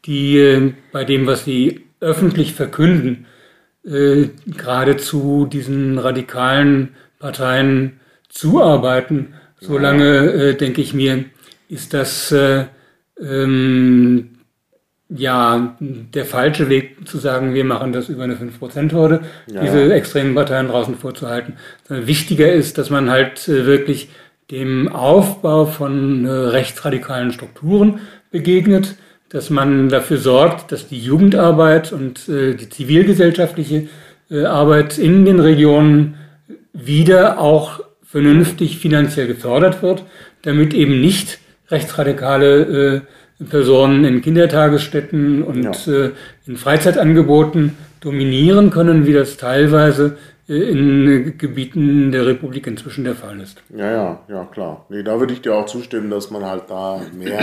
die 0.04 0.38
äh, 0.38 0.72
bei 0.92 1.04
dem, 1.04 1.26
was 1.26 1.44
sie 1.44 1.86
öffentlich 2.00 2.54
verkünden, 2.54 3.26
äh, 3.84 4.28
geradezu 4.46 5.46
diesen 5.46 5.98
radikalen 5.98 6.94
Parteien 7.18 8.00
zuarbeiten. 8.28 9.34
Solange, 9.60 10.32
äh, 10.32 10.54
denke 10.54 10.80
ich 10.80 10.94
mir, 10.94 11.24
ist 11.68 11.94
das 11.94 12.30
äh, 12.30 12.66
ähm, 13.20 14.35
ja 15.08 15.76
der 15.78 16.24
falsche 16.24 16.68
Weg 16.68 17.06
zu 17.06 17.18
sagen, 17.18 17.54
wir 17.54 17.64
machen 17.64 17.92
das 17.92 18.08
über 18.08 18.24
eine 18.24 18.34
5%-Hürde, 18.34 19.20
ja. 19.46 19.60
diese 19.60 19.92
extremen 19.92 20.34
Parteien 20.34 20.68
draußen 20.68 20.96
vorzuhalten. 20.96 21.54
Wichtiger 21.88 22.52
ist, 22.52 22.78
dass 22.78 22.90
man 22.90 23.10
halt 23.10 23.46
äh, 23.48 23.66
wirklich 23.66 24.08
dem 24.50 24.88
Aufbau 24.88 25.66
von 25.66 26.24
äh, 26.24 26.30
rechtsradikalen 26.30 27.32
Strukturen 27.32 28.00
begegnet, 28.30 28.96
dass 29.28 29.50
man 29.50 29.88
dafür 29.88 30.18
sorgt, 30.18 30.72
dass 30.72 30.88
die 30.88 31.00
Jugendarbeit 31.00 31.92
und 31.92 32.28
äh, 32.28 32.54
die 32.54 32.68
zivilgesellschaftliche 32.68 33.88
Arbeit 34.28 34.98
in 34.98 35.24
den 35.24 35.38
Regionen 35.38 36.16
wieder 36.72 37.38
auch 37.38 37.78
vernünftig 38.02 38.78
finanziell 38.78 39.28
gefördert 39.28 39.82
wird, 39.82 40.02
damit 40.42 40.74
eben 40.74 41.00
nicht 41.00 41.38
rechtsradikale 41.70 43.04
Personen 43.50 44.04
in 44.04 44.22
Kindertagesstätten 44.22 45.42
und 45.42 45.86
ja. 45.86 45.92
äh, 45.92 46.10
in 46.46 46.56
Freizeitangeboten 46.56 47.76
dominieren 48.00 48.70
können, 48.70 49.06
wie 49.06 49.12
das 49.12 49.36
teilweise 49.36 50.16
in 50.48 51.38
Gebieten 51.38 52.12
der 52.12 52.24
Republik 52.24 52.66
inzwischen 52.68 53.04
der 53.04 53.16
Fall 53.16 53.40
ist. 53.40 53.62
Ja, 53.76 53.90
ja, 53.90 54.20
ja, 54.28 54.44
klar. 54.44 54.86
Nee, 54.88 55.02
da 55.02 55.18
würde 55.18 55.32
ich 55.32 55.42
dir 55.42 55.54
auch 55.54 55.66
zustimmen, 55.66 56.08
dass 56.08 56.30
man 56.30 56.44
halt 56.44 56.64
da 56.68 57.00
mehr 57.12 57.40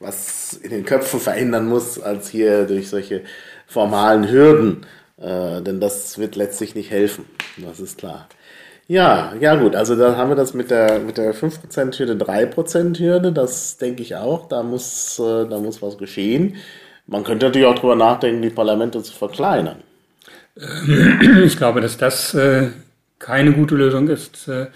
was 0.00 0.54
in 0.62 0.70
den 0.70 0.84
Köpfen 0.84 1.20
verändern 1.20 1.66
muss, 1.66 2.00
als 2.00 2.28
hier 2.28 2.64
durch 2.64 2.88
solche 2.88 3.22
formalen 3.66 4.30
Hürden. 4.30 4.86
Äh, 5.16 5.62
denn 5.62 5.80
das 5.80 6.18
wird 6.18 6.36
letztlich 6.36 6.74
nicht 6.74 6.90
helfen. 6.90 7.24
Das 7.58 7.80
ist 7.80 7.98
klar. 7.98 8.28
Ja, 8.86 9.32
ja 9.40 9.56
gut, 9.56 9.74
also 9.74 9.96
da 9.96 10.16
haben 10.16 10.30
wir 10.30 10.36
das 10.36 10.52
mit 10.52 10.70
der, 10.70 10.98
mit 10.98 11.16
der 11.16 11.34
5%-Hürde, 11.34 12.22
3%-Hürde, 12.22 13.32
das 13.32 13.78
denke 13.78 14.02
ich 14.02 14.14
auch, 14.16 14.46
da 14.48 14.62
muss, 14.62 15.18
äh, 15.18 15.46
da 15.48 15.58
muss 15.58 15.80
was 15.80 15.96
geschehen. 15.96 16.56
Man 17.06 17.24
könnte 17.24 17.46
natürlich 17.46 17.66
auch 17.66 17.74
darüber 17.76 17.96
nachdenken, 17.96 18.42
die 18.42 18.50
Parlamente 18.50 19.02
zu 19.02 19.12
verkleinern. 19.12 19.82
Ich 21.44 21.56
glaube, 21.56 21.80
dass 21.80 21.96
das 21.96 22.34
äh, 22.34 22.68
keine 23.18 23.52
gute 23.52 23.74
Lösung 23.74 24.08
ist. 24.08 24.48
Äh, 24.48 24.66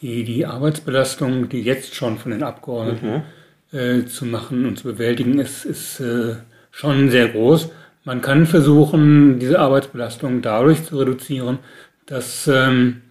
die, 0.00 0.24
die 0.24 0.46
Arbeitsbelastung, 0.46 1.48
die 1.48 1.62
jetzt 1.62 1.94
schon 1.94 2.18
von 2.18 2.30
den 2.30 2.42
Abgeordneten 2.42 3.24
mhm. 3.72 3.78
äh, 3.78 4.06
zu 4.06 4.26
machen 4.26 4.66
und 4.66 4.78
zu 4.78 4.84
bewältigen, 4.84 5.38
ist, 5.38 5.64
ist 5.64 6.00
äh, 6.00 6.36
schon 6.70 7.10
sehr 7.10 7.28
groß. 7.28 7.70
Man 8.04 8.22
kann 8.22 8.46
versuchen, 8.46 9.38
diese 9.38 9.58
Arbeitsbelastung 9.58 10.40
dadurch 10.40 10.84
zu 10.84 10.98
reduzieren, 10.98 11.58
dass 12.06 12.48
ähm, 12.48 13.02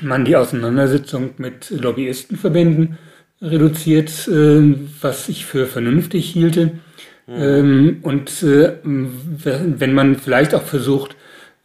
man 0.00 0.24
die 0.24 0.36
Auseinandersetzung 0.36 1.30
mit 1.38 1.70
Lobbyistenverbänden 1.70 2.98
reduziert, 3.42 4.28
äh, 4.28 4.74
was 5.00 5.28
ich 5.28 5.46
für 5.46 5.66
vernünftig 5.66 6.30
hielte. 6.30 6.72
Mhm. 7.26 7.98
und 8.02 8.42
äh, 8.42 8.72
wenn 8.82 9.94
man 9.94 10.16
vielleicht 10.16 10.52
auch 10.52 10.64
versucht, 10.64 11.14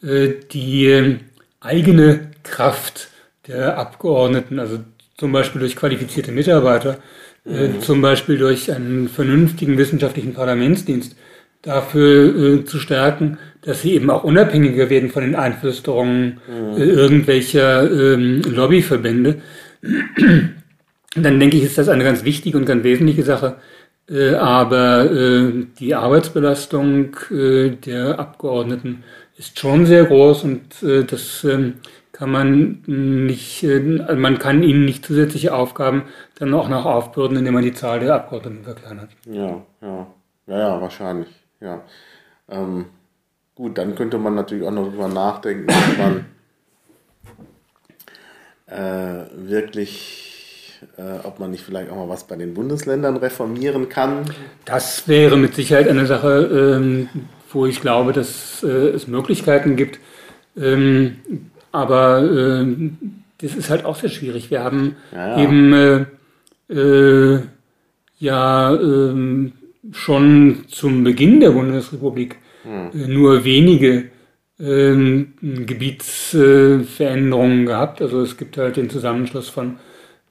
äh, 0.03 0.33
die 0.51 1.17
eigene 1.59 2.29
Kraft 2.43 3.09
der 3.47 3.79
Abgeordneten, 3.79 4.59
also 4.59 4.77
zum 5.17 5.31
Beispiel 5.31 5.59
durch 5.59 5.75
qualifizierte 5.75 6.31
Mitarbeiter, 6.31 6.99
mhm. 7.45 7.81
zum 7.81 7.99
Beispiel 8.01 8.37
durch 8.37 8.71
einen 8.71 9.09
vernünftigen 9.09 9.79
wissenschaftlichen 9.79 10.35
Parlamentsdienst, 10.35 11.15
dafür 11.63 12.59
äh, 12.59 12.65
zu 12.65 12.79
stärken, 12.79 13.39
dass 13.65 13.81
sie 13.81 13.93
eben 13.93 14.09
auch 14.09 14.23
unabhängiger 14.23 14.89
werden 14.89 15.09
von 15.09 15.23
den 15.23 15.35
Einflüsterungen 15.35 16.39
mhm. 16.47 16.77
äh, 16.77 16.85
irgendwelcher 16.85 17.91
ähm, 17.91 18.41
Lobbyverbände. 18.43 19.41
Dann 21.15 21.39
denke 21.39 21.57
ich, 21.57 21.63
ist 21.63 21.77
das 21.77 21.89
eine 21.89 22.03
ganz 22.03 22.23
wichtige 22.23 22.57
und 22.57 22.65
ganz 22.65 22.83
wesentliche 22.83 23.23
Sache. 23.23 23.57
Äh, 24.09 24.35
aber 24.35 25.11
äh, 25.11 25.65
die 25.79 25.95
Arbeitsbelastung 25.95 27.15
äh, 27.31 27.71
der 27.71 28.19
Abgeordneten 28.19 29.03
ist 29.37 29.59
schon 29.59 29.85
sehr 29.85 30.05
groß 30.05 30.43
und 30.43 30.83
äh, 30.83 31.03
das 31.03 31.43
ähm, 31.43 31.75
kann 32.11 32.29
man 32.29 32.83
nicht, 32.85 33.63
äh, 33.63 33.79
man 34.15 34.37
kann 34.37 34.61
ihnen 34.61 34.85
nicht 34.85 35.05
zusätzliche 35.05 35.55
Aufgaben 35.55 36.03
dann 36.37 36.53
auch 36.53 36.69
noch 36.69 36.85
aufbürden, 36.85 37.37
indem 37.37 37.55
man 37.55 37.63
die 37.63 37.73
Zahl 37.73 37.99
der 37.99 38.13
Abgeordneten 38.13 38.63
verkleinert. 38.63 39.09
Ja, 39.25 39.61
ja, 39.81 40.07
ja, 40.47 40.57
ja, 40.57 40.81
wahrscheinlich. 40.81 41.29
Ja. 41.59 41.81
Ähm, 42.47 42.85
gut, 43.55 43.77
dann 43.77 43.95
könnte 43.95 44.17
man 44.17 44.35
natürlich 44.35 44.65
auch 44.67 44.71
noch 44.71 44.89
drüber 44.89 45.07
nachdenken, 45.07 45.67
ob 45.69 45.97
man 45.97 46.25
äh, 48.67 49.25
wirklich, 49.49 50.79
äh, 50.97 51.25
ob 51.25 51.39
man 51.39 51.51
nicht 51.51 51.63
vielleicht 51.63 51.89
auch 51.89 51.95
mal 51.95 52.09
was 52.09 52.27
bei 52.27 52.35
den 52.35 52.53
Bundesländern 52.53 53.17
reformieren 53.17 53.89
kann. 53.89 54.25
Das 54.65 55.07
wäre 55.07 55.37
mit 55.37 55.55
Sicherheit 55.55 55.87
eine 55.87 56.05
Sache, 56.05 56.77
ähm, 56.77 57.09
wo 57.51 57.65
ich 57.65 57.81
glaube, 57.81 58.11
dass 58.11 58.63
äh, 58.63 58.67
es 58.67 59.07
Möglichkeiten 59.07 59.75
gibt. 59.75 59.99
Ähm, 60.57 61.17
aber 61.71 62.19
ähm, 62.21 62.97
das 63.39 63.55
ist 63.55 63.69
halt 63.69 63.85
auch 63.85 63.95
sehr 63.95 64.09
schwierig. 64.09 64.49
Wir 64.49 64.63
haben 64.63 64.95
ja, 65.13 65.37
ja. 65.37 65.43
eben 65.43 65.73
äh, 65.73 66.05
äh, 66.73 67.41
ja 68.19 68.73
ähm, 68.73 69.53
schon 69.91 70.65
zum 70.69 71.03
Beginn 71.03 71.39
der 71.39 71.51
Bundesrepublik 71.51 72.37
hm. 72.65 73.13
nur 73.13 73.45
wenige 73.45 74.09
ähm, 74.59 75.33
Gebietsveränderungen 75.41 77.65
gehabt. 77.65 78.01
Also 78.01 78.21
es 78.21 78.37
gibt 78.37 78.57
halt 78.57 78.77
den 78.77 78.89
Zusammenschluss 78.89 79.49
von 79.49 79.77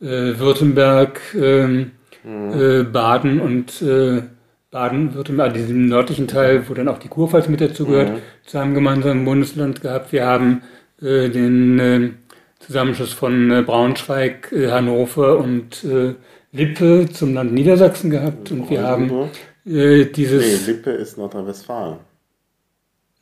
äh, 0.01 0.39
Württemberg, 0.39 1.20
ähm, 1.35 1.91
hm. 2.22 2.61
äh, 2.61 2.85
Baden 2.85 3.41
und 3.41 3.82
äh, 3.82 4.22
Baden-Württemberg, 4.70 5.53
also 5.53 5.61
diesem 5.61 5.87
nördlichen 5.87 6.26
Teil, 6.26 6.66
wo 6.68 6.74
dann 6.74 6.89
auch 6.89 6.99
die 6.99 7.09
Kurpfalz 7.09 7.49
mit 7.49 7.61
dazugehört, 7.61 8.09
hm. 8.09 8.16
zu 8.45 8.59
einem 8.59 8.74
gemeinsamen 8.74 9.24
Bundesland 9.24 9.80
gehabt. 9.80 10.11
Wir 10.12 10.26
haben 10.26 10.62
äh, 11.01 11.28
den 11.28 11.78
äh, 11.78 12.11
Zusammenschluss 12.59 13.12
von 13.12 13.53
äh, 13.53 13.62
Braunschweig, 13.62 14.53
Hannover 14.53 15.39
und 15.39 15.87
Lippe 16.55 17.09
zum 17.12 17.35
Land 17.35 17.53
Niedersachsen 17.53 18.11
gehabt 18.11 18.53
und 18.53 18.70
wir 18.70 18.82
haben 18.82 19.28
äh, 19.66 20.07
dieses. 20.07 20.66
Nee, 20.66 20.72
Lippe 20.72 20.91
ist 20.91 21.18
Nordrhein-Westfalen. 21.18 21.99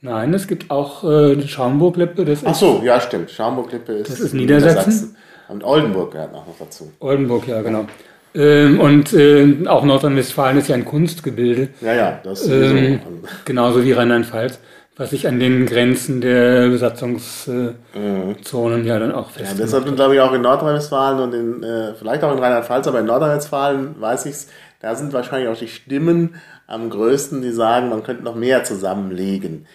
Nein, 0.03 0.35
es 0.35 0.47
gibt 0.47 0.71
auch 0.71 1.05
äh, 1.05 1.41
Schaumburg-Lippe. 1.47 2.37
Ach 2.45 2.55
so, 2.55 2.83
ja, 2.85 3.01
stimmt. 3.01 3.31
Schaumburg-Lippe 3.31 3.93
ist, 3.93 4.11
das 4.11 4.21
ist 4.21 4.35
Niedersachsen. 4.35 5.17
Und 5.49 5.65
Oldenburg 5.65 6.13
gehört 6.13 6.35
auch 6.35 6.47
noch 6.47 6.59
dazu. 6.59 6.93
Oldenburg, 7.01 7.47
ja, 7.47 7.63
genau. 7.63 7.87
Ähm, 8.35 8.81
und 8.81 9.13
äh, 9.13 9.67
auch 9.67 9.85
Nordrhein-Westfalen 9.85 10.59
ist 10.59 10.69
ja 10.69 10.75
ein 10.75 10.85
Kunstgebilde. 10.85 11.69
Ja, 11.81 11.95
ja, 11.95 12.21
das 12.23 12.43
ist 12.43 12.49
ähm, 12.51 13.01
so. 13.05 13.29
Genauso 13.45 13.85
wie 13.85 13.93
Rheinland-Pfalz 13.93 14.59
was 14.97 15.11
sich 15.11 15.27
an 15.27 15.41
den 15.41 15.67
Grenzen 15.67 16.21
der 16.21 16.69
Besatzungszonen 16.69 17.77
mhm. 17.95 18.87
ja 18.87 18.99
dann 18.99 19.13
auch 19.13 19.31
festhält. 19.31 19.59
Ja, 19.59 19.65
deshalb 19.65 19.97
glaube 19.97 20.15
ich 20.15 20.21
auch 20.21 20.33
in 20.33 20.43
Nordrhein-Westfalen 20.43 21.21
und 21.21 21.35
in, 21.35 21.63
äh, 21.63 21.95
vielleicht 21.95 22.23
auch 22.23 22.33
in 22.33 22.39
Rheinland-Pfalz, 22.39 22.87
aber 22.89 23.01
in 23.01 23.07
Nordrhein-Westfalen 23.07 24.01
weiß 24.01 24.27
ich 24.27 24.33
es, 24.33 24.49
da 24.81 24.95
sind 24.95 25.13
wahrscheinlich 25.13 25.49
auch 25.49 25.57
die 25.57 25.69
Stimmen 25.69 26.35
am 26.67 26.91
größten, 26.91 27.41
die 27.41 27.53
sagen, 27.53 27.89
man 27.89 28.03
könnte 28.03 28.23
noch 28.23 28.35
mehr 28.35 28.65
zusammenlegen. 28.65 29.67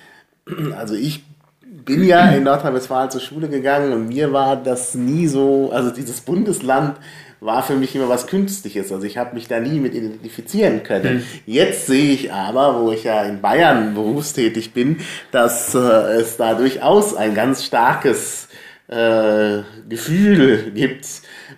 Also 0.78 0.96
ich 0.96 1.24
bin 1.86 2.04
ja 2.04 2.30
in 2.32 2.44
Nordrhein-Westfalen 2.44 3.10
zur 3.12 3.22
Schule 3.22 3.48
gegangen 3.48 3.94
und 3.94 4.08
mir 4.10 4.34
war 4.34 4.56
das 4.56 4.94
nie 4.96 5.28
so, 5.28 5.72
also 5.72 5.92
dieses 5.92 6.22
Bundesland 6.22 6.98
war 7.40 7.64
für 7.64 7.76
mich 7.76 7.96
immer 7.96 8.10
was 8.10 8.28
Künstliches. 8.28 8.92
Also 8.92 9.06
ich 9.06 9.18
habe 9.18 9.36
mich 9.36 9.48
da 9.48 9.60
nie 9.60 9.80
mit 9.80 9.94
identifizieren 9.94 10.84
können. 10.84 11.18
Mhm. 11.18 11.24
Jetzt 11.46 11.88
sehe 11.88 12.14
ich 12.14 12.34
aber, 12.34 12.82
wo 12.82 12.92
ich 12.92 13.04
ja 13.04 13.24
in 13.24 13.42
Bayern 13.42 13.94
berufstätig 13.94 14.74
bin, 14.74 14.98
dass 15.32 15.76
äh, 15.76 15.78
es 15.78 16.38
da 16.38 16.56
durchaus 16.56 17.16
ein 17.16 17.36
ganz 17.36 17.64
starkes 17.64 18.48
äh, 18.88 19.60
Gefühl 19.88 20.72
gibt, 20.74 21.06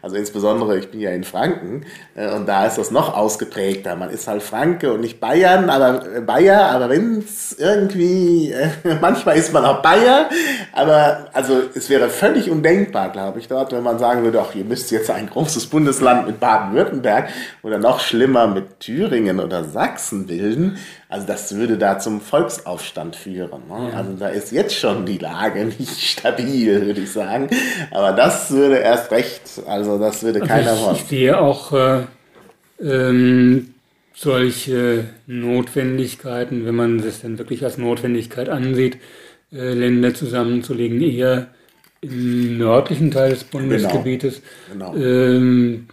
also 0.01 0.15
insbesondere, 0.15 0.77
ich 0.77 0.89
bin 0.91 0.99
ja 0.99 1.11
in 1.11 1.23
Franken 1.23 1.85
äh, 2.15 2.31
und 2.33 2.47
da 2.47 2.65
ist 2.65 2.77
das 2.77 2.91
noch 2.91 3.15
ausgeprägter. 3.15 3.95
Man 3.95 4.09
ist 4.09 4.27
halt 4.27 4.41
Franke 4.43 4.93
und 4.93 5.01
nicht 5.01 5.19
Bayern, 5.19 5.69
aber 5.69 6.15
äh, 6.17 6.21
Bayer, 6.21 6.71
aber 6.71 6.89
wenn 6.89 7.19
es 7.19 7.53
irgendwie, 7.57 8.51
äh, 8.51 8.69
manchmal 9.01 9.37
ist 9.37 9.53
man 9.53 9.65
auch 9.65 9.81
Bayer, 9.81 10.29
aber 10.73 11.27
also 11.33 11.61
es 11.73 11.89
wäre 11.89 12.09
völlig 12.09 12.49
undenkbar, 12.49 13.11
glaube 13.11 13.39
ich, 13.39 13.47
dort, 13.47 13.71
wenn 13.71 13.83
man 13.83 13.99
sagen 13.99 14.23
würde, 14.23 14.41
ach, 14.41 14.55
ihr 14.55 14.65
müsst 14.65 14.91
jetzt 14.91 15.11
ein 15.11 15.29
großes 15.29 15.67
Bundesland 15.67 16.27
mit 16.27 16.39
Baden-Württemberg 16.39 17.29
oder 17.63 17.77
noch 17.77 17.99
schlimmer 17.99 18.47
mit 18.47 18.79
Thüringen 18.79 19.39
oder 19.39 19.63
Sachsen 19.63 20.27
bilden. 20.27 20.77
Also 21.09 21.25
das 21.25 21.55
würde 21.55 21.79
da 21.79 21.97
zum 21.97 22.21
Volksaufstand 22.21 23.15
führen. 23.15 23.63
Ne? 23.67 23.91
Also 23.95 24.13
da 24.13 24.27
ist 24.27 24.51
jetzt 24.51 24.75
schon 24.75 25.07
die 25.07 25.17
Lage 25.17 25.65
nicht 25.79 25.99
stabil, 25.99 26.85
würde 26.85 27.01
ich 27.01 27.11
sagen. 27.11 27.49
Aber 27.89 28.11
das 28.11 28.51
würde 28.51 28.77
erst 28.77 29.11
recht, 29.11 29.41
also 29.65 29.97
das 29.97 30.21
würde 30.21 30.41
also 30.41 30.53
keiner 30.53 30.79
wollen. 30.79 30.95
Ich, 30.95 31.01
ich 31.01 31.07
sehe 31.07 31.39
auch 31.39 31.73
äh, 31.73 32.03
ähm, 32.79 33.73
solche 34.13 35.05
Notwendigkeiten, 35.25 36.65
wenn 36.65 36.75
man 36.75 36.99
es 36.99 37.23
dann 37.23 37.39
wirklich 37.39 37.63
als 37.63 37.79
Notwendigkeit 37.79 38.47
ansieht, 38.47 38.97
äh, 39.51 39.73
Länder 39.73 40.13
zusammenzulegen, 40.13 41.01
eher 41.01 41.47
im 42.01 42.59
nördlichen 42.59 43.09
Teil 43.09 43.31
des 43.31 43.45
Bundesgebietes. 43.45 44.43
Genau. 44.71 44.91
Genau. 44.91 45.05
Ähm, 45.05 45.87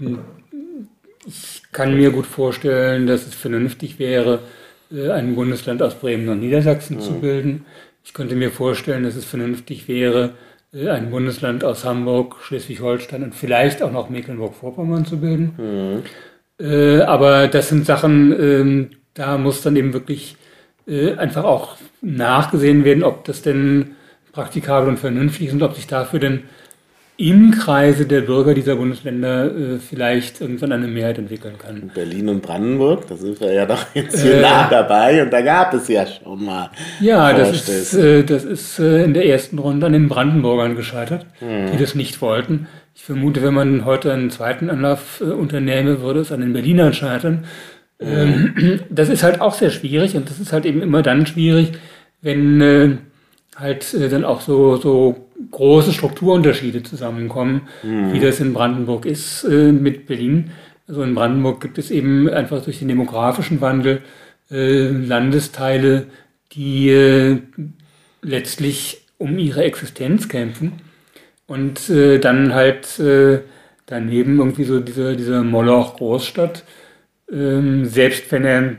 ich 1.26 1.62
kann 1.72 1.96
mir 1.96 2.10
gut 2.10 2.26
vorstellen, 2.26 3.06
dass 3.06 3.26
es 3.26 3.34
vernünftig 3.34 3.98
wäre, 3.98 4.40
ein 4.91 5.34
Bundesland 5.34 5.82
aus 5.82 5.95
Bremen 5.95 6.28
und 6.28 6.41
Niedersachsen 6.41 6.97
mhm. 6.97 7.01
zu 7.01 7.12
bilden. 7.14 7.66
Ich 8.05 8.14
könnte 8.14 8.37
mir 8.37 8.51
vorstellen, 8.51 9.03
dass 9.03 9.16
es 9.16 9.24
vernünftig 9.24 9.89
wäre, 9.89 10.34
äh, 10.72 10.89
ein 10.89 11.11
Bundesland 11.11 11.64
aus 11.64 11.84
Hamburg, 11.84 12.37
Schleswig-Holstein 12.43 13.22
und 13.24 13.34
vielleicht 13.34 13.82
auch 13.82 13.93
noch 13.93 14.11
Mecklenburg-Vorpommern 14.11 15.05
zu 15.05 15.18
bilden. 15.18 15.55
Mhm. 15.59 16.64
Äh, 16.64 17.03
aber 17.03 17.49
das 17.49 17.68
sind 17.68 17.87
Sachen, 17.87 18.34
ähm, 18.39 18.91
da 19.14 19.39
muss 19.39 19.62
dann 19.62 19.76
eben 19.76 19.93
wirklich 19.93 20.37
einfach 20.89 21.43
auch 21.43 21.78
nachgesehen 22.01 22.84
werden, 22.84 23.03
ob 23.03 23.24
das 23.24 23.43
denn 23.43 23.97
praktikabel 24.30 24.89
und 24.89 25.01
vernünftig 25.01 25.49
ist 25.49 25.55
und 25.55 25.64
ob 25.64 25.74
sich 25.74 25.89
dafür 25.89 26.20
denn 26.20 26.45
im 27.18 27.50
Kreise 27.50 28.06
der 28.06 28.20
Bürger 28.20 28.52
dieser 28.52 28.76
Bundesländer 28.76 29.46
äh, 29.46 29.78
vielleicht 29.78 30.40
irgendwann 30.40 30.72
eine 30.72 30.86
Mehrheit 30.86 31.18
entwickeln 31.18 31.56
kann. 31.58 31.90
Berlin 31.94 32.28
und 32.28 32.42
Brandenburg, 32.42 33.06
da 33.08 33.16
sind 33.16 33.40
wir 33.40 33.52
ja 33.52 33.64
doch 33.64 33.86
jetzt 33.94 34.20
hier 34.20 34.38
äh, 34.38 34.42
nah 34.42 34.68
dabei 34.68 35.22
und 35.22 35.32
da 35.32 35.40
gab 35.40 35.72
es 35.72 35.88
ja 35.88 36.06
schon 36.06 36.44
mal. 36.44 36.70
Ja, 37.00 37.32
das 37.32 37.68
ist, 37.68 37.94
äh, 37.94 38.22
das 38.22 38.44
ist 38.44 38.78
äh, 38.78 39.04
in 39.04 39.14
der 39.14 39.26
ersten 39.26 39.58
Runde 39.58 39.86
an 39.86 39.94
den 39.94 40.08
Brandenburgern 40.08 40.76
gescheitert, 40.76 41.26
mhm. 41.40 41.72
die 41.72 41.78
das 41.78 41.94
nicht 41.94 42.20
wollten. 42.20 42.66
Ich 42.94 43.04
vermute, 43.04 43.42
wenn 43.42 43.54
man 43.54 43.84
heute 43.86 44.12
einen 44.12 44.30
zweiten 44.30 44.68
Anlauf 44.68 45.22
äh, 45.22 45.24
unternehme, 45.24 46.02
würde 46.02 46.20
es 46.20 46.32
an 46.32 46.40
den 46.40 46.52
Berlinern 46.52 46.92
scheitern. 46.92 47.44
Mhm. 47.98 48.06
Ähm, 48.58 48.80
das 48.90 49.08
ist 49.08 49.22
halt 49.22 49.40
auch 49.40 49.54
sehr 49.54 49.70
schwierig 49.70 50.16
und 50.16 50.28
das 50.28 50.38
ist 50.38 50.52
halt 50.52 50.66
eben 50.66 50.82
immer 50.82 51.02
dann 51.02 51.24
schwierig, 51.24 51.72
wenn 52.20 52.60
äh, 52.60 52.96
halt 53.56 53.94
äh, 53.94 54.10
dann 54.10 54.24
auch 54.24 54.42
so, 54.42 54.76
so 54.76 55.25
große 55.51 55.93
Strukturunterschiede 55.93 56.82
zusammenkommen, 56.82 57.68
mhm. 57.82 58.12
wie 58.12 58.20
das 58.20 58.41
in 58.41 58.53
Brandenburg 58.53 59.07
ist 59.07 59.45
äh, 59.45 59.72
mit 59.72 60.07
Berlin. 60.07 60.51
Also 60.89 61.03
in 61.03 61.14
Brandenburg 61.14 61.61
gibt 61.61 61.78
es 61.78 61.91
eben 61.91 62.28
einfach 62.28 62.62
durch 62.62 62.78
den 62.78 62.89
demografischen 62.89 63.61
Wandel 63.61 64.03
äh, 64.51 64.89
Landesteile, 64.89 66.07
die 66.53 66.89
äh, 66.89 67.39
letztlich 68.22 69.03
um 69.18 69.39
ihre 69.39 69.64
Existenz 69.64 70.28
kämpfen 70.28 70.72
und 71.47 71.89
äh, 71.91 72.18
dann 72.18 72.55
halt 72.55 72.99
äh, 72.99 73.41
daneben 73.87 74.39
irgendwie 74.39 74.64
so 74.64 74.80
diese, 74.80 75.16
diese 75.16 75.43
Moloch 75.43 75.97
Großstadt, 75.97 76.64
ähm, 77.32 77.84
selbst 77.87 78.30
wenn 78.30 78.45
er 78.45 78.76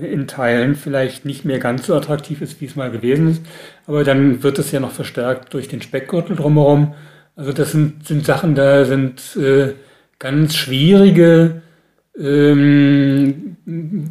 in 0.00 0.26
Teilen 0.26 0.74
vielleicht 0.74 1.24
nicht 1.24 1.44
mehr 1.44 1.58
ganz 1.58 1.86
so 1.86 1.94
attraktiv 1.94 2.40
ist, 2.40 2.60
wie 2.60 2.66
es 2.66 2.76
mal 2.76 2.90
gewesen 2.90 3.28
ist. 3.28 3.42
Aber 3.86 4.04
dann 4.04 4.42
wird 4.42 4.58
es 4.58 4.72
ja 4.72 4.80
noch 4.80 4.92
verstärkt 4.92 5.52
durch 5.54 5.68
den 5.68 5.82
Speckgürtel 5.82 6.36
drumherum. 6.36 6.94
Also 7.36 7.52
das 7.52 7.72
sind, 7.72 8.06
sind 8.06 8.24
Sachen, 8.24 8.54
da 8.54 8.84
sind 8.84 9.36
äh, 9.36 9.72
ganz 10.18 10.54
schwierige 10.54 11.62
ähm, 12.18 13.56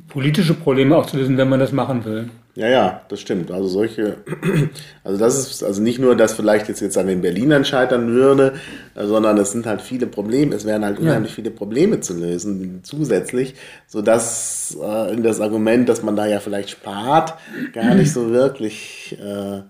politische 0.07 0.53
Probleme 0.53 0.95
auch 0.95 1.05
zu 1.05 1.17
lösen, 1.17 1.37
wenn 1.37 1.49
man 1.49 1.59
das 1.59 1.71
machen 1.71 2.05
will. 2.05 2.29
Ja, 2.55 2.67
ja, 2.67 3.01
das 3.07 3.21
stimmt. 3.21 3.49
Also 3.49 3.69
solche, 3.69 4.17
also 5.05 5.17
das 5.17 5.39
ist 5.39 5.63
also 5.63 5.81
nicht 5.81 5.99
nur, 5.99 6.17
dass 6.17 6.33
vielleicht 6.33 6.67
jetzt 6.67 6.81
jetzt 6.81 6.97
an 6.97 7.07
den 7.07 7.21
Berlinern 7.21 7.63
scheitern 7.63 8.09
würde, 8.09 8.53
sondern 8.93 9.37
es 9.37 9.51
sind 9.51 9.65
halt 9.65 9.81
viele 9.81 10.05
Probleme, 10.05 10.53
es 10.55 10.65
wären 10.65 10.83
halt 10.83 10.99
unheimlich 10.99 11.31
ja. 11.31 11.35
viele 11.35 11.51
Probleme 11.51 12.01
zu 12.01 12.13
lösen 12.13 12.81
zusätzlich, 12.83 13.55
so 13.87 14.01
dass 14.01 14.77
äh, 14.81 15.15
das 15.21 15.39
Argument, 15.39 15.87
dass 15.87 16.03
man 16.03 16.17
da 16.17 16.25
ja 16.27 16.41
vielleicht 16.41 16.71
spart, 16.71 17.35
gar 17.71 17.95
nicht 17.95 18.11
so 18.11 18.31
wirklich 18.31 19.17
äh, 19.21 19.61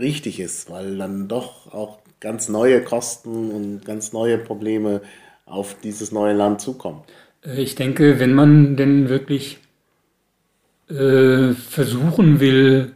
richtig 0.00 0.40
ist, 0.40 0.70
weil 0.70 0.96
dann 0.96 1.28
doch 1.28 1.72
auch 1.74 1.98
ganz 2.20 2.48
neue 2.48 2.82
Kosten 2.82 3.50
und 3.50 3.84
ganz 3.84 4.14
neue 4.14 4.38
Probleme 4.38 5.02
auf 5.44 5.76
dieses 5.82 6.10
neue 6.10 6.32
Land 6.32 6.62
zukommen. 6.62 7.02
Äh, 7.44 7.60
ich 7.60 7.74
denke, 7.74 8.18
wenn 8.18 8.32
man 8.32 8.76
denn 8.76 9.10
wirklich 9.10 9.58
äh, 10.90 11.52
versuchen 11.52 12.40
will, 12.40 12.92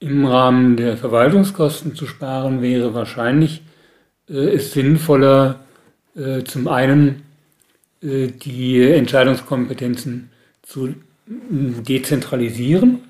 im 0.00 0.26
Rahmen 0.26 0.76
der 0.76 0.96
Verwaltungskosten 0.96 1.94
zu 1.94 2.06
sparen, 2.06 2.62
wäre 2.62 2.94
wahrscheinlich 2.94 3.62
äh, 4.28 4.54
es 4.54 4.72
sinnvoller, 4.72 5.60
äh, 6.16 6.44
zum 6.44 6.68
einen 6.68 7.22
äh, 8.02 8.28
die 8.28 8.80
Entscheidungskompetenzen 8.82 10.30
zu 10.62 10.94
dezentralisieren. 11.26 13.00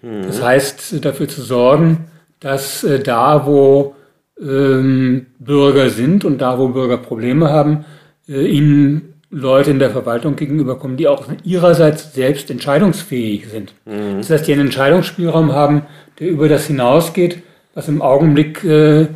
Mhm. 0.00 0.22
Das 0.22 0.42
heißt, 0.42 1.04
dafür 1.04 1.28
zu 1.28 1.42
sorgen, 1.42 2.08
dass 2.40 2.82
äh, 2.82 3.00
da, 3.00 3.46
wo 3.46 3.94
ähm, 4.40 5.26
Bürger 5.38 5.90
sind 5.90 6.24
und 6.24 6.38
da, 6.38 6.58
wo 6.58 6.68
Bürger 6.68 6.98
Probleme 6.98 7.50
haben, 7.50 7.84
äh, 8.28 8.46
ihnen 8.46 9.11
Leute 9.34 9.70
in 9.70 9.78
der 9.78 9.90
Verwaltung 9.90 10.36
gegenüberkommen, 10.36 10.98
die 10.98 11.08
auch 11.08 11.24
ihrerseits 11.42 12.12
selbst 12.14 12.50
entscheidungsfähig 12.50 13.48
sind. 13.48 13.72
Mhm. 13.86 14.18
Das 14.18 14.28
heißt, 14.28 14.46
die 14.46 14.52
einen 14.52 14.66
Entscheidungsspielraum 14.66 15.52
haben, 15.52 15.82
der 16.20 16.28
über 16.28 16.48
das 16.48 16.66
hinausgeht, 16.66 17.38
was 17.74 17.88
im 17.88 18.02
Augenblick 18.02 18.62
äh, 18.62 19.06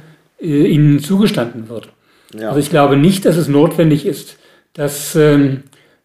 äh, 0.40 0.66
ihnen 0.66 1.00
zugestanden 1.00 1.68
wird. 1.68 1.90
Ja. 2.34 2.48
Also 2.48 2.60
ich 2.60 2.70
glaube 2.70 2.96
nicht, 2.96 3.26
dass 3.26 3.36
es 3.36 3.46
notwendig 3.46 4.06
ist, 4.06 4.38
dass 4.72 5.14
ähm, 5.16 5.64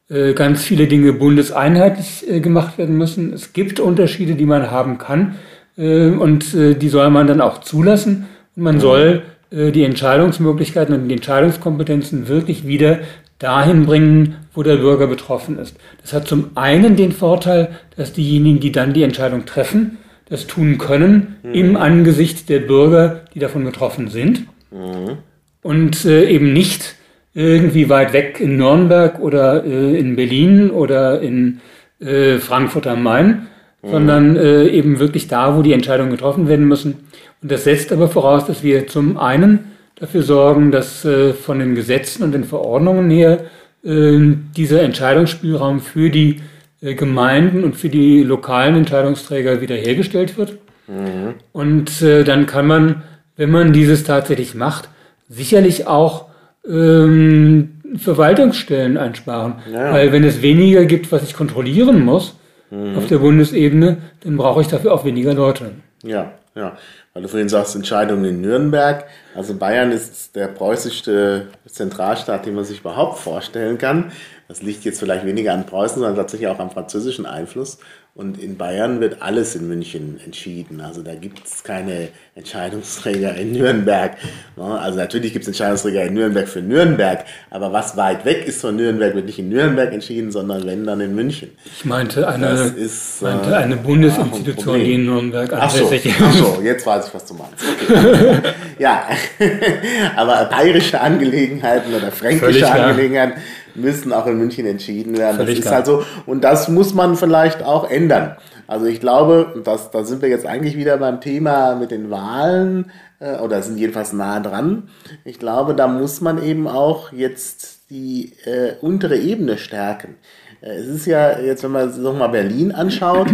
äh, 0.09 0.34
ganz 0.34 0.62
viele 0.62 0.88
Dinge 0.88 1.14
bundeseinheitlich 1.14 2.30
äh, 2.30 2.41
gemacht 2.41 2.78
werden 2.78 2.97
müssen. 2.97 3.32
Es 3.32 3.53
gibt 3.53 3.80
Unterschiede, 3.80 4.36
die 4.36 4.45
man 4.45 4.70
haben 4.70 4.97
kann 4.97 5.36
und 5.78 6.53
die 6.53 6.89
soll 6.89 7.09
man 7.09 7.28
dann 7.28 7.39
auch 7.39 7.62
zulassen. 7.62 8.28
Und 8.57 8.64
man 8.64 8.76
mhm. 8.76 8.80
soll 8.82 9.22
die 9.51 9.84
Entscheidungsmöglichkeiten 9.84 10.93
und 10.93 11.07
die 11.07 11.16
Entscheidungskompetenzen 11.16 12.28
wirklich 12.28 12.68
wieder 12.68 12.99
dahin 13.42 13.86
bringen, 13.86 14.36
wo 14.54 14.64
der 14.64 14.78
Bürger 14.78 15.08
betroffen 15.08 15.58
ist. 15.58 15.76
Das 16.02 16.14
hat 16.14 16.28
zum 16.28 16.52
einen 16.56 16.96
den 16.96 17.12
Vorteil, 17.12 17.70
dass 17.96 18.14
diejenigen, 18.14 18.60
die 18.60 18.72
dann 18.72 18.94
die 18.94 19.04
Entscheidung 19.04 19.46
treffen, 19.46 19.98
das 20.30 20.48
tun 20.48 20.78
können 20.78 21.38
mhm. 21.44 21.54
im 21.54 21.78
Angesicht 21.78 22.50
der 22.50 22.60
Bürger, 22.60 23.26
die 23.34 23.39
davon 23.39 23.64
betroffen 23.64 24.10
sind. 24.10 24.46
Mhm. 24.72 25.18
Und 25.62 26.06
äh, 26.06 26.30
eben 26.30 26.54
nicht 26.54 26.96
irgendwie 27.34 27.89
weit 27.89 28.14
weg 28.14 28.39
in 28.39 28.58
Nürnberg 28.58 29.20
oder 29.20 29.64
äh, 29.64 29.98
in 29.98 30.16
Berlin 30.16 30.70
oder 30.70 31.22
in 31.22 31.62
äh, 32.00 32.38
Frankfurt 32.38 32.88
am 32.88 33.04
Main, 33.04 33.48
mhm. 33.82 33.89
sondern 33.89 34.36
äh, 34.38 34.68
eben 34.68 35.00
wirklich 35.00 35.28
da, 35.28 35.58
wo 35.58 35.62
die 35.62 35.74
Entscheidungen 35.74 36.12
getroffen 36.12 36.48
werden 36.48 36.68
müssen. 36.68 36.96
Und 37.42 37.52
das 37.52 37.64
setzt 37.64 37.92
aber 37.92 38.08
voraus, 38.08 38.46
dass 38.46 38.64
wir 38.64 38.88
zum 38.88 39.18
einen 39.18 39.71
dafür 40.02 40.24
sorgen, 40.24 40.72
dass 40.72 41.06
äh, 41.06 41.32
von 41.32 41.60
den 41.60 41.76
Gesetzen 41.76 42.24
und 42.24 42.34
den 42.34 42.43
Verordnungen 42.43 43.10
her 43.12 43.45
äh, 43.84 44.20
dieser 44.58 44.82
Entscheidungsspielraum 44.82 45.80
für 45.80 46.10
die 46.10 46.41
äh, 46.82 46.95
Gemeinden 46.95 47.64
und 47.64 47.76
für 47.76 47.89
die 47.89 48.24
lokalen 48.24 48.76
Entscheidungsträger 48.76 49.62
wiederhergestellt 49.62 50.38
wird. 50.38 50.58
Mhm. 50.88 51.36
Und 51.54 52.02
dann 52.02 52.47
kann 52.47 52.68
man, 52.68 53.04
wenn 53.38 53.52
man 53.52 53.72
dieses 53.72 54.04
tatsächlich 54.04 54.56
macht, 54.56 54.89
sicherlich 55.30 55.88
auch 55.88 56.26
ähm, 56.68 57.80
Verwaltungsstellen 57.95 58.97
einsparen. 58.97 59.60
Ja. 59.72 59.93
Weil 59.93 60.12
wenn 60.12 60.24
es 60.24 60.41
weniger 60.41 60.84
gibt, 60.86 61.12
was 61.12 61.24
ich 61.24 61.34
kontrollieren 61.34 62.04
muss 62.04 62.36
mhm. 62.72 62.97
auf 62.97 63.08
der 63.08 63.20
Bundesebene, 63.20 63.97
dann 64.22 64.36
brauche 64.36 64.62
ich 64.62 64.68
dafür 64.68 64.93
auch 64.93 65.06
weniger 65.06 65.34
Leute. 65.34 65.72
Ja, 66.04 66.34
ja 66.56 66.76
weil 67.14 67.24
du 67.24 67.28
vorhin 67.30 67.49
sagst, 67.49 67.76
Entscheidungen 67.76 68.26
in 68.26 68.41
Nürnberg. 68.41 69.05
Also 69.36 69.53
Bayern 69.55 69.91
ist 69.91 70.36
der 70.36 70.47
preußischste 70.47 71.47
Zentralstaat, 71.68 72.45
den 72.45 72.55
man 72.55 72.64
sich 72.64 72.80
überhaupt 72.80 73.20
vorstellen 73.20 73.78
kann. 73.78 74.12
Das 74.47 74.62
liegt 74.62 74.84
jetzt 74.86 74.99
vielleicht 74.99 75.26
weniger 75.26 75.53
an 75.53 75.66
Preußen, 75.66 75.95
sondern 75.95 76.16
tatsächlich 76.16 76.49
auch 76.49 76.59
am 76.59 76.72
französischen 76.72 77.26
Einfluss. 77.26 77.80
Und 78.14 78.38
in 78.38 78.57
Bayern 78.57 78.99
wird 78.99 79.22
alles 79.22 79.55
in 79.55 79.70
München 79.70 80.20
entschieden. 80.26 80.82
Also 80.82 81.01
da 81.01 81.16
gibt 81.16 81.47
es 81.47 81.64
keine 81.64 82.09
Entscheidungsträger 82.36 83.36
in 83.36 83.53
Nürnberg. 83.53 84.18
Also 84.57 84.99
natürlich 84.99 85.32
gibt 85.32 85.43
es 85.43 85.47
Entscheidungsträger 85.47 86.03
in 86.03 86.16
Nürnberg 86.16 86.49
für 86.49 86.62
Nürnberg, 86.62 87.24
aber 87.49 87.72
was 87.72 87.95
weit 87.95 88.26
weg 88.26 88.45
ist 88.45 88.59
von 88.59 88.76
Nürnberg, 88.76 89.16
wird 89.16 89.28
nicht 89.28 89.39
in 89.39 89.47
Nürnberg 89.47 89.93
entschieden, 89.93 90.30
sondern 90.30 90.66
wenn 90.66 90.86
dann 90.86 90.99
in 90.99 91.16
München. 91.16 91.51
Ich 91.66 91.86
meinte 91.86 92.28
eine, 92.28 92.47
ist, 92.47 93.22
meinte 93.22 93.55
eine 93.55 93.78
Bundesinstitution, 93.78 94.80
die 94.80 94.93
in 94.95 95.05
Nürnberg 95.05 95.53
ansässig 95.53 96.07
ist. 96.07 96.16
Ach 96.22 96.34
so, 96.34 96.62
jetzt 96.62 96.86
weiß 96.86 97.07
ich, 97.07 97.14
was 97.14 97.26
du 97.26 97.34
meinst. 97.36 97.64
Okay. 97.64 98.53
ja, 98.78 99.07
aber 100.18 100.45
bayerische 100.45 100.99
Angelegenheiten 100.99 101.93
oder 101.93 102.12
fränkische 102.12 102.70
Angelegenheiten 102.70 103.41
müssen 103.76 104.14
auch 104.14 104.28
in 104.28 104.38
München 104.38 104.66
entschieden 104.66 105.18
werden. 105.18 105.38
Völlig 105.38 105.58
das 105.58 105.66
ist 105.66 105.72
halt 105.72 105.86
so. 105.86 106.04
Und 106.26 106.44
das 106.44 106.68
muss 106.70 106.94
man 106.94 107.16
vielleicht 107.16 107.64
auch 107.64 107.90
ändern. 107.90 108.38
Also 108.68 108.86
ich 108.86 109.00
glaube, 109.00 109.62
das, 109.64 109.92
da 109.92 110.04
sind 110.04 110.22
wir 110.22 110.30
jetzt 110.30 110.46
eigentlich 110.46 110.78
wieder 110.78 110.98
beim 110.98 111.20
Thema 111.20 111.76
mit 111.76 111.92
den 111.92 112.10
Wahlen 112.10 112.92
äh, 113.20 113.38
oder 113.38 113.62
sind 113.62 113.78
jedenfalls 113.78 114.14
nah 114.14 114.40
dran. 114.40 114.90
Ich 115.26 115.40
glaube, 115.40 115.76
da 115.76 115.88
muss 115.88 116.22
man 116.22 116.42
eben 116.42 116.68
auch 116.68 117.12
jetzt 117.12 117.90
die 117.90 118.34
äh, 118.46 118.76
untere 118.82 119.18
Ebene 119.18 119.58
stärken. 119.58 120.16
Äh, 120.62 120.76
es 120.76 120.88
ist 120.88 121.06
ja 121.06 121.40
jetzt, 121.40 121.64
wenn 121.64 121.72
man 121.72 121.92
sich 121.92 122.02
mal 122.02 122.28
Berlin 122.28 122.72
anschaut, 122.72 123.28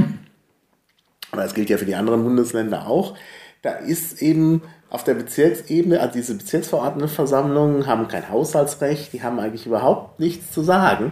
aber 1.31 1.43
das 1.43 1.53
gilt 1.53 1.69
ja 1.69 1.77
für 1.77 1.85
die 1.85 1.95
anderen 1.95 2.23
Bundesländer 2.23 2.87
auch, 2.87 3.15
da 3.61 3.71
ist 3.71 4.21
eben 4.21 4.61
auf 4.89 5.03
der 5.03 5.15
Bezirksebene, 5.15 5.99
also 5.99 6.13
diese 6.13 6.35
Bezirksverordnetenversammlungen 6.35 7.87
haben 7.87 8.07
kein 8.07 8.29
Haushaltsrecht, 8.29 9.13
die 9.13 9.21
haben 9.21 9.39
eigentlich 9.39 9.65
überhaupt 9.65 10.19
nichts 10.19 10.51
zu 10.51 10.61
sagen. 10.61 11.11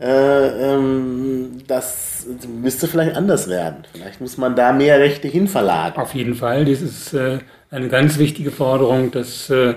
Äh, 0.00 0.74
ähm, 0.74 1.58
das 1.66 2.26
müsste 2.62 2.86
vielleicht 2.86 3.16
anders 3.16 3.48
werden. 3.48 3.84
Vielleicht 3.92 4.20
muss 4.20 4.36
man 4.36 4.54
da 4.54 4.72
mehr 4.72 5.00
Rechte 5.00 5.26
hinverlagern. 5.26 6.00
Auf 6.00 6.14
jeden 6.14 6.34
Fall. 6.34 6.66
Das 6.66 6.82
ist 6.82 7.14
äh, 7.14 7.38
eine 7.70 7.88
ganz 7.88 8.18
wichtige 8.18 8.50
Forderung, 8.50 9.10
dass 9.10 9.50
äh, 9.50 9.74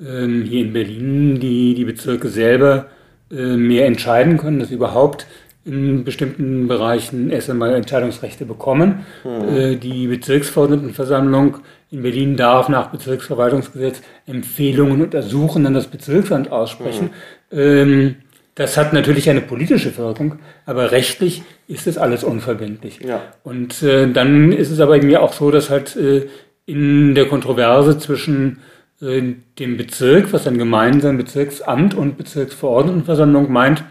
ähm, 0.00 0.42
hier 0.42 0.62
in 0.62 0.72
Berlin 0.72 1.38
die, 1.38 1.74
die 1.74 1.84
Bezirke 1.84 2.28
selber 2.28 2.86
äh, 3.30 3.56
mehr 3.56 3.86
entscheiden 3.86 4.36
können, 4.36 4.58
dass 4.58 4.70
überhaupt 4.70 5.26
in 5.64 6.04
bestimmten 6.04 6.66
Bereichen 6.66 7.30
erst 7.30 7.48
einmal 7.48 7.74
Entscheidungsrechte 7.74 8.44
bekommen. 8.44 9.06
Mhm. 9.24 9.56
Äh, 9.56 9.76
die 9.76 10.08
Bezirksverordnetenversammlung 10.08 11.58
in 11.90 12.02
Berlin 12.02 12.36
darf 12.36 12.68
nach 12.68 12.88
Bezirksverwaltungsgesetz 12.88 14.02
Empfehlungen 14.26 15.02
und 15.02 15.14
Ersuchen 15.14 15.66
an 15.66 15.74
das 15.74 15.86
Bezirksamt 15.86 16.50
aussprechen. 16.50 17.10
Mhm. 17.50 17.58
Ähm, 17.58 18.14
das 18.54 18.76
hat 18.76 18.92
natürlich 18.92 19.30
eine 19.30 19.40
politische 19.40 19.96
Wirkung, 19.96 20.40
aber 20.66 20.90
rechtlich 20.90 21.42
ist 21.68 21.86
es 21.86 21.96
alles 21.96 22.22
unverbindlich. 22.22 23.00
Ja. 23.00 23.22
Und 23.44 23.82
äh, 23.82 24.10
dann 24.12 24.52
ist 24.52 24.70
es 24.70 24.80
aber 24.80 24.96
eben 24.96 25.08
ja 25.08 25.20
auch 25.20 25.32
so, 25.32 25.50
dass 25.50 25.70
halt 25.70 25.96
äh, 25.96 26.26
in 26.66 27.14
der 27.14 27.26
Kontroverse 27.26 27.98
zwischen 27.98 28.58
dem 29.04 29.76
Bezirk, 29.76 30.32
was 30.32 30.46
ein 30.46 30.58
gemeinsam 30.58 31.16
Bezirksamt 31.16 31.92
und 31.92 32.16
Bezirksverordnetenversammlung 32.16 33.50
meint, 33.50 33.82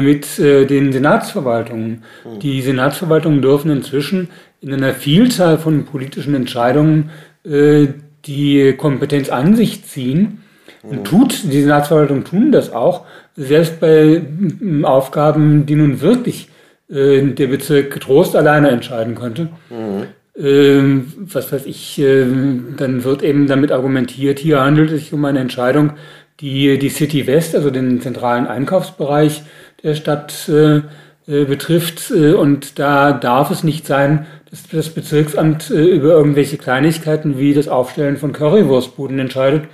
mit 0.00 0.38
äh, 0.38 0.66
den 0.66 0.92
Senatsverwaltungen. 0.92 2.04
Mhm. 2.24 2.38
Die 2.38 2.62
Senatsverwaltungen 2.62 3.42
dürfen 3.42 3.70
inzwischen 3.70 4.28
in 4.60 4.72
einer 4.72 4.94
Vielzahl 4.94 5.58
von 5.58 5.84
politischen 5.84 6.34
Entscheidungen 6.34 7.10
äh, 7.44 7.88
die 8.24 8.74
Kompetenz 8.74 9.28
an 9.28 9.56
sich 9.56 9.84
ziehen. 9.84 10.42
Und 10.82 11.00
mhm. 11.00 11.04
tut, 11.04 11.44
die 11.44 11.62
Senatsverwaltungen 11.62 12.24
tun 12.24 12.52
das 12.52 12.72
auch, 12.72 13.04
selbst 13.36 13.80
bei 13.80 14.22
Aufgaben, 14.82 15.66
die 15.66 15.74
nun 15.74 16.00
wirklich 16.00 16.48
der 16.86 17.46
Bezirk 17.46 17.90
getrost 17.90 18.36
alleine 18.36 18.68
entscheiden 18.68 19.14
könnte. 19.14 19.48
Mhm. 19.70 20.06
Ähm, 20.36 21.12
was 21.16 21.50
weiß 21.50 21.64
ich, 21.64 21.96
dann 21.96 23.04
wird 23.04 23.22
eben 23.22 23.46
damit 23.46 23.72
argumentiert, 23.72 24.38
hier 24.38 24.60
handelt 24.60 24.92
es 24.92 25.00
sich 25.00 25.12
um 25.14 25.24
eine 25.24 25.40
Entscheidung, 25.40 25.94
die 26.40 26.78
die 26.78 26.88
City 26.88 27.26
West, 27.26 27.54
also 27.54 27.70
den 27.70 28.00
zentralen 28.00 28.46
Einkaufsbereich 28.46 29.42
der 29.84 29.94
Stadt 29.94 30.48
äh, 30.48 30.78
äh, 31.26 31.44
betrifft. 31.44 32.10
Äh, 32.10 32.32
und 32.32 32.78
da 32.78 33.12
darf 33.12 33.50
es 33.50 33.62
nicht 33.62 33.86
sein, 33.86 34.26
dass 34.50 34.68
das 34.68 34.88
Bezirksamt 34.88 35.70
äh, 35.70 35.84
über 35.84 36.10
irgendwelche 36.10 36.58
Kleinigkeiten 36.58 37.38
wie 37.38 37.54
das 37.54 37.68
Aufstellen 37.68 38.16
von 38.16 38.32
Currywurstbuden 38.32 39.18
entscheidet, 39.18 39.68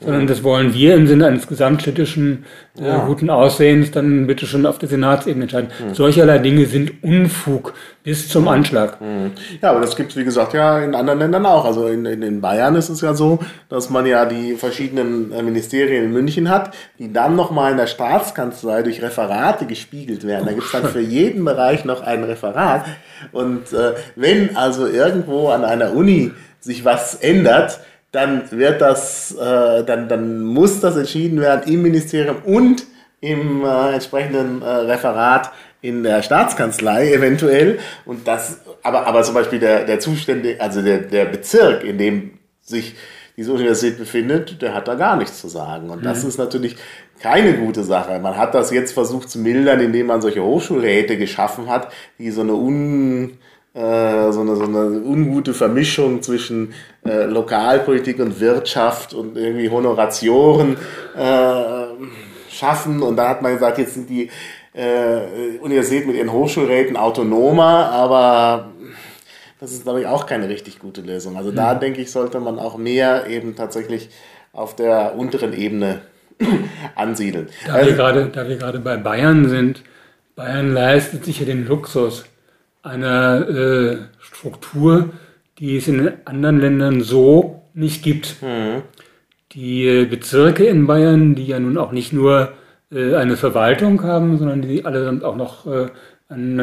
sondern 0.00 0.26
das 0.26 0.44
wollen 0.44 0.74
wir 0.74 0.94
im 0.94 1.06
Sinne 1.06 1.26
eines 1.26 1.46
gesamtstädtischen 1.46 2.44
äh, 2.78 2.86
ja. 2.86 3.06
guten 3.06 3.30
Aussehens 3.30 3.90
dann 3.90 4.26
bitte 4.26 4.46
schon 4.46 4.64
auf 4.64 4.78
der 4.78 4.88
Senatsebene 4.88 5.44
entscheiden. 5.44 5.70
Mhm. 5.78 5.94
Solcherlei 5.94 6.38
Dinge 6.38 6.66
sind 6.66 7.02
Unfug 7.02 7.74
bis 8.04 8.28
zum 8.28 8.46
Anschlag. 8.46 9.00
Mhm. 9.00 9.32
Ja, 9.60 9.70
aber 9.70 9.80
das 9.80 9.96
gibt 9.96 10.12
es, 10.12 10.16
wie 10.16 10.24
gesagt, 10.24 10.54
ja 10.54 10.78
in 10.78 10.94
anderen 10.94 11.18
Ländern 11.18 11.46
auch. 11.46 11.64
Also 11.64 11.88
in, 11.88 12.06
in, 12.06 12.22
in 12.22 12.40
Bayern 12.40 12.76
ist 12.76 12.88
es 12.88 13.00
ja 13.00 13.14
so, 13.14 13.40
dass 13.68 13.90
man 13.90 14.06
ja 14.06 14.24
die 14.24 14.54
verschiedenen 14.54 15.32
äh, 15.32 15.42
Ministerien 15.42 16.04
in 16.04 16.12
München 16.12 16.48
hat, 16.48 16.74
die 16.98 17.12
dann 17.12 17.34
nochmal 17.34 17.72
in 17.72 17.76
der 17.76 17.88
Staatskanzlei 17.88 18.82
durch 18.82 19.02
Referate 19.02 19.66
gespiegelt 19.66 20.26
werden. 20.26 20.46
Da 20.46 20.52
gibt 20.52 20.66
es 20.66 20.72
dann 20.72 20.84
für 20.84 21.00
jeden 21.00 21.44
Bereich 21.44 21.84
noch 21.84 22.02
ein 22.02 22.22
Referat. 22.22 22.84
Und 23.32 23.72
äh, 23.72 23.94
wenn 24.14 24.56
also 24.56 24.86
irgendwo 24.86 25.48
an 25.48 25.64
einer 25.64 25.92
Uni 25.92 26.32
sich 26.60 26.84
was 26.84 27.14
ändert, 27.14 27.80
dann 28.12 28.50
wird 28.50 28.80
das, 28.80 29.32
äh, 29.32 29.84
dann, 29.84 30.08
dann 30.08 30.42
muss 30.42 30.80
das 30.80 30.96
entschieden 30.96 31.40
werden 31.40 31.70
im 31.72 31.82
Ministerium 31.82 32.36
und 32.44 32.86
im 33.20 33.64
äh, 33.64 33.92
entsprechenden 33.94 34.62
äh, 34.62 34.66
Referat 34.66 35.50
in 35.80 36.02
der 36.02 36.22
Staatskanzlei 36.22 37.12
eventuell. 37.12 37.78
Und 38.04 38.26
das, 38.26 38.60
aber, 38.82 39.06
aber 39.06 39.22
zum 39.22 39.34
Beispiel 39.34 39.58
der, 39.58 39.84
der 39.84 40.00
Zustände, 40.00 40.56
also 40.58 40.82
der, 40.82 40.98
der 40.98 41.26
Bezirk, 41.26 41.84
in 41.84 41.98
dem 41.98 42.38
sich 42.62 42.94
diese 43.36 43.52
Universität 43.52 43.98
befindet, 43.98 44.60
der 44.62 44.74
hat 44.74 44.88
da 44.88 44.94
gar 44.94 45.16
nichts 45.16 45.40
zu 45.40 45.48
sagen. 45.48 45.90
Und 45.90 46.04
das 46.04 46.22
mhm. 46.22 46.28
ist 46.30 46.38
natürlich 46.38 46.76
keine 47.20 47.54
gute 47.54 47.84
Sache. 47.84 48.18
Man 48.18 48.36
hat 48.36 48.54
das 48.54 48.72
jetzt 48.72 48.92
versucht 48.92 49.30
zu 49.30 49.38
mildern, 49.38 49.80
indem 49.80 50.06
man 50.06 50.20
solche 50.20 50.42
Hochschulräte 50.42 51.16
geschaffen 51.16 51.68
hat, 51.68 51.92
die 52.18 52.30
so 52.30 52.40
eine 52.40 52.54
un, 52.54 53.38
äh, 53.78 54.32
so, 54.32 54.40
eine, 54.40 54.56
so 54.56 54.64
eine 54.64 55.02
ungute 55.04 55.54
Vermischung 55.54 56.20
zwischen 56.20 56.74
äh, 57.06 57.26
Lokalpolitik 57.26 58.18
und 58.18 58.40
Wirtschaft 58.40 59.14
und 59.14 59.36
irgendwie 59.36 59.70
Honoratioren 59.70 60.76
äh, 61.16 61.84
schaffen. 62.50 63.02
Und 63.02 63.16
da 63.16 63.28
hat 63.28 63.42
man 63.42 63.52
gesagt, 63.52 63.78
jetzt 63.78 63.94
sind 63.94 64.10
die 64.10 64.30
äh, 64.74 65.58
Universitäten 65.60 66.08
mit 66.08 66.16
ihren 66.16 66.32
Hochschulräten 66.32 66.96
autonomer, 66.96 67.90
aber 67.92 68.72
das 69.60 69.70
ist, 69.70 69.84
glaube 69.84 70.00
ich, 70.00 70.06
auch 70.06 70.26
keine 70.26 70.48
richtig 70.48 70.80
gute 70.80 71.00
Lösung. 71.00 71.36
Also 71.36 71.52
da, 71.52 71.74
mhm. 71.74 71.80
denke 71.80 72.00
ich, 72.00 72.10
sollte 72.10 72.40
man 72.40 72.58
auch 72.58 72.76
mehr 72.78 73.28
eben 73.28 73.54
tatsächlich 73.54 74.08
auf 74.52 74.74
der 74.74 75.14
unteren 75.16 75.52
Ebene 75.52 76.00
ansiedeln. 76.96 77.48
Da, 77.64 77.74
also, 77.74 77.90
wir 77.90 77.96
gerade, 77.96 78.26
da 78.26 78.48
wir 78.48 78.56
gerade 78.56 78.80
bei 78.80 78.96
Bayern 78.96 79.48
sind, 79.48 79.84
Bayern 80.34 80.72
leistet 80.72 81.24
sich 81.24 81.38
ja 81.38 81.46
den 81.46 81.64
Luxus, 81.66 82.24
einer 82.88 83.48
äh, 83.48 83.96
Struktur, 84.20 85.10
die 85.58 85.76
es 85.76 85.88
in 85.88 86.10
anderen 86.24 86.60
Ländern 86.60 87.00
so 87.02 87.62
nicht 87.74 88.02
gibt. 88.02 88.42
Mhm. 88.42 88.82
Die 89.52 89.86
äh, 89.86 90.04
Bezirke 90.04 90.64
in 90.64 90.86
Bayern, 90.86 91.34
die 91.34 91.46
ja 91.46 91.58
nun 91.58 91.78
auch 91.78 91.92
nicht 91.92 92.12
nur 92.12 92.52
äh, 92.92 93.14
eine 93.14 93.36
Verwaltung 93.36 94.02
haben, 94.02 94.38
sondern 94.38 94.62
die 94.62 94.84
allesamt 94.84 95.24
auch 95.24 95.36
noch 95.36 95.66
äh, 95.66 95.88
eine, 96.28 96.62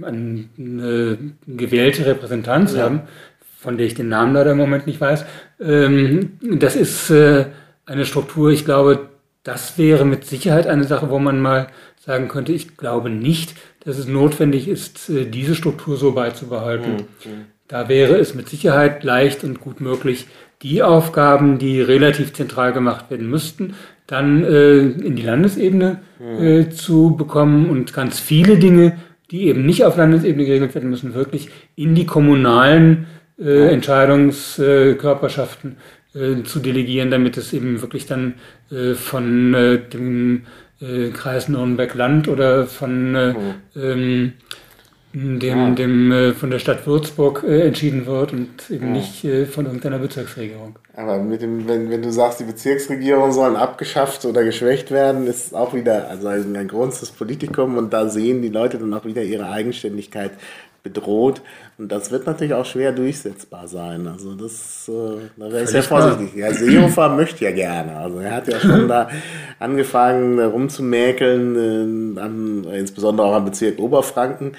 eine, 0.00 0.44
eine, 0.56 1.18
gewählte 1.46 2.06
Repräsentanz 2.06 2.74
ja. 2.74 2.82
haben, 2.82 3.02
von 3.58 3.76
der 3.76 3.86
ich 3.86 3.94
den 3.94 4.08
Namen 4.08 4.34
leider 4.34 4.52
im 4.52 4.58
Moment 4.58 4.86
nicht 4.86 5.00
weiß. 5.00 5.24
Ähm, 5.60 6.38
das 6.40 6.74
ist 6.74 7.10
äh, 7.10 7.46
eine 7.86 8.04
Struktur, 8.04 8.50
ich 8.50 8.64
glaube, 8.64 9.08
das 9.44 9.78
wäre 9.78 10.04
mit 10.04 10.24
Sicherheit 10.24 10.66
eine 10.66 10.84
Sache, 10.84 11.10
wo 11.10 11.18
man 11.18 11.40
mal 11.40 11.68
sagen 12.04 12.28
könnte, 12.28 12.52
ich 12.52 12.76
glaube 12.76 13.10
nicht, 13.10 13.54
dass 13.84 13.98
es 13.98 14.06
notwendig 14.06 14.68
ist, 14.68 15.08
äh, 15.08 15.24
diese 15.26 15.54
Struktur 15.54 15.96
so 15.96 16.12
beizubehalten. 16.12 17.04
Mhm. 17.24 17.46
Da 17.68 17.88
wäre 17.88 18.16
es 18.16 18.34
mit 18.34 18.48
Sicherheit 18.48 19.04
leicht 19.04 19.44
und 19.44 19.60
gut 19.60 19.80
möglich, 19.80 20.26
die 20.62 20.82
Aufgaben, 20.82 21.58
die 21.58 21.80
relativ 21.80 22.32
zentral 22.32 22.72
gemacht 22.72 23.10
werden 23.10 23.28
müssten, 23.28 23.74
dann 24.06 24.44
äh, 24.44 24.78
in 24.78 25.16
die 25.16 25.22
Landesebene 25.22 26.00
mhm. 26.20 26.44
äh, 26.44 26.70
zu 26.70 27.16
bekommen 27.16 27.70
und 27.70 27.92
ganz 27.92 28.20
viele 28.20 28.58
Dinge, 28.58 28.98
die 29.30 29.46
eben 29.46 29.64
nicht 29.64 29.84
auf 29.84 29.96
Landesebene 29.96 30.44
geregelt 30.44 30.74
werden 30.74 30.90
müssen, 30.90 31.14
wirklich 31.14 31.48
in 31.74 31.94
die 31.94 32.06
kommunalen 32.06 33.06
äh, 33.40 33.72
Entscheidungskörperschaften 33.72 35.76
äh, 36.14 36.42
zu 36.44 36.58
delegieren, 36.58 37.10
damit 37.10 37.38
es 37.38 37.54
eben 37.54 37.80
wirklich 37.80 38.06
dann 38.06 38.34
äh, 38.70 38.92
von 38.92 39.54
äh, 39.54 39.78
dem 39.78 40.42
äh, 40.82 41.10
Kreis 41.10 41.48
Nürnberg-Land 41.48 42.28
oder 42.28 42.66
von 42.66 43.14
äh, 43.14 43.32
mhm. 43.32 43.54
ähm, 43.76 44.32
dem, 45.14 45.58
ja. 45.58 45.70
dem 45.70 46.12
äh, 46.12 46.32
von 46.32 46.50
der 46.50 46.58
Stadt 46.58 46.86
Würzburg 46.86 47.44
äh, 47.46 47.66
entschieden 47.66 48.06
wird 48.06 48.32
und 48.32 48.70
eben 48.70 48.86
ja. 48.86 48.92
nicht 48.92 49.24
äh, 49.24 49.46
von 49.46 49.66
irgendeiner 49.66 49.98
Bezirksregierung. 49.98 50.76
Aber 50.94 51.18
mit 51.18 51.40
dem, 51.40 51.66
wenn, 51.66 51.90
wenn 51.90 52.02
du 52.02 52.12
sagst, 52.12 52.40
die 52.40 52.44
Bezirksregierungen 52.44 53.32
sollen 53.32 53.56
abgeschafft 53.56 54.26
oder 54.26 54.44
geschwächt 54.44 54.90
werden, 54.90 55.26
ist 55.26 55.54
auch 55.54 55.72
wieder 55.72 56.08
also 56.08 56.28
ein 56.28 56.68
großes 56.68 57.12
Politikum 57.12 57.78
und 57.78 57.92
da 57.92 58.08
sehen 58.08 58.42
die 58.42 58.50
Leute 58.50 58.78
dann 58.78 58.92
auch 58.92 59.06
wieder 59.06 59.22
ihre 59.22 59.48
Eigenständigkeit 59.48 60.32
bedroht. 60.82 61.42
Und 61.78 61.90
das 61.90 62.10
wird 62.10 62.26
natürlich 62.26 62.54
auch 62.54 62.66
schwer 62.66 62.92
durchsetzbar 62.92 63.68
sein. 63.68 64.06
Also 64.06 64.34
das, 64.34 64.88
äh, 64.88 65.28
da 65.36 65.50
wäre 65.50 65.62
ich 65.62 65.70
sehr 65.70 65.82
vorsichtig. 65.82 66.34
Ja, 66.34 66.52
Seehofer 66.52 67.08
möchte 67.16 67.44
ja 67.44 67.52
gerne. 67.52 67.96
Also 67.96 68.18
er 68.18 68.34
hat 68.34 68.48
ja 68.48 68.58
schon 68.58 68.88
da 68.88 69.08
angefangen 69.58 70.38
rumzumäkeln, 70.40 72.16
äh, 72.16 72.20
an, 72.20 72.64
insbesondere 72.64 73.28
auch 73.28 73.34
am 73.34 73.44
Bezirk 73.44 73.78
Oberfranken, 73.78 74.56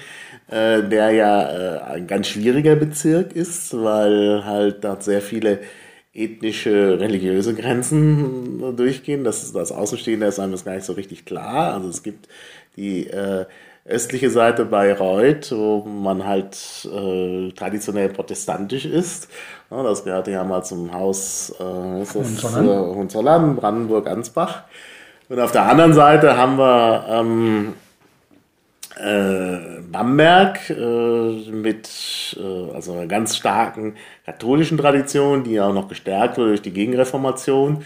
äh, 0.50 0.82
der 0.82 1.10
ja 1.10 1.42
äh, 1.42 1.80
ein 1.94 2.06
ganz 2.06 2.28
schwieriger 2.28 2.74
Bezirk 2.74 3.34
ist, 3.34 3.74
weil 3.76 4.44
halt 4.44 4.82
dort 4.82 5.04
sehr 5.04 5.20
viele 5.20 5.60
ethnische, 6.14 7.00
religiöse 7.00 7.54
Grenzen 7.54 8.76
durchgehen. 8.76 9.24
Das 9.24 9.42
ist 9.42 9.54
das 9.54 9.72
Außenstehende 9.72 10.26
ist 10.26 10.38
einem 10.38 10.52
das 10.52 10.64
gar 10.64 10.74
nicht 10.74 10.84
so 10.84 10.92
richtig 10.92 11.24
klar. 11.24 11.74
Also 11.74 11.88
es 11.88 12.02
gibt 12.02 12.28
die 12.76 13.08
äh, 13.08 13.46
östliche 13.84 14.30
Seite 14.30 14.64
Bayreuth, 14.64 15.52
wo 15.52 15.80
man 15.80 16.24
halt 16.24 16.88
äh, 16.90 17.50
traditionell 17.52 18.08
protestantisch 18.08 18.86
ist. 18.86 19.28
Ja, 19.70 19.82
das 19.82 20.04
gehörte 20.04 20.30
ja 20.30 20.44
mal 20.44 20.62
zum 20.62 20.92
Haus 20.92 21.50
äh, 21.58 21.98
das, 22.00 22.14
äh, 22.14 22.66
Hohenzollern, 22.66 23.56
Brandenburg-Ansbach. 23.56 24.64
Und 25.28 25.40
auf 25.40 25.52
der 25.52 25.66
anderen 25.66 25.94
Seite 25.94 26.36
haben 26.36 26.58
wir 26.58 27.06
ähm, 27.08 27.74
äh, 28.96 29.80
Bamberg 29.90 30.70
äh, 30.70 31.50
mit 31.50 32.36
äh, 32.38 32.74
also 32.74 32.92
einer 32.92 33.06
ganz 33.06 33.36
starken 33.36 33.94
katholischen 34.24 34.78
Tradition, 34.78 35.44
die 35.44 35.52
ja 35.52 35.68
auch 35.68 35.74
noch 35.74 35.88
gestärkt 35.88 36.38
wurde 36.38 36.50
durch 36.50 36.62
die 36.62 36.72
Gegenreformation. 36.72 37.84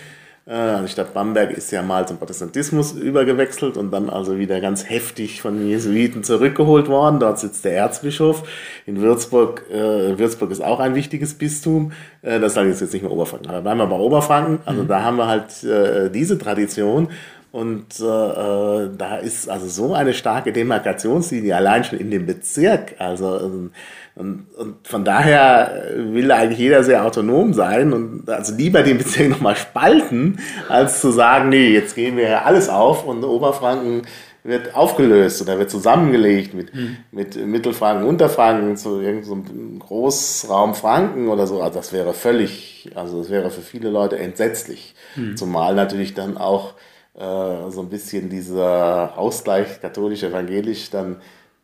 Äh, 0.49 0.83
die 0.83 0.89
Stadt 0.89 1.13
Bamberg 1.13 1.51
ist 1.51 1.71
ja 1.73 1.83
mal 1.83 2.09
zum 2.09 2.17
Protestantismus 2.17 2.93
übergewechselt 2.93 3.77
und 3.77 3.91
dann 3.91 4.09
also 4.09 4.39
wieder 4.39 4.63
ganz 4.63 4.89
heftig 4.89 5.43
von 5.43 5.59
den 5.59 5.69
Jesuiten 5.69 6.25
zurückgeholt 6.25 6.89
worden. 6.89 7.21
Dort 7.21 7.39
sitzt 7.39 7.67
der 7.67 7.77
Erzbischof. 7.77 8.49
In 8.87 9.03
Würzburg, 9.03 9.65
äh, 9.71 10.19
Würzburg 10.19 10.51
ist 10.51 10.63
auch 10.63 10.81
ein 10.81 10.95
wichtiges 10.95 11.35
Bistum. 11.35 11.93
Äh, 12.23 12.41
das 12.41 12.55
sage 12.55 12.71
ich 12.71 12.81
jetzt 12.81 12.95
nicht 12.95 13.03
mehr 13.03 13.13
Oberfranken. 13.13 13.51
Aber 13.51 13.61
bleiben 13.61 13.79
wir 13.79 13.87
bei 13.87 13.97
Oberfranken. 13.97 14.61
Also 14.65 14.85
mhm. 14.85 14.89
da 14.89 15.03
haben 15.03 15.17
wir 15.17 15.27
halt 15.27 15.65
äh, 15.65 16.11
diese 16.11 16.39
Tradition. 16.39 17.09
Und 17.51 17.99
äh, 18.01 18.05
äh, 18.05 18.91
da 18.97 19.17
ist 19.17 19.49
also 19.49 19.69
so 19.69 19.95
eine 19.95 20.13
starke 20.13 20.53
Demarkationslinie 20.53 21.57
allein 21.57 21.85
schon 21.85 21.99
in 21.99 22.11
dem 22.11 22.27
Bezirk. 22.27 22.97
Also 22.99 23.39
ähm, 23.41 23.71
und, 24.15 24.47
und 24.57 24.87
von 24.87 25.05
daher 25.05 25.93
will 25.97 26.33
eigentlich 26.33 26.59
jeder 26.59 26.83
sehr 26.83 27.07
autonom 27.07 27.55
sein 27.55 27.93
und 27.93 28.29
also 28.29 28.53
lieber 28.55 28.83
den 28.83 28.99
Bezirk 28.99 29.29
nochmal 29.29 29.55
spalten, 29.55 30.41
als 30.69 31.01
zu 31.01 31.13
sagen, 31.13 31.51
nee, 31.51 31.73
jetzt 31.73 31.95
gehen 31.95 32.17
wir 32.17 32.29
ja 32.29 32.43
alles 32.43 32.69
auf 32.69 33.07
und 33.07 33.23
Oberfranken 33.23 34.03
wird 34.43 34.75
aufgelöst 34.75 35.41
oder 35.43 35.59
wird 35.59 35.71
zusammengelegt 35.71 36.55
mit, 36.55 36.75
mhm. 36.75 36.97
mit 37.13 37.37
Mittelfranken, 37.37 38.09
Unterfranken 38.09 38.77
zu 38.77 39.01
irgendeinem 39.01 39.79
Großraum 39.79 40.75
Franken 40.75 41.29
oder 41.29 41.47
so. 41.47 41.63
Also 41.63 41.79
das 41.79 41.93
wäre 41.93 42.13
völlig, 42.13 42.91
also 42.95 43.19
das 43.19 43.31
wäre 43.31 43.51
für 43.51 43.61
viele 43.61 43.91
Leute 43.91 44.19
entsetzlich. 44.19 44.95
Mhm. 45.17 45.37
Zumal 45.37 45.75
natürlich 45.75 46.15
dann 46.15 46.39
auch 46.39 46.75
äh, 47.19 47.71
so 47.71 47.81
ein 47.81 47.89
bisschen 47.89 48.31
dieser 48.31 49.19
Ausgleich 49.19 49.81
katholisch-evangelisch 49.81 50.91
dann 50.91 51.17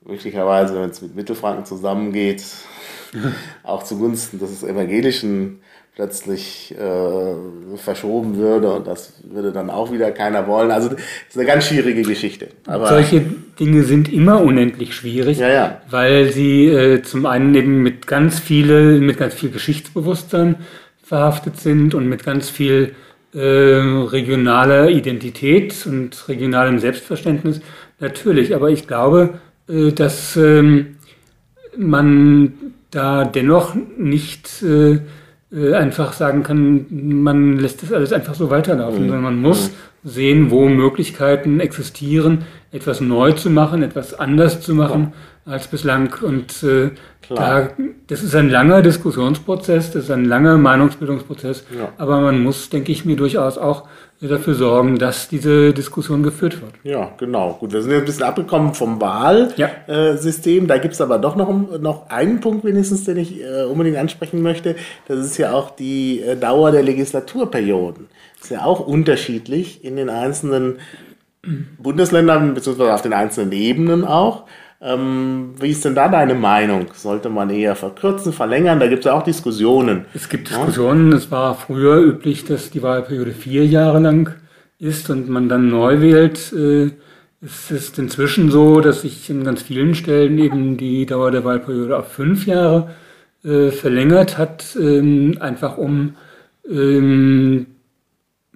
möglicherweise, 0.04 0.74
wenn 0.80 0.90
es 0.90 1.00
mit 1.00 1.14
Mittelfranken 1.14 1.64
zusammengeht, 1.64 2.44
auch 3.62 3.84
zugunsten 3.84 4.38
des 4.38 4.62
Evangelischen 4.62 5.60
plötzlich 5.94 6.74
äh, 6.76 7.76
verschoben 7.76 8.36
würde 8.36 8.72
und 8.72 8.86
das 8.88 9.12
würde 9.22 9.52
dann 9.52 9.70
auch 9.70 9.92
wieder 9.92 10.10
keiner 10.10 10.48
wollen. 10.48 10.72
Also 10.72 10.88
das 10.88 11.00
ist 11.28 11.38
eine 11.38 11.46
ganz 11.46 11.66
schwierige 11.66 12.02
Geschichte. 12.02 12.48
Aber 12.66 12.88
Solche 12.88 13.24
Dinge 13.60 13.84
sind 13.84 14.12
immer 14.12 14.42
unendlich 14.42 14.92
schwierig, 14.92 15.38
ja, 15.38 15.48
ja. 15.48 15.80
weil 15.88 16.32
sie 16.32 16.66
äh, 16.66 17.02
zum 17.02 17.26
einen 17.26 17.54
eben 17.54 17.82
mit 17.84 18.08
ganz 18.08 18.40
viele, 18.40 18.98
mit 18.98 19.18
ganz 19.18 19.34
viel 19.34 19.50
Geschichtsbewusstsein 19.50 20.56
verhaftet 21.00 21.60
sind 21.60 21.94
und 21.94 22.08
mit 22.08 22.24
ganz 22.24 22.50
viel 22.50 22.96
äh, 23.34 23.40
regionaler 23.40 24.90
Identität 24.90 25.86
und 25.86 26.28
regionalem 26.28 26.78
Selbstverständnis, 26.78 27.60
natürlich. 27.98 28.54
Aber 28.54 28.70
ich 28.70 28.86
glaube, 28.86 29.40
äh, 29.68 29.92
dass 29.92 30.36
ähm, 30.36 30.96
man 31.76 32.52
da 32.90 33.24
dennoch 33.24 33.74
nicht 33.98 34.62
äh, 34.62 35.00
äh, 35.52 35.74
einfach 35.74 36.12
sagen 36.12 36.42
kann, 36.42 36.86
man 36.90 37.58
lässt 37.58 37.82
das 37.82 37.92
alles 37.92 38.12
einfach 38.12 38.34
so 38.34 38.50
weiterlaufen, 38.50 39.04
mhm. 39.04 39.08
sondern 39.08 39.22
man 39.22 39.40
muss 39.40 39.70
mhm. 39.70 40.08
sehen, 40.08 40.50
wo 40.50 40.68
Möglichkeiten 40.68 41.60
existieren, 41.60 42.44
etwas 42.74 43.00
neu 43.00 43.32
zu 43.32 43.50
machen, 43.50 43.82
etwas 43.82 44.18
anders 44.18 44.60
zu 44.60 44.74
machen 44.74 45.12
ja. 45.46 45.52
als 45.52 45.68
bislang. 45.68 46.12
Und 46.22 46.62
äh, 46.64 46.90
da, 47.28 47.68
das 48.08 48.22
ist 48.22 48.34
ein 48.34 48.50
langer 48.50 48.82
Diskussionsprozess, 48.82 49.92
das 49.92 50.04
ist 50.04 50.10
ein 50.10 50.24
langer 50.24 50.58
Meinungsbildungsprozess, 50.58 51.64
ja. 51.76 51.92
aber 51.96 52.20
man 52.20 52.42
muss, 52.42 52.68
denke 52.68 52.92
ich 52.92 53.04
mir, 53.04 53.16
durchaus 53.16 53.56
auch 53.56 53.84
dafür 54.20 54.54
sorgen, 54.54 54.98
dass 54.98 55.28
diese 55.28 55.72
Diskussion 55.72 56.22
geführt 56.22 56.60
wird. 56.60 56.72
Ja, 56.82 57.12
genau. 57.18 57.56
Gut, 57.60 57.72
wir 57.72 57.82
sind 57.82 57.92
jetzt 57.92 58.02
ein 58.02 58.06
bisschen 58.06 58.22
abgekommen 58.22 58.74
vom 58.74 59.00
Wahlsystem. 59.00 60.62
Ja. 60.62 60.66
da 60.66 60.78
gibt 60.78 60.94
es 60.94 61.00
aber 61.00 61.18
doch 61.18 61.36
noch, 61.36 61.78
noch 61.78 62.08
einen 62.08 62.40
Punkt 62.40 62.64
wenigstens, 62.64 63.04
den 63.04 63.18
ich 63.18 63.42
äh, 63.42 63.64
unbedingt 63.64 63.98
ansprechen 63.98 64.40
möchte. 64.40 64.76
Das 65.08 65.18
ist 65.18 65.36
ja 65.36 65.52
auch 65.52 65.70
die 65.70 66.20
äh, 66.20 66.36
Dauer 66.36 66.70
der 66.72 66.82
Legislaturperioden. 66.82 68.08
Das 68.36 68.50
ist 68.50 68.56
ja 68.56 68.64
auch 68.64 68.80
unterschiedlich 68.80 69.84
in 69.84 69.96
den 69.96 70.08
einzelnen 70.08 70.78
Bundesländern, 71.78 72.54
beziehungsweise 72.54 72.94
auf 72.94 73.02
den 73.02 73.12
einzelnen 73.12 73.52
Ebenen 73.52 74.04
auch. 74.04 74.44
Ähm, 74.80 75.54
wie 75.58 75.70
ist 75.70 75.84
denn 75.84 75.94
da 75.94 76.08
deine 76.08 76.34
Meinung? 76.34 76.86
Sollte 76.94 77.30
man 77.30 77.48
eher 77.48 77.74
verkürzen, 77.74 78.32
verlängern? 78.32 78.80
Da 78.80 78.86
gibt 78.86 79.00
es 79.00 79.06
ja 79.06 79.14
auch 79.14 79.22
Diskussionen. 79.22 80.04
Es 80.12 80.28
gibt 80.28 80.50
Diskussionen. 80.50 81.10
Ja? 81.10 81.16
Es 81.16 81.30
war 81.30 81.54
früher 81.54 81.96
üblich, 81.96 82.44
dass 82.44 82.70
die 82.70 82.82
Wahlperiode 82.82 83.32
vier 83.32 83.64
Jahre 83.64 84.00
lang 84.00 84.34
ist 84.78 85.08
und 85.08 85.28
man 85.30 85.48
dann 85.48 85.70
neu 85.70 86.00
wählt. 86.00 86.52
Äh, 86.52 86.90
es 87.40 87.70
ist 87.70 87.98
inzwischen 87.98 88.50
so, 88.50 88.80
dass 88.80 89.02
sich 89.02 89.28
in 89.30 89.44
ganz 89.44 89.62
vielen 89.62 89.94
Stellen 89.94 90.38
eben 90.38 90.76
die 90.76 91.06
Dauer 91.06 91.30
der 91.30 91.44
Wahlperiode 91.44 91.96
auf 91.98 92.12
fünf 92.12 92.46
Jahre 92.46 92.90
äh, 93.44 93.70
verlängert 93.70 94.38
hat, 94.38 94.76
ähm, 94.80 95.36
einfach 95.40 95.76
um 95.76 96.16
ähm, 96.70 97.66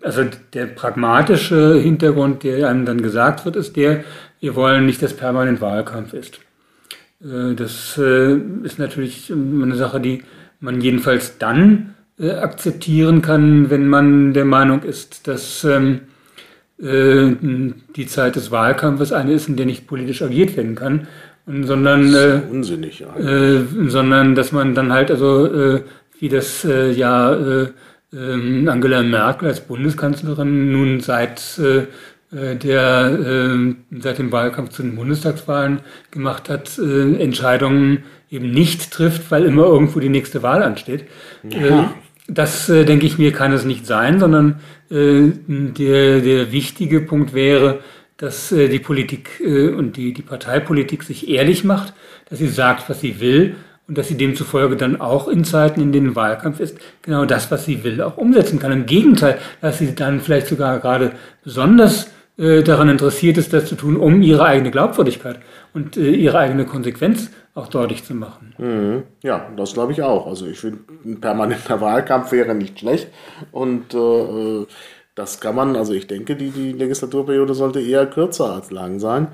also 0.03 0.25
der 0.55 0.67
pragmatische 0.67 1.75
Hintergrund, 1.81 2.43
der 2.43 2.69
einem 2.69 2.85
dann 2.85 3.03
gesagt 3.03 3.45
wird, 3.45 3.57
ist 3.57 3.77
der, 3.77 4.05
wir 4.41 4.55
wollen 4.55 4.87
nicht, 4.87 5.03
dass 5.03 5.15
permanent 5.15 5.61
Wahlkampf 5.61 6.13
ist. 6.13 6.41
Äh, 7.23 7.55
das 7.55 7.99
äh, 7.99 8.37
ist 8.63 8.79
natürlich 8.79 9.33
eine 9.33 9.75
Sache, 9.75 10.01
die 10.01 10.23
man 10.61 10.81
jedenfalls 10.81 11.39
dann 11.39 11.95
äh, 12.19 12.31
akzeptieren 12.31 13.23
kann, 13.23 13.71
wenn 13.71 13.89
man 13.89 14.33
der 14.33 14.45
Meinung 14.45 14.83
ist, 14.83 15.27
dass 15.29 15.65
ähm, 15.65 16.01
die 16.81 18.07
Zeit 18.07 18.37
des 18.37 18.53
Wahlkampfes 18.53 19.13
eine 19.13 19.33
ist, 19.33 19.49
in 19.49 19.57
der 19.57 19.67
nicht 19.67 19.89
politisch 19.89 20.23
agiert 20.23 20.57
werden 20.57 20.77
kann, 20.77 21.09
sondern 21.45 22.13
das 22.13 22.45
ist 22.45 22.51
unsinnig, 22.53 23.05
sondern 23.89 24.37
dass 24.37 24.53
man 24.53 24.77
dann 24.77 24.93
halt 24.93 25.11
also 25.11 25.81
wie 26.21 26.29
das 26.29 26.63
ja 26.63 27.67
Angela 28.13 29.03
Merkel 29.03 29.49
als 29.49 29.61
Bundeskanzlerin 29.61 30.73
nun 30.73 31.01
seit 31.01 31.59
äh, 31.59 31.87
der 32.31 33.19
äh, 33.19 33.75
seit 34.01 34.19
dem 34.19 34.33
Wahlkampf 34.33 34.71
zu 34.71 34.83
den 34.83 34.97
Bundestagswahlen 34.97 35.81
gemacht 36.11 36.49
hat, 36.49 36.79
äh, 36.79 37.15
Entscheidungen 37.23 38.05
eben 38.31 38.51
nicht 38.51 38.91
trifft, 38.91 39.31
weil 39.31 39.45
immer 39.45 39.65
irgendwo 39.65 40.01
die 40.01 40.11
nächste 40.11 40.43
Wahl 40.43 40.63
ansteht. 40.63 41.05
Ja. 41.49 41.83
Äh, 41.83 41.85
das, 42.29 42.69
äh, 42.69 42.85
denke 42.85 43.07
ich 43.07 43.17
mir, 43.17 43.33
kann 43.33 43.53
es 43.53 43.65
nicht 43.65 43.87
sein, 43.87 44.21
sondern 44.21 44.61
äh, 44.91 45.31
der, 45.49 46.21
der 46.21 46.53
wichtige 46.53 47.01
Punkt 47.01 47.33
wäre, 47.33 47.81
dass 48.19 48.53
äh, 48.53 48.69
die 48.69 48.79
Politik 48.79 49.41
äh, 49.41 49.69
und 49.71 49.97
die, 49.97 50.13
die 50.13 50.23
Parteipolitik 50.23 51.05
sich 51.05 51.29
ehrlich 51.31 51.65
macht, 51.65 51.95
dass 52.29 52.39
sie 52.39 52.49
sagt, 52.49 52.91
was 52.91 53.01
sie 53.01 53.21
will 53.21 53.57
und 53.89 53.97
dass 53.97 54.09
sie 54.09 54.17
demzufolge 54.17 54.77
dann 54.77 55.01
auch 55.01 55.29
in 55.29 55.45
Zeiten, 55.45 55.81
in 55.81 55.93
denen 55.93 56.15
Wahlkampf 56.15 56.61
ist, 56.61 56.79
genau 57.03 57.25
das, 57.25 57.51
was 57.51 57.65
sie 57.65 57.83
will, 57.85 58.03
auch 58.03 58.19
umsetzen 58.19 58.59
kann. 58.59 58.71
Im 58.71 58.87
Gegenteil, 58.87 59.39
dass 59.63 59.79
sie 59.79 59.95
dann 59.95 60.21
vielleicht 60.21 60.47
sogar 60.47 60.79
gerade 60.79 61.13
besonders 61.43 62.11
äh, 62.37 62.63
daran 62.63 62.91
interessiert 62.91 63.39
ist, 63.39 63.53
das 63.53 63.67
zu 63.67 63.75
tun, 63.75 63.97
um 63.97 64.21
ihre 64.21 64.45
eigene 64.45 64.71
Glaubwürdigkeit 64.71 65.41
und 65.73 65.97
äh, 65.97 66.11
ihre 66.11 66.39
eigene 66.39 66.67
Konsequenz 66.67 67.31
auch 67.55 67.69
deutlich 67.69 68.05
zu 68.05 68.15
machen. 68.15 68.55
Mhm. 68.59 69.03
Ja, 69.23 69.51
das 69.57 69.73
glaube 69.73 69.93
ich 69.93 70.03
auch. 70.03 70.27
Also 70.27 70.47
ich 70.47 70.61
finde, 70.61 70.81
ein 71.05 71.21
permanenter 71.21 71.81
Wahlkampf 71.81 72.31
wäre 72.31 72.55
nicht 72.55 72.79
schlecht 72.79 73.09
und 73.51 73.95
äh, 73.95 74.67
das 75.15 75.41
kann 75.41 75.57
man, 75.57 75.75
also 75.75 75.95
ich 75.95 76.07
denke, 76.07 76.37
die, 76.37 76.51
die 76.51 76.73
Legislaturperiode 76.73 77.55
sollte 77.55 77.81
eher 77.81 78.07
kürzer 78.07 78.55
als 78.55 78.71
lang 78.71 79.01
sein. 79.01 79.29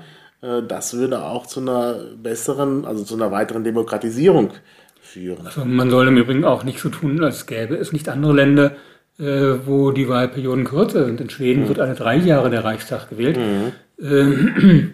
Äh, 0.45 0.63
das 0.67 0.93
würde 0.95 1.23
auch 1.23 1.45
zu 1.45 1.59
einer 1.59 1.95
besseren, 2.21 2.85
also 2.85 3.03
zu 3.03 3.15
einer 3.15 3.31
weiteren 3.31 3.63
Demokratisierung 3.63 4.51
führen. 5.01 5.45
Also 5.45 5.65
man 5.65 5.89
soll 5.89 6.07
im 6.07 6.17
Übrigen 6.17 6.45
auch 6.45 6.63
nicht 6.63 6.79
so 6.79 6.89
tun, 6.89 7.23
als 7.23 7.45
gäbe 7.45 7.75
es 7.75 7.93
nicht 7.93 8.09
andere 8.09 8.33
Länder, 8.33 8.71
äh, 9.19 9.65
wo 9.65 9.91
die 9.91 10.09
Wahlperioden 10.09 10.65
kürzer 10.65 11.05
sind. 11.05 11.21
In 11.21 11.29
Schweden 11.29 11.63
mhm. 11.63 11.67
wird 11.69 11.79
alle 11.79 11.95
drei 11.95 12.17
Jahre 12.17 12.49
der 12.49 12.63
Reichstag 12.63 13.09
gewählt. 13.09 13.37
Mhm. 13.37 13.71
Äh, 14.05 14.89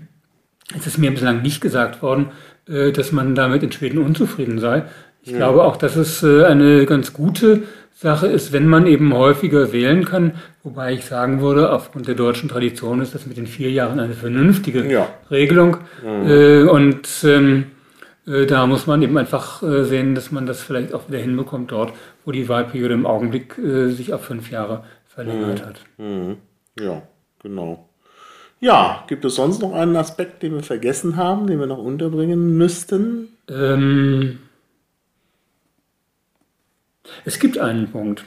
es 0.77 0.87
ist 0.87 0.97
mir 0.97 1.11
bislang 1.11 1.41
nicht 1.41 1.61
gesagt 1.61 2.01
worden, 2.01 2.29
dass 2.67 3.11
man 3.11 3.33
damit 3.35 3.63
in 3.63 3.71
Schweden 3.71 3.97
unzufrieden 3.97 4.59
sei. 4.59 4.83
Ich 5.23 5.33
mhm. 5.33 5.37
glaube 5.37 5.63
auch, 5.63 5.75
dass 5.75 5.95
es 5.97 6.23
eine 6.23 6.85
ganz 6.85 7.11
gute 7.11 7.63
Sache 8.01 8.25
ist, 8.25 8.51
wenn 8.51 8.67
man 8.67 8.87
eben 8.87 9.13
häufiger 9.13 9.71
wählen 9.71 10.05
kann, 10.05 10.33
wobei 10.63 10.93
ich 10.93 11.05
sagen 11.05 11.39
würde, 11.39 11.71
aufgrund 11.71 12.07
der 12.07 12.15
deutschen 12.15 12.49
Tradition 12.49 12.99
ist 12.99 13.13
das 13.13 13.27
mit 13.27 13.37
den 13.37 13.45
vier 13.45 13.69
Jahren 13.69 13.99
eine 13.99 14.15
vernünftige 14.15 14.91
ja. 14.91 15.07
Regelung. 15.29 15.77
Mhm. 16.03 16.27
Äh, 16.27 16.63
und 16.63 17.07
ähm, 17.23 17.65
äh, 18.25 18.47
da 18.47 18.65
muss 18.65 18.87
man 18.87 19.03
eben 19.03 19.15
einfach 19.19 19.61
äh, 19.61 19.83
sehen, 19.83 20.15
dass 20.15 20.31
man 20.31 20.47
das 20.47 20.63
vielleicht 20.63 20.95
auch 20.95 21.09
wieder 21.09 21.19
hinbekommt 21.19 21.71
dort, 21.71 21.93
wo 22.25 22.31
die 22.31 22.49
Wahlperiode 22.49 22.95
im 22.95 23.05
Augenblick 23.05 23.59
äh, 23.59 23.89
sich 23.89 24.15
auf 24.15 24.25
fünf 24.25 24.49
Jahre 24.49 24.83
verlängert 25.07 25.59
mhm. 25.59 25.65
hat. 25.67 25.75
Mhm. 25.99 26.37
Ja, 26.79 27.03
genau. 27.43 27.87
Ja, 28.59 29.03
gibt 29.07 29.25
es 29.25 29.35
sonst 29.35 29.61
noch 29.61 29.73
einen 29.73 29.95
Aspekt, 29.95 30.41
den 30.41 30.55
wir 30.55 30.63
vergessen 30.63 31.17
haben, 31.17 31.45
den 31.45 31.59
wir 31.59 31.67
noch 31.67 31.77
unterbringen 31.77 32.57
müssten? 32.57 33.27
Ähm, 33.47 34.39
es 37.25 37.39
gibt 37.39 37.57
einen 37.57 37.91
Punkt. 37.91 38.23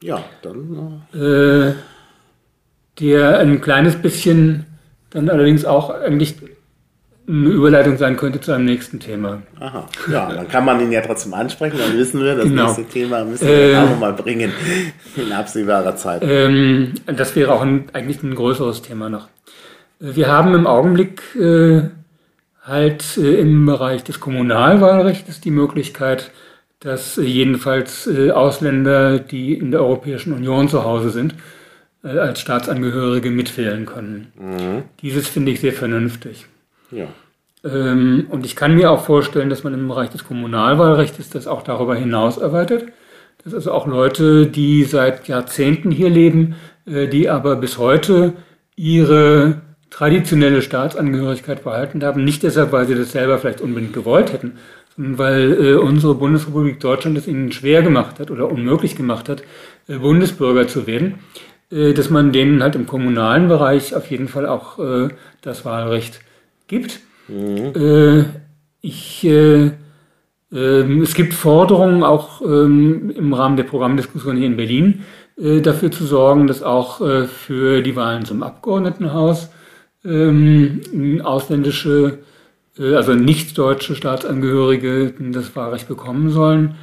Ja, 0.00 0.24
dann. 0.42 1.02
Äh, 1.12 1.74
der 3.00 3.38
ein 3.38 3.60
kleines 3.60 3.96
bisschen 3.96 4.66
dann 5.10 5.30
allerdings 5.30 5.64
auch 5.64 5.90
eigentlich 5.90 6.36
eine 7.26 7.48
Überleitung 7.50 7.98
sein 7.98 8.16
könnte 8.16 8.40
zu 8.40 8.52
einem 8.52 8.64
nächsten 8.64 9.00
Thema. 9.00 9.42
Aha, 9.60 9.86
ja, 10.10 10.32
dann 10.32 10.48
kann 10.48 10.64
man 10.64 10.80
ihn 10.80 10.90
ja 10.90 11.02
trotzdem 11.02 11.34
ansprechen, 11.34 11.78
dann 11.78 11.96
wissen 11.98 12.22
wir, 12.22 12.34
das 12.34 12.44
genau. 12.46 12.64
nächste 12.64 12.84
Thema 12.84 13.24
müssen 13.24 13.46
wir 13.46 13.72
äh, 13.72 13.76
auch 13.76 13.98
mal 13.98 14.14
bringen 14.14 14.50
in 15.16 15.32
absehbarer 15.32 15.94
Zeit. 15.96 16.22
Ähm, 16.24 16.94
das 17.06 17.36
wäre 17.36 17.52
auch 17.52 17.60
ein, 17.60 17.84
eigentlich 17.92 18.22
ein 18.22 18.34
größeres 18.34 18.80
Thema 18.80 19.10
noch. 19.10 19.28
Wir 20.00 20.28
haben 20.28 20.54
im 20.54 20.66
Augenblick 20.66 21.22
äh, 21.36 21.82
halt 22.62 23.18
äh, 23.18 23.40
im 23.40 23.66
Bereich 23.66 24.04
des 24.04 24.20
Kommunalwahlrechts 24.20 25.40
die 25.40 25.50
Möglichkeit, 25.50 26.30
dass 26.80 27.18
äh, 27.18 27.22
jedenfalls 27.22 28.06
äh, 28.06 28.30
Ausländer, 28.30 29.18
die 29.18 29.54
in 29.54 29.70
der 29.70 29.80
Europäischen 29.80 30.32
Union 30.32 30.68
zu 30.68 30.84
Hause 30.84 31.10
sind, 31.10 31.34
äh, 32.04 32.18
als 32.18 32.40
Staatsangehörige 32.40 33.30
mitwählen 33.30 33.86
können. 33.86 34.32
Mhm. 34.36 34.82
Dieses 35.02 35.28
finde 35.28 35.52
ich 35.52 35.60
sehr 35.60 35.72
vernünftig. 35.72 36.46
Ja. 36.90 37.06
Ähm, 37.64 38.26
und 38.30 38.46
ich 38.46 38.54
kann 38.54 38.74
mir 38.74 38.90
auch 38.90 39.04
vorstellen, 39.04 39.50
dass 39.50 39.64
man 39.64 39.74
im 39.74 39.88
Bereich 39.88 40.10
des 40.10 40.24
Kommunalwahlrechts 40.24 41.30
das 41.30 41.46
auch 41.46 41.62
darüber 41.62 41.96
hinaus 41.96 42.38
erweitert. 42.38 42.84
Dass 43.44 43.54
also 43.54 43.72
auch 43.72 43.86
Leute, 43.86 44.46
die 44.46 44.84
seit 44.84 45.28
Jahrzehnten 45.28 45.90
hier 45.90 46.10
leben, 46.10 46.56
äh, 46.86 47.08
die 47.08 47.28
aber 47.28 47.56
bis 47.56 47.78
heute 47.78 48.34
ihre 48.76 49.60
traditionelle 49.90 50.62
Staatsangehörigkeit 50.62 51.64
behalten 51.64 52.04
haben, 52.04 52.24
nicht 52.24 52.42
deshalb, 52.42 52.72
weil 52.72 52.86
sie 52.86 52.94
das 52.94 53.12
selber 53.12 53.38
vielleicht 53.38 53.60
unbedingt 53.60 53.92
gewollt 53.92 54.32
hätten, 54.32 54.58
weil 54.98 55.52
äh, 55.52 55.74
unsere 55.76 56.14
Bundesrepublik 56.16 56.80
Deutschland 56.80 57.16
es 57.16 57.28
ihnen 57.28 57.52
schwer 57.52 57.82
gemacht 57.82 58.18
hat 58.18 58.30
oder 58.30 58.50
unmöglich 58.50 58.96
gemacht 58.96 59.28
hat, 59.28 59.42
äh, 59.86 59.98
Bundesbürger 59.98 60.66
zu 60.66 60.86
werden, 60.86 61.20
äh, 61.70 61.94
dass 61.94 62.10
man 62.10 62.32
denen 62.32 62.62
halt 62.62 62.74
im 62.74 62.86
kommunalen 62.86 63.48
Bereich 63.48 63.94
auf 63.94 64.10
jeden 64.10 64.28
Fall 64.28 64.46
auch 64.46 64.78
äh, 64.78 65.08
das 65.40 65.64
Wahlrecht 65.64 66.20
gibt. 66.66 67.00
Mhm. 67.28 67.72
Äh, 67.74 68.24
ich, 68.80 69.24
äh, 69.24 69.70
äh, 70.52 71.02
es 71.02 71.14
gibt 71.14 71.32
Forderungen 71.32 72.02
auch 72.02 72.42
ähm, 72.42 73.10
im 73.10 73.32
Rahmen 73.32 73.56
der 73.56 73.64
Programmdiskussion 73.64 74.36
hier 74.36 74.46
in 74.46 74.56
Berlin 74.56 75.04
äh, 75.40 75.60
dafür 75.60 75.92
zu 75.92 76.04
sorgen, 76.04 76.48
dass 76.48 76.62
auch 76.62 77.00
äh, 77.00 77.26
für 77.26 77.82
die 77.82 77.94
Wahlen 77.94 78.24
zum 78.24 78.42
Abgeordnetenhaus 78.42 79.50
ähm, 80.04 81.20
ausländische, 81.22 82.18
also 82.78 83.14
nicht 83.14 83.56
deutsche 83.58 83.94
Staatsangehörige 83.94 85.14
das 85.32 85.54
Wahlrecht 85.56 85.88
bekommen 85.88 86.30
sollen. 86.30 86.76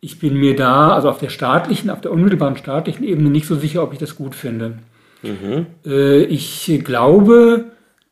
ich 0.00 0.18
bin 0.18 0.34
mir 0.36 0.56
da, 0.56 0.90
also 0.90 1.08
auf 1.08 1.18
der 1.18 1.28
staatlichen, 1.28 1.88
auf 1.88 2.00
der 2.00 2.10
unmittelbaren 2.10 2.56
staatlichen 2.56 3.04
Ebene 3.04 3.30
nicht 3.30 3.46
so 3.46 3.54
sicher, 3.54 3.82
ob 3.82 3.92
ich 3.92 4.00
das 4.00 4.16
gut 4.16 4.34
finde. 4.34 4.78
Mhm. 5.22 5.66
Äh, 5.86 6.24
ich 6.24 6.80
glaube, 6.84 7.66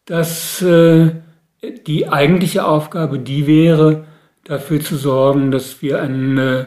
dass 0.04 0.62
äh, 0.62 1.10
die 1.86 2.08
eigentliche 2.08 2.64
Aufgabe 2.64 3.18
die 3.18 3.46
wäre, 3.46 4.04
dafür 4.44 4.80
zu 4.80 4.96
sorgen, 4.96 5.50
dass 5.50 5.82
wir 5.82 6.00
ein 6.00 6.38
äh, 6.38 6.66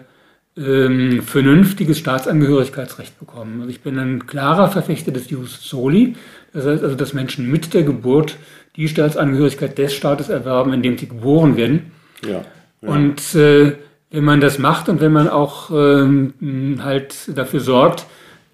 ähm, 0.55 1.21
vernünftiges 1.23 1.97
Staatsangehörigkeitsrecht 1.97 3.19
bekommen. 3.19 3.61
Also 3.61 3.71
ich 3.71 3.81
bin 3.81 3.97
ein 3.97 4.27
klarer 4.27 4.69
Verfechter 4.69 5.11
des 5.11 5.29
Jus 5.29 5.67
Soli, 5.67 6.15
das 6.53 6.65
heißt 6.65 6.83
also, 6.83 6.95
dass 6.95 7.13
Menschen 7.13 7.49
mit 7.49 7.73
der 7.73 7.83
Geburt 7.83 8.37
die 8.75 8.87
Staatsangehörigkeit 8.87 9.77
des 9.77 9.93
Staates 9.93 10.29
erwerben, 10.29 10.73
in 10.73 10.81
dem 10.81 10.97
sie 10.97 11.07
geboren 11.07 11.57
werden. 11.57 11.91
Ja, 12.25 12.43
ja. 12.81 12.89
Und 12.89 13.35
äh, 13.35 13.73
wenn 14.11 14.23
man 14.23 14.41
das 14.41 14.59
macht 14.59 14.89
und 14.89 15.01
wenn 15.01 15.11
man 15.11 15.27
auch 15.27 15.71
ähm, 15.71 16.79
halt 16.83 17.15
dafür 17.35 17.59
sorgt, 17.59 18.05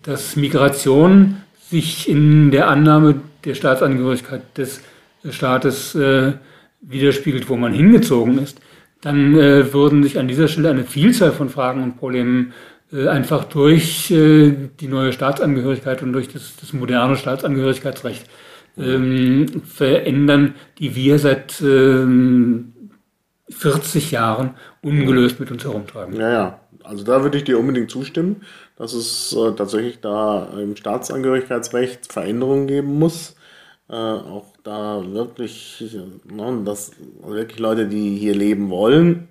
dass 0.04 0.36
Migration 0.36 1.38
sich 1.70 2.10
in 2.10 2.52
der 2.52 2.70
Annahme 2.70 3.16
der 3.46 3.56
Staatsangehörigkeit 3.56 4.42
des 4.58 4.82
Staates 5.30 5.96
äh, 5.96 6.34
widerspiegelt, 6.82 7.50
wo 7.50 7.58
man 7.58 7.74
hingezogen 7.74 8.40
ist, 8.40 8.60
dann 9.02 9.36
äh, 9.36 9.74
würden 9.74 10.04
sich 10.04 10.18
an 10.18 10.28
dieser 10.28 10.48
Stelle 10.48 10.70
eine 10.70 10.84
Vielzahl 10.84 11.32
von 11.32 11.50
Fragen 11.50 11.84
und 11.84 11.98
Problemen 11.98 12.54
äh, 12.92 13.08
einfach 13.08 13.46
durch 13.46 14.12
äh, 14.12 14.54
die 14.80 14.88
neue 14.88 15.14
Staatsangehörigkeit 15.14 16.02
und 16.02 16.14
durch 16.14 16.30
das, 16.30 16.56
das 16.60 16.74
moderne 16.74 17.16
Staatsangehörigkeitsrecht 17.16 18.26
ähm, 18.80 19.62
verändern, 19.66 20.56
die 20.78 20.96
wir 20.96 21.20
seit 21.20 21.62
ähm, 21.62 22.74
40 23.50 24.12
Jahren 24.12 24.52
ungelöst 24.82 25.40
mit 25.40 25.52
uns 25.52 25.64
herumtragen. 25.64 26.16
Ja, 26.16 26.32
ja. 26.32 26.60
Also 26.84 27.04
da 27.04 27.22
würde 27.24 27.38
ich 27.38 27.44
dir 27.44 27.60
unbedingt 27.60 27.92
zustimmen, 27.92 28.44
dass 28.78 28.94
es 28.94 29.36
äh, 29.36 29.54
tatsächlich 29.54 30.00
da 30.00 30.48
im 30.58 30.76
Staatsangehörigkeitsrecht 30.76 32.12
Veränderungen 32.12 32.68
geben 32.68 32.98
muss. 32.98 33.36
Äh, 33.90 33.96
auch 33.96 34.54
da 34.64 35.04
wirklich, 35.12 35.84
ne, 36.26 36.62
dass 36.64 36.92
wirklich 37.24 37.60
Leute, 37.60 37.88
die 37.88 38.16
hier 38.18 38.36
leben 38.36 38.70
wollen, 38.70 39.28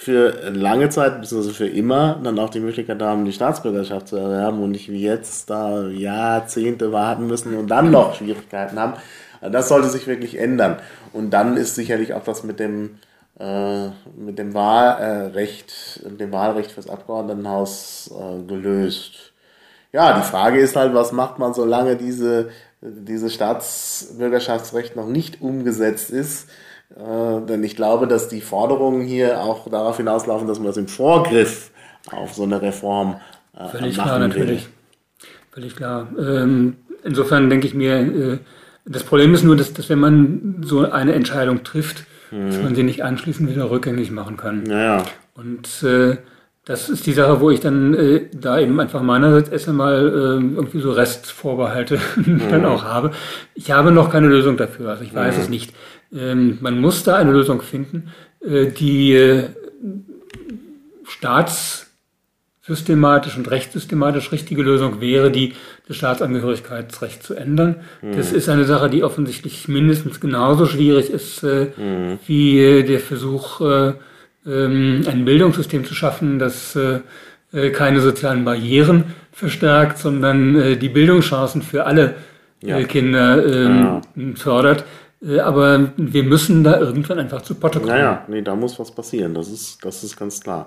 für 0.00 0.50
lange 0.50 0.88
Zeit, 0.88 1.20
beziehungsweise 1.20 1.54
für 1.54 1.68
immer, 1.68 2.18
dann 2.24 2.38
auch 2.38 2.48
die 2.48 2.60
Möglichkeit 2.60 3.02
haben, 3.02 3.26
die 3.26 3.34
Staatsbürgerschaft 3.34 4.08
zu 4.08 4.16
erwerben 4.16 4.62
und 4.62 4.70
nicht 4.70 4.90
wie 4.90 5.02
jetzt 5.02 5.50
da 5.50 5.88
Jahrzehnte 5.88 6.90
warten 6.90 7.26
müssen 7.26 7.54
und 7.54 7.66
dann 7.66 7.90
noch 7.90 8.14
Schwierigkeiten 8.14 8.78
haben. 8.78 8.94
Also 9.42 9.52
das 9.52 9.68
sollte 9.68 9.90
sich 9.90 10.06
wirklich 10.06 10.38
ändern. 10.38 10.78
Und 11.12 11.28
dann 11.30 11.58
ist 11.58 11.74
sicherlich 11.74 12.14
auch 12.14 12.24
das 12.24 12.44
mit 12.44 12.60
dem, 12.60 12.98
äh, 13.38 13.88
mit 14.16 14.38
dem 14.38 14.54
Wahlrecht, 14.54 16.00
dem 16.18 16.32
Wahlrecht 16.32 16.72
fürs 16.72 16.88
Abgeordnetenhaus 16.88 18.10
äh, 18.10 18.42
gelöst. 18.46 19.34
Ja, 19.92 20.16
die 20.16 20.26
Frage 20.26 20.60
ist 20.60 20.76
halt, 20.76 20.94
was 20.94 21.12
macht 21.12 21.38
man, 21.38 21.52
solange 21.52 21.96
diese 21.96 22.48
dieses 22.82 23.34
Staatsbürgerschaftsrecht 23.34 24.96
noch 24.96 25.06
nicht 25.06 25.42
umgesetzt 25.42 26.10
ist. 26.10 26.48
Äh, 26.96 27.46
denn 27.46 27.62
ich 27.62 27.76
glaube, 27.76 28.06
dass 28.06 28.28
die 28.28 28.40
Forderungen 28.40 29.02
hier 29.02 29.40
auch 29.40 29.68
darauf 29.70 29.96
hinauslaufen, 29.96 30.48
dass 30.48 30.58
man 30.58 30.66
das 30.66 30.76
im 30.76 30.88
Vorgriff 30.88 31.70
auf 32.10 32.34
so 32.34 32.42
eine 32.42 32.60
Reform 32.60 33.16
äh, 33.56 33.68
Völlig 33.68 33.96
machen 33.96 34.08
klar, 34.08 34.18
natürlich. 34.18 34.68
Völlig 35.52 35.76
klar. 35.76 36.08
Ähm, 36.18 36.76
insofern 37.04 37.50
denke 37.50 37.66
ich 37.66 37.74
mir, 37.74 37.98
äh, 37.98 38.38
das 38.84 39.04
Problem 39.04 39.34
ist 39.34 39.44
nur, 39.44 39.56
dass, 39.56 39.72
dass 39.72 39.88
wenn 39.88 40.00
man 40.00 40.62
so 40.62 40.90
eine 40.90 41.12
Entscheidung 41.12 41.62
trifft, 41.62 42.04
mhm. 42.30 42.46
dass 42.46 42.62
man 42.62 42.74
sie 42.74 42.82
nicht 42.82 43.04
anschließend 43.04 43.50
wieder 43.50 43.70
rückgängig 43.70 44.10
machen 44.10 44.36
kann. 44.36 44.62
Naja. 44.64 45.04
Und 45.34 45.82
äh, 45.82 46.16
das 46.64 46.88
ist 46.88 47.06
die 47.06 47.12
Sache, 47.12 47.40
wo 47.40 47.50
ich 47.50 47.60
dann 47.60 47.94
äh, 47.94 48.28
da 48.32 48.58
eben 48.58 48.78
einfach 48.80 49.02
meinerseits 49.02 49.48
erst 49.48 49.68
einmal 49.68 50.08
äh, 50.08 50.54
irgendwie 50.54 50.80
so 50.80 50.92
Restvorbehalte 50.92 51.98
mhm. 52.16 52.42
dann 52.50 52.64
auch 52.64 52.84
habe. 52.84 53.12
Ich 53.54 53.70
habe 53.70 53.90
noch 53.90 54.10
keine 54.10 54.28
Lösung 54.28 54.56
dafür, 54.56 54.90
also 54.90 55.04
ich 55.04 55.14
weiß 55.14 55.36
mhm. 55.36 55.42
es 55.42 55.48
nicht. 55.48 55.74
Ähm, 56.12 56.58
man 56.60 56.80
muss 56.80 57.04
da 57.04 57.16
eine 57.16 57.32
Lösung 57.32 57.62
finden, 57.62 58.10
äh, 58.40 58.66
die 58.66 59.14
äh, 59.14 59.44
staatssystematisch 61.04 63.36
und 63.36 63.50
rechtssystematisch 63.50 64.30
richtige 64.32 64.62
Lösung 64.62 65.00
wäre, 65.00 65.30
die 65.30 65.54
das 65.86 65.96
Staatsangehörigkeitsrecht 65.96 67.22
zu 67.22 67.34
ändern. 67.34 67.76
Mhm. 68.02 68.16
Das 68.16 68.32
ist 68.32 68.48
eine 68.48 68.64
Sache, 68.64 68.90
die 68.90 69.04
offensichtlich 69.04 69.68
mindestens 69.68 70.20
genauso 70.20 70.66
schwierig 70.66 71.10
ist 71.10 71.42
äh, 71.42 71.68
mhm. 71.76 72.18
wie 72.26 72.60
äh, 72.60 72.82
der 72.82 73.00
Versuch, 73.00 73.60
äh, 73.60 73.92
ähm, 74.46 75.02
ein 75.06 75.24
Bildungssystem 75.24 75.84
zu 75.84 75.94
schaffen, 75.94 76.38
das 76.38 76.76
äh, 76.76 77.00
keine 77.70 78.00
sozialen 78.00 78.44
Barrieren 78.44 79.06
verstärkt, 79.32 79.98
sondern 79.98 80.78
die 80.78 80.88
Bildungschancen 80.88 81.62
für 81.62 81.84
alle 81.84 82.14
ja. 82.62 82.80
Kinder 82.84 83.44
ähm, 83.44 84.02
ja. 84.14 84.36
fördert. 84.36 84.84
Aber 85.22 85.92
wir 85.96 86.22
müssen 86.22 86.64
da 86.64 86.80
irgendwann 86.80 87.18
einfach 87.18 87.42
zu 87.42 87.54
Potte 87.54 87.80
kommen. 87.80 87.92
Naja, 87.92 88.24
nee, 88.28 88.40
da 88.40 88.56
muss 88.56 88.78
was 88.78 88.90
passieren, 88.90 89.34
das 89.34 89.48
ist, 89.48 89.84
das 89.84 90.02
ist 90.02 90.16
ganz 90.16 90.40
klar. 90.40 90.66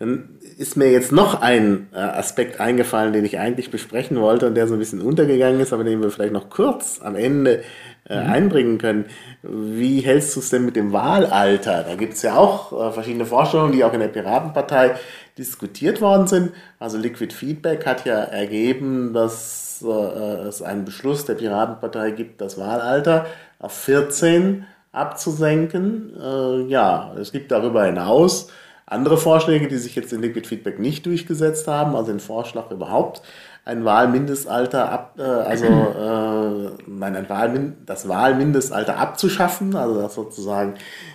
Dann 0.00 0.30
ist 0.58 0.76
mir 0.76 0.90
jetzt 0.90 1.12
noch 1.12 1.40
ein 1.40 1.86
Aspekt 1.92 2.58
eingefallen, 2.58 3.12
den 3.12 3.24
ich 3.24 3.38
eigentlich 3.38 3.70
besprechen 3.70 4.20
wollte 4.20 4.48
und 4.48 4.56
der 4.56 4.66
so 4.66 4.74
ein 4.74 4.80
bisschen 4.80 5.00
untergegangen 5.00 5.60
ist, 5.60 5.72
aber 5.72 5.84
den 5.84 6.02
wir 6.02 6.10
vielleicht 6.10 6.32
noch 6.32 6.50
kurz 6.50 7.00
am 7.00 7.14
Ende 7.14 7.62
äh, 8.08 8.22
mhm. 8.22 8.30
einbringen 8.30 8.78
können. 8.78 9.04
Wie 9.42 10.00
hältst 10.00 10.34
du 10.36 10.40
es 10.40 10.50
denn 10.50 10.64
mit 10.64 10.76
dem 10.76 10.92
Wahlalter? 10.92 11.84
Da 11.84 11.94
gibt 11.94 12.14
es 12.14 12.22
ja 12.22 12.36
auch 12.36 12.72
äh, 12.72 12.92
verschiedene 12.92 13.24
Vorstellungen, 13.24 13.72
die 13.72 13.84
auch 13.84 13.94
in 13.94 14.00
der 14.00 14.08
Piratenpartei 14.08 14.96
diskutiert 15.38 16.00
worden 16.00 16.26
sind. 16.26 16.52
Also 16.78 16.98
Liquid 16.98 17.32
Feedback 17.32 17.86
hat 17.86 18.04
ja 18.04 18.18
ergeben, 18.18 19.14
dass 19.14 19.82
äh, 19.82 20.46
es 20.48 20.60
einen 20.60 20.84
Beschluss 20.84 21.24
der 21.24 21.34
Piratenpartei 21.34 22.10
gibt, 22.10 22.40
das 22.40 22.58
Wahlalter 22.58 23.26
auf 23.64 23.72
14 23.72 24.66
abzusenken. 24.92 26.12
Äh, 26.20 26.70
ja, 26.70 27.14
es 27.18 27.32
gibt 27.32 27.50
darüber 27.50 27.84
hinaus 27.84 28.48
andere 28.86 29.16
Vorschläge, 29.16 29.66
die 29.66 29.78
sich 29.78 29.94
jetzt 29.94 30.12
in 30.12 30.20
Liquid 30.20 30.46
Feedback 30.46 30.78
nicht 30.78 31.06
durchgesetzt 31.06 31.66
haben, 31.66 31.96
also 31.96 32.12
den 32.12 32.20
Vorschlag 32.20 32.70
überhaupt 32.70 33.22
ein 33.64 33.84
Wahlmindestalter 33.84 34.90
ab, 34.92 35.14
äh, 35.18 35.22
also 35.22 35.64
äh, 35.64 36.82
nein, 36.86 37.16
ein 37.16 37.28
Wahlmin 37.30 37.76
das 37.86 38.06
Wahlmindestalter 38.08 38.98
abzuschaffen, 38.98 39.74
also 39.74 40.00
dass 40.00 40.14
sozusagen 40.14 40.74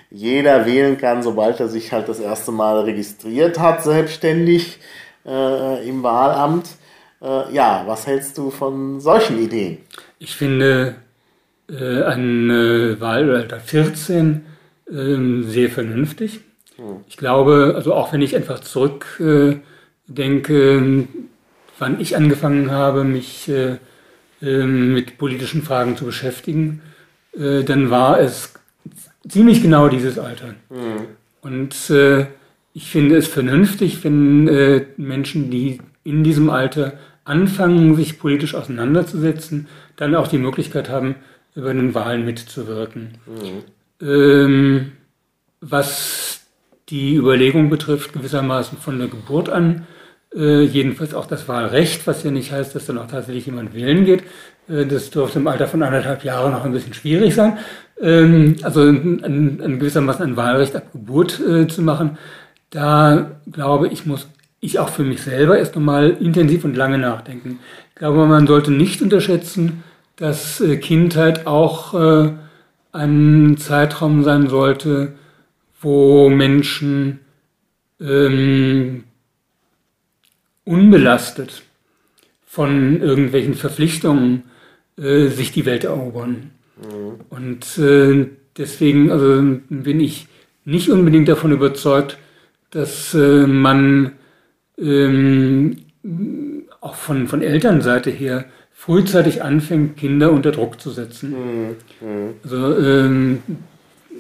jeder 0.10 0.66
wählen 0.66 0.98
kann, 0.98 1.22
sobald 1.22 1.60
er 1.60 1.68
sich 1.68 1.92
halt 1.92 2.10
das 2.10 2.20
erste 2.20 2.52
Mal 2.52 2.80
registriert 2.80 3.60
hat, 3.60 3.84
selbstständig 3.84 4.80
äh, 5.28 5.88
im 5.88 6.02
Wahlamt. 6.02 6.70
Äh, 7.22 7.54
ja, 7.54 7.84
was 7.86 8.08
hältst 8.08 8.38
du 8.40 8.50
von 8.50 9.00
solchen 9.00 9.38
Ideen? 9.38 9.80
Ich 10.18 10.36
finde 10.36 10.96
äh, 11.70 12.04
ein 12.04 12.50
äh, 12.50 13.00
Wahlalter 13.00 13.60
14 13.60 14.42
äh, 14.90 14.94
sehr 15.44 15.70
vernünftig. 15.70 16.42
Hm. 16.78 17.02
Ich 17.08 17.18
glaube, 17.18 17.74
also 17.76 17.94
auch 17.94 18.12
wenn 18.12 18.22
ich 18.22 18.36
einfach 18.36 18.60
zurückdenke, 18.60 19.64
äh, 20.08 21.08
wann 21.78 22.00
ich 22.00 22.16
angefangen 22.16 22.72
habe, 22.72 23.04
mich 23.04 23.50
äh, 23.50 23.78
äh, 24.42 24.64
mit 24.64 25.18
politischen 25.18 25.62
Fragen 25.64 25.98
zu 25.98 26.06
beschäftigen, 26.06 26.82
dann 27.32 27.92
war 27.92 28.20
es 28.20 28.56
ziemlich 29.28 29.62
genau 29.62 29.88
dieses 29.88 30.18
Alter. 30.18 30.56
Mhm. 30.70 31.06
Und 31.42 31.92
ich 32.74 32.92
finde 32.92 33.18
es 33.18 33.28
vernünftig, 33.28 34.04
wenn 34.04 34.46
Menschen, 34.98 35.52
die 35.52 35.80
in 36.04 36.24
diesem 36.24 36.50
Alter 36.50 36.94
anfangen, 37.26 37.96
sich 37.96 38.20
politisch 38.20 38.56
auseinanderzusetzen, 38.56 39.68
dann 39.96 40.16
auch 40.16 40.28
die 40.28 40.40
Möglichkeit 40.40 40.90
haben, 40.90 41.16
über 41.60 41.74
den 41.74 41.94
Wahlen 41.94 42.26
mitzuwirken. 42.26 43.18
Mhm. 43.26 44.08
Ähm, 44.08 44.92
was 45.62 46.42
die 46.90 47.16
Überlegung 47.16 47.70
betrifft, 47.70 48.14
gewissermaßen 48.14 48.78
von 48.78 48.98
der 48.98 49.10
Geburt 49.10 49.50
an 49.50 49.86
äh, 50.36 50.64
jedenfalls 50.64 51.14
auch 51.14 51.26
das 51.26 51.48
Wahlrecht, 51.48 52.06
was 52.06 52.24
ja 52.24 52.32
nicht 52.32 52.52
heißt, 52.52 52.76
dass 52.76 52.86
dann 52.86 52.98
auch 52.98 53.08
tatsächlich 53.08 53.48
jemand 53.48 53.74
wählen 53.74 54.06
geht. 54.06 54.24
Äh, 54.68 54.86
das 54.86 55.10
dürfte 55.10 55.40
im 55.40 55.48
Alter 55.48 55.68
von 55.68 55.84
anderthalb 55.84 56.24
Jahren 56.24 56.52
noch 56.52 56.66
ein 56.66 56.72
bisschen 56.72 56.94
schwierig 56.94 57.36
sein. 57.36 57.58
Ähm, 58.02 58.58
also 58.62 58.82
ein, 58.82 59.62
ein 59.62 59.80
gewissermaßen 59.80 60.26
ein 60.26 60.38
Wahlrecht 60.38 60.76
ab 60.76 60.92
Geburt 60.92 61.40
äh, 61.40 61.68
zu 61.68 61.82
machen, 61.82 62.18
da 62.70 63.32
glaube 63.52 63.88
ich, 63.88 64.06
muss 64.06 64.28
ich 64.60 64.78
auch 64.78 64.90
für 64.90 65.04
mich 65.04 65.22
selber 65.22 65.58
erst 65.58 65.76
nochmal 65.76 66.18
intensiv 66.20 66.64
und 66.64 66.76
lange 66.76 66.98
nachdenken. 66.98 67.60
Ich 67.90 67.96
glaube, 67.96 68.26
man 68.28 68.46
sollte 68.46 68.72
nicht 68.72 69.02
unterschätzen, 69.02 69.84
dass 70.20 70.60
äh, 70.60 70.78
Kindheit 70.78 71.48
auch 71.48 71.94
äh, 71.94 72.34
ein 72.92 73.58
Zeitraum 73.58 74.24
sein 74.24 74.48
sollte, 74.48 75.14
wo 75.82 76.30
Menschen 76.30 77.22
ähm, 78.02 79.06
unbelastet 80.66 81.64
von 82.46 83.02
irgendwelchen 83.02 83.56
Verpflichtungen 83.56 84.44
äh, 84.98 85.28
sich 85.28 85.52
die 85.52 85.66
Welt 85.66 85.86
erobern. 85.86 86.52
Mhm. 86.78 87.22
Und 87.30 87.78
äh, 87.78 88.28
deswegen 88.58 89.12
also, 89.12 89.60
bin 89.70 90.02
ich 90.02 90.28
nicht 90.66 90.90
unbedingt 90.90 91.30
davon 91.30 91.54
überzeugt, 91.54 92.18
dass 92.72 93.14
äh, 93.14 93.48
man 93.48 94.14
ähm, 94.78 95.78
auch 96.82 96.96
von, 96.96 97.28
von 97.28 97.42
Elternseite 97.42 98.10
her 98.12 98.46
frühzeitig 98.80 99.44
anfängt, 99.44 99.98
Kinder 99.98 100.32
unter 100.32 100.52
Druck 100.54 100.80
zu 100.80 100.92
setzen. 100.92 101.32
Mhm. 102.00 102.34
Also 102.44 102.78
ähm, 102.78 103.40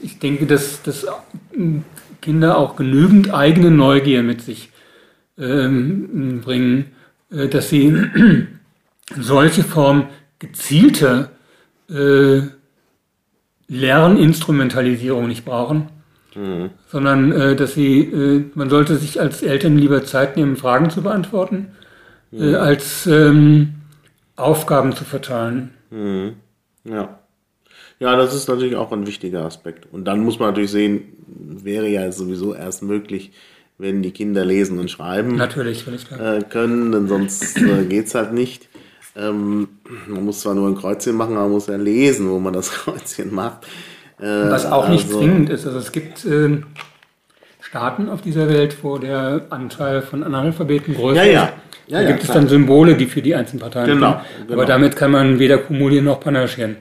ich 0.04 0.20
denke, 0.20 0.48
dass, 0.48 0.84
dass 0.84 1.08
Kinder 2.22 2.58
auch 2.58 2.76
genügend 2.76 3.34
eigene 3.34 3.72
Neugier 3.72 4.22
mit 4.22 4.42
sich 4.42 4.70
ähm, 5.38 6.42
bringen, 6.42 6.88
äh, 7.32 7.48
dass 7.48 7.70
sie 7.70 7.96
solche 9.18 9.64
Form 9.64 10.10
gezielter 10.40 11.32
äh, 11.90 12.42
Lerninstrumentalisierung 13.70 15.30
nicht 15.30 15.46
brauchen, 15.46 15.88
mhm. 16.36 16.72
sondern 16.90 17.32
äh, 17.32 17.56
dass 17.56 17.76
sie, 17.76 18.02
äh, 18.02 18.44
man 18.56 18.70
sollte 18.70 18.98
sich 18.98 19.22
als 19.22 19.42
Eltern 19.42 19.78
lieber 19.78 20.04
Zeit 20.04 20.36
nehmen, 20.36 20.58
Fragen 20.58 20.90
zu 20.90 21.02
beantworten, 21.02 21.68
mhm. 22.32 22.42
äh, 22.42 22.56
als 22.56 23.08
ähm, 23.08 23.76
Aufgaben 24.40 24.96
zu 24.96 25.04
verteilen. 25.04 25.74
Mhm. 25.90 26.36
Ja. 26.84 27.20
Ja, 28.00 28.16
das 28.16 28.34
ist 28.34 28.48
natürlich 28.48 28.76
auch 28.76 28.92
ein 28.92 29.06
wichtiger 29.06 29.46
Aspekt. 29.46 29.88
Und 29.92 30.06
dann 30.06 30.22
muss 30.22 30.40
man 30.40 30.50
natürlich 30.50 30.72
sehen, 30.72 31.02
wäre 31.28 31.88
ja 31.88 32.12
sowieso 32.12 32.54
erst 32.54 32.82
möglich, 32.82 33.32
wenn 33.78 34.02
die 34.02 34.12
Kinder 34.12 34.46
lesen 34.46 34.80
und 34.80 34.92
schreiben 34.92 35.36
natürlich, 35.36 35.86
äh, 35.88 36.42
können, 36.50 36.92
denn 36.92 37.08
sonst 37.08 37.58
äh, 37.58 37.86
geht's 37.86 38.14
halt 38.14 38.34
nicht. 38.34 38.70
Ähm, 39.16 39.70
man 40.08 40.26
muss 40.26 40.42
zwar 40.42 40.54
nur 40.54 40.68
ein 40.68 40.76
Kreuzchen 40.76 41.16
machen, 41.16 41.34
aber 41.34 41.44
man 41.44 41.52
muss 41.52 41.68
ja 41.68 41.78
lesen, 41.78 42.30
wo 42.30 42.40
man 42.40 42.54
das 42.54 42.72
Kreuzchen 42.84 43.34
macht. 43.34 43.66
Äh, 44.20 44.26
Was 44.26 44.66
auch 44.66 44.84
also, 44.84 44.94
nicht 44.94 45.10
zwingend 45.10 45.50
ist. 45.50 45.66
Also 45.66 45.80
es 45.80 45.92
gibt 45.92 46.26
äh, 46.26 46.62
Staaten 47.62 48.10
auf 48.10 48.22
dieser 48.22 48.48
Welt, 48.50 48.78
wo 48.82 48.98
der 48.98 49.48
Anteil 49.50 50.02
von 50.02 50.24
Analphabeten 50.24 50.96
größer 50.96 51.24
ja, 51.26 51.32
ja. 51.32 51.44
ist. 51.46 51.54
Ja, 51.90 52.02
da 52.02 52.08
gibt 52.08 52.20
klar. 52.20 52.36
es 52.36 52.42
dann 52.42 52.48
Symbole, 52.48 52.96
die 52.96 53.08
für 53.08 53.22
die 53.22 53.34
einzelnen 53.34 53.62
Parteien 53.62 53.88
genau, 53.88 54.22
genau. 54.40 54.54
Aber 54.54 54.66
damit 54.66 54.96
kann 54.96 55.12
man 55.12 55.40
weder 55.40 55.58
kumulieren 55.58 56.06
noch 56.06 56.20
panaschieren. 56.20 56.78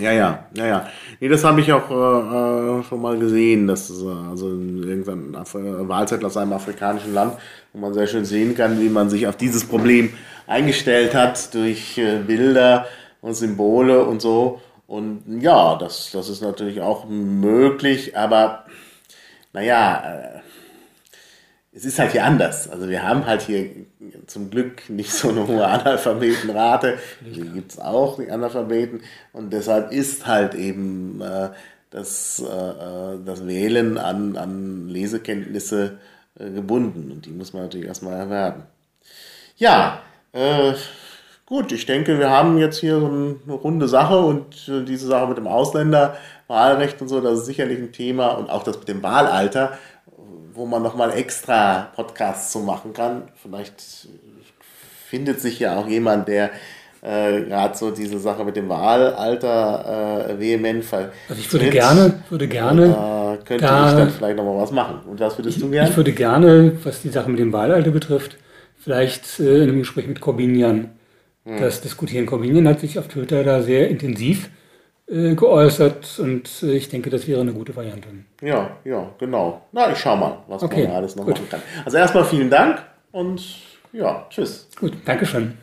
Ja, 0.00 0.12
ja, 0.12 0.46
ja, 0.54 0.66
ja. 0.66 0.88
Nee, 1.20 1.28
das 1.28 1.44
habe 1.44 1.60
ich 1.60 1.72
auch 1.72 1.90
äh, 1.90 2.80
äh 2.80 2.82
schon 2.84 3.00
mal 3.00 3.16
gesehen, 3.18 3.66
dass 3.66 3.90
äh, 3.90 4.06
also 4.30 4.48
in 4.48 4.82
irgendeinem 4.82 5.88
Wahlzettel 5.88 6.26
aus 6.26 6.36
einem 6.36 6.52
afrikanischen 6.52 7.14
Land, 7.14 7.34
wo 7.72 7.80
man 7.80 7.94
sehr 7.94 8.06
schön 8.06 8.24
sehen 8.24 8.56
kann, 8.56 8.80
wie 8.80 8.88
man 8.88 9.10
sich 9.10 9.26
auf 9.26 9.36
dieses 9.36 9.64
Problem 9.64 10.12
eingestellt 10.46 11.14
hat 11.14 11.52
durch 11.54 11.98
äh, 11.98 12.18
Bilder 12.18 12.86
und 13.20 13.34
Symbole 13.34 14.04
und 14.04 14.20
so. 14.20 14.60
Und 14.86 15.40
ja, 15.40 15.76
das, 15.76 16.10
das 16.12 16.28
ist 16.28 16.42
natürlich 16.42 16.80
auch 16.80 17.08
möglich, 17.08 18.16
aber 18.16 18.64
naja, 19.52 20.02
äh, 20.04 20.43
es 21.74 21.84
ist 21.84 21.98
halt 21.98 22.12
hier 22.12 22.24
anders. 22.24 22.68
Also 22.68 22.88
wir 22.88 23.02
haben 23.02 23.26
halt 23.26 23.42
hier 23.42 23.68
zum 24.26 24.48
Glück 24.50 24.88
nicht 24.88 25.12
so 25.12 25.30
eine 25.30 25.46
hohe 25.46 25.66
Analphabetenrate. 25.66 26.98
Die 27.20 27.40
gibt 27.40 27.72
es 27.72 27.78
auch, 27.80 28.16
die 28.16 28.30
Analphabeten. 28.30 29.00
Und 29.32 29.52
deshalb 29.52 29.90
ist 29.92 30.26
halt 30.26 30.54
eben 30.54 31.20
äh, 31.20 31.50
das, 31.90 32.40
äh, 32.40 33.14
äh, 33.14 33.18
das 33.24 33.46
Wählen 33.46 33.98
an, 33.98 34.36
an 34.36 34.88
Lesekenntnisse 34.88 35.98
äh, 36.38 36.50
gebunden. 36.50 37.10
Und 37.10 37.26
die 37.26 37.30
muss 37.30 37.52
man 37.52 37.64
natürlich 37.64 37.88
erstmal 37.88 38.14
erwerben. 38.14 38.62
Ja, 39.56 40.00
äh, 40.32 40.74
gut, 41.44 41.72
ich 41.72 41.86
denke, 41.86 42.20
wir 42.20 42.30
haben 42.30 42.56
jetzt 42.58 42.78
hier 42.78 43.00
so 43.00 43.06
eine 43.06 43.52
runde 43.52 43.88
Sache 43.88 44.18
und 44.20 44.68
äh, 44.68 44.84
diese 44.84 45.08
Sache 45.08 45.26
mit 45.26 45.38
dem 45.38 45.48
Ausländerwahlrecht 45.48 47.00
und 47.02 47.08
so, 47.08 47.20
das 47.20 47.40
ist 47.40 47.46
sicherlich 47.46 47.78
ein 47.78 47.92
Thema 47.92 48.28
und 48.30 48.48
auch 48.48 48.62
das 48.62 48.78
mit 48.78 48.88
dem 48.88 49.02
Wahlalter 49.02 49.76
wo 50.54 50.66
man 50.66 50.82
nochmal 50.82 51.12
extra 51.12 51.90
Podcasts 51.94 52.52
zu 52.52 52.60
machen 52.60 52.92
kann. 52.92 53.22
Vielleicht 53.42 54.08
findet 55.08 55.40
sich 55.40 55.58
ja 55.60 55.76
auch 55.76 55.88
jemand, 55.88 56.28
der 56.28 56.50
äh, 57.02 57.42
gerade 57.42 57.76
so 57.76 57.90
diese 57.90 58.18
Sache 58.18 58.44
mit 58.44 58.56
dem 58.56 58.68
Wahlalter 58.68 60.28
äh, 60.30 60.40
vehement 60.40 60.84
ver. 60.84 61.10
Also 61.28 61.40
ich 61.40 61.52
würde 61.52 61.68
gerne, 61.68 62.22
würde 62.30 62.48
gerne. 62.48 62.88
Da 62.88 63.38
könnte 63.44 63.64
da, 63.64 63.90
ich 63.90 63.96
dann 63.96 64.10
vielleicht 64.10 64.36
nochmal 64.36 64.62
was 64.62 64.70
machen. 64.70 65.00
Und 65.08 65.20
was 65.20 65.36
würdest 65.36 65.58
ich, 65.58 65.62
du 65.62 65.70
gerne? 65.70 65.90
Ich 65.90 65.96
würde 65.96 66.12
gerne, 66.12 66.72
was 66.82 67.02
die 67.02 67.10
Sache 67.10 67.30
mit 67.30 67.40
dem 67.40 67.52
Wahlalter 67.52 67.90
betrifft, 67.90 68.38
vielleicht 68.78 69.38
äh, 69.38 69.56
in 69.56 69.62
einem 69.64 69.78
Gespräch 69.80 70.06
mit 70.06 70.20
Corbinian 70.20 70.92
hm. 71.44 71.60
das 71.60 71.80
diskutieren. 71.82 72.26
Corbinian 72.26 72.66
hat 72.66 72.80
sich 72.80 72.98
auf 72.98 73.08
Twitter 73.08 73.44
da 73.44 73.62
sehr 73.62 73.88
intensiv 73.88 74.48
äh, 75.06 75.34
geäußert 75.34 76.18
und 76.18 76.62
äh, 76.62 76.72
ich 76.72 76.88
denke, 76.88 77.10
das 77.10 77.26
wäre 77.26 77.40
eine 77.40 77.52
gute 77.52 77.74
Variante. 77.76 78.08
Ja, 78.40 78.76
ja, 78.84 79.10
genau. 79.18 79.62
Na, 79.72 79.92
ich 79.92 79.98
schau 79.98 80.16
mal, 80.16 80.38
was 80.48 80.62
okay, 80.62 80.86
man 80.86 80.96
alles 80.96 81.16
noch 81.16 81.24
gut. 81.24 81.34
machen 81.34 81.48
kann. 81.50 81.62
Also 81.84 81.98
erstmal 81.98 82.24
vielen 82.24 82.50
Dank 82.50 82.82
und 83.12 83.42
ja, 83.92 84.26
tschüss. 84.30 84.68
Gut, 84.78 84.94
Dankeschön. 85.04 85.58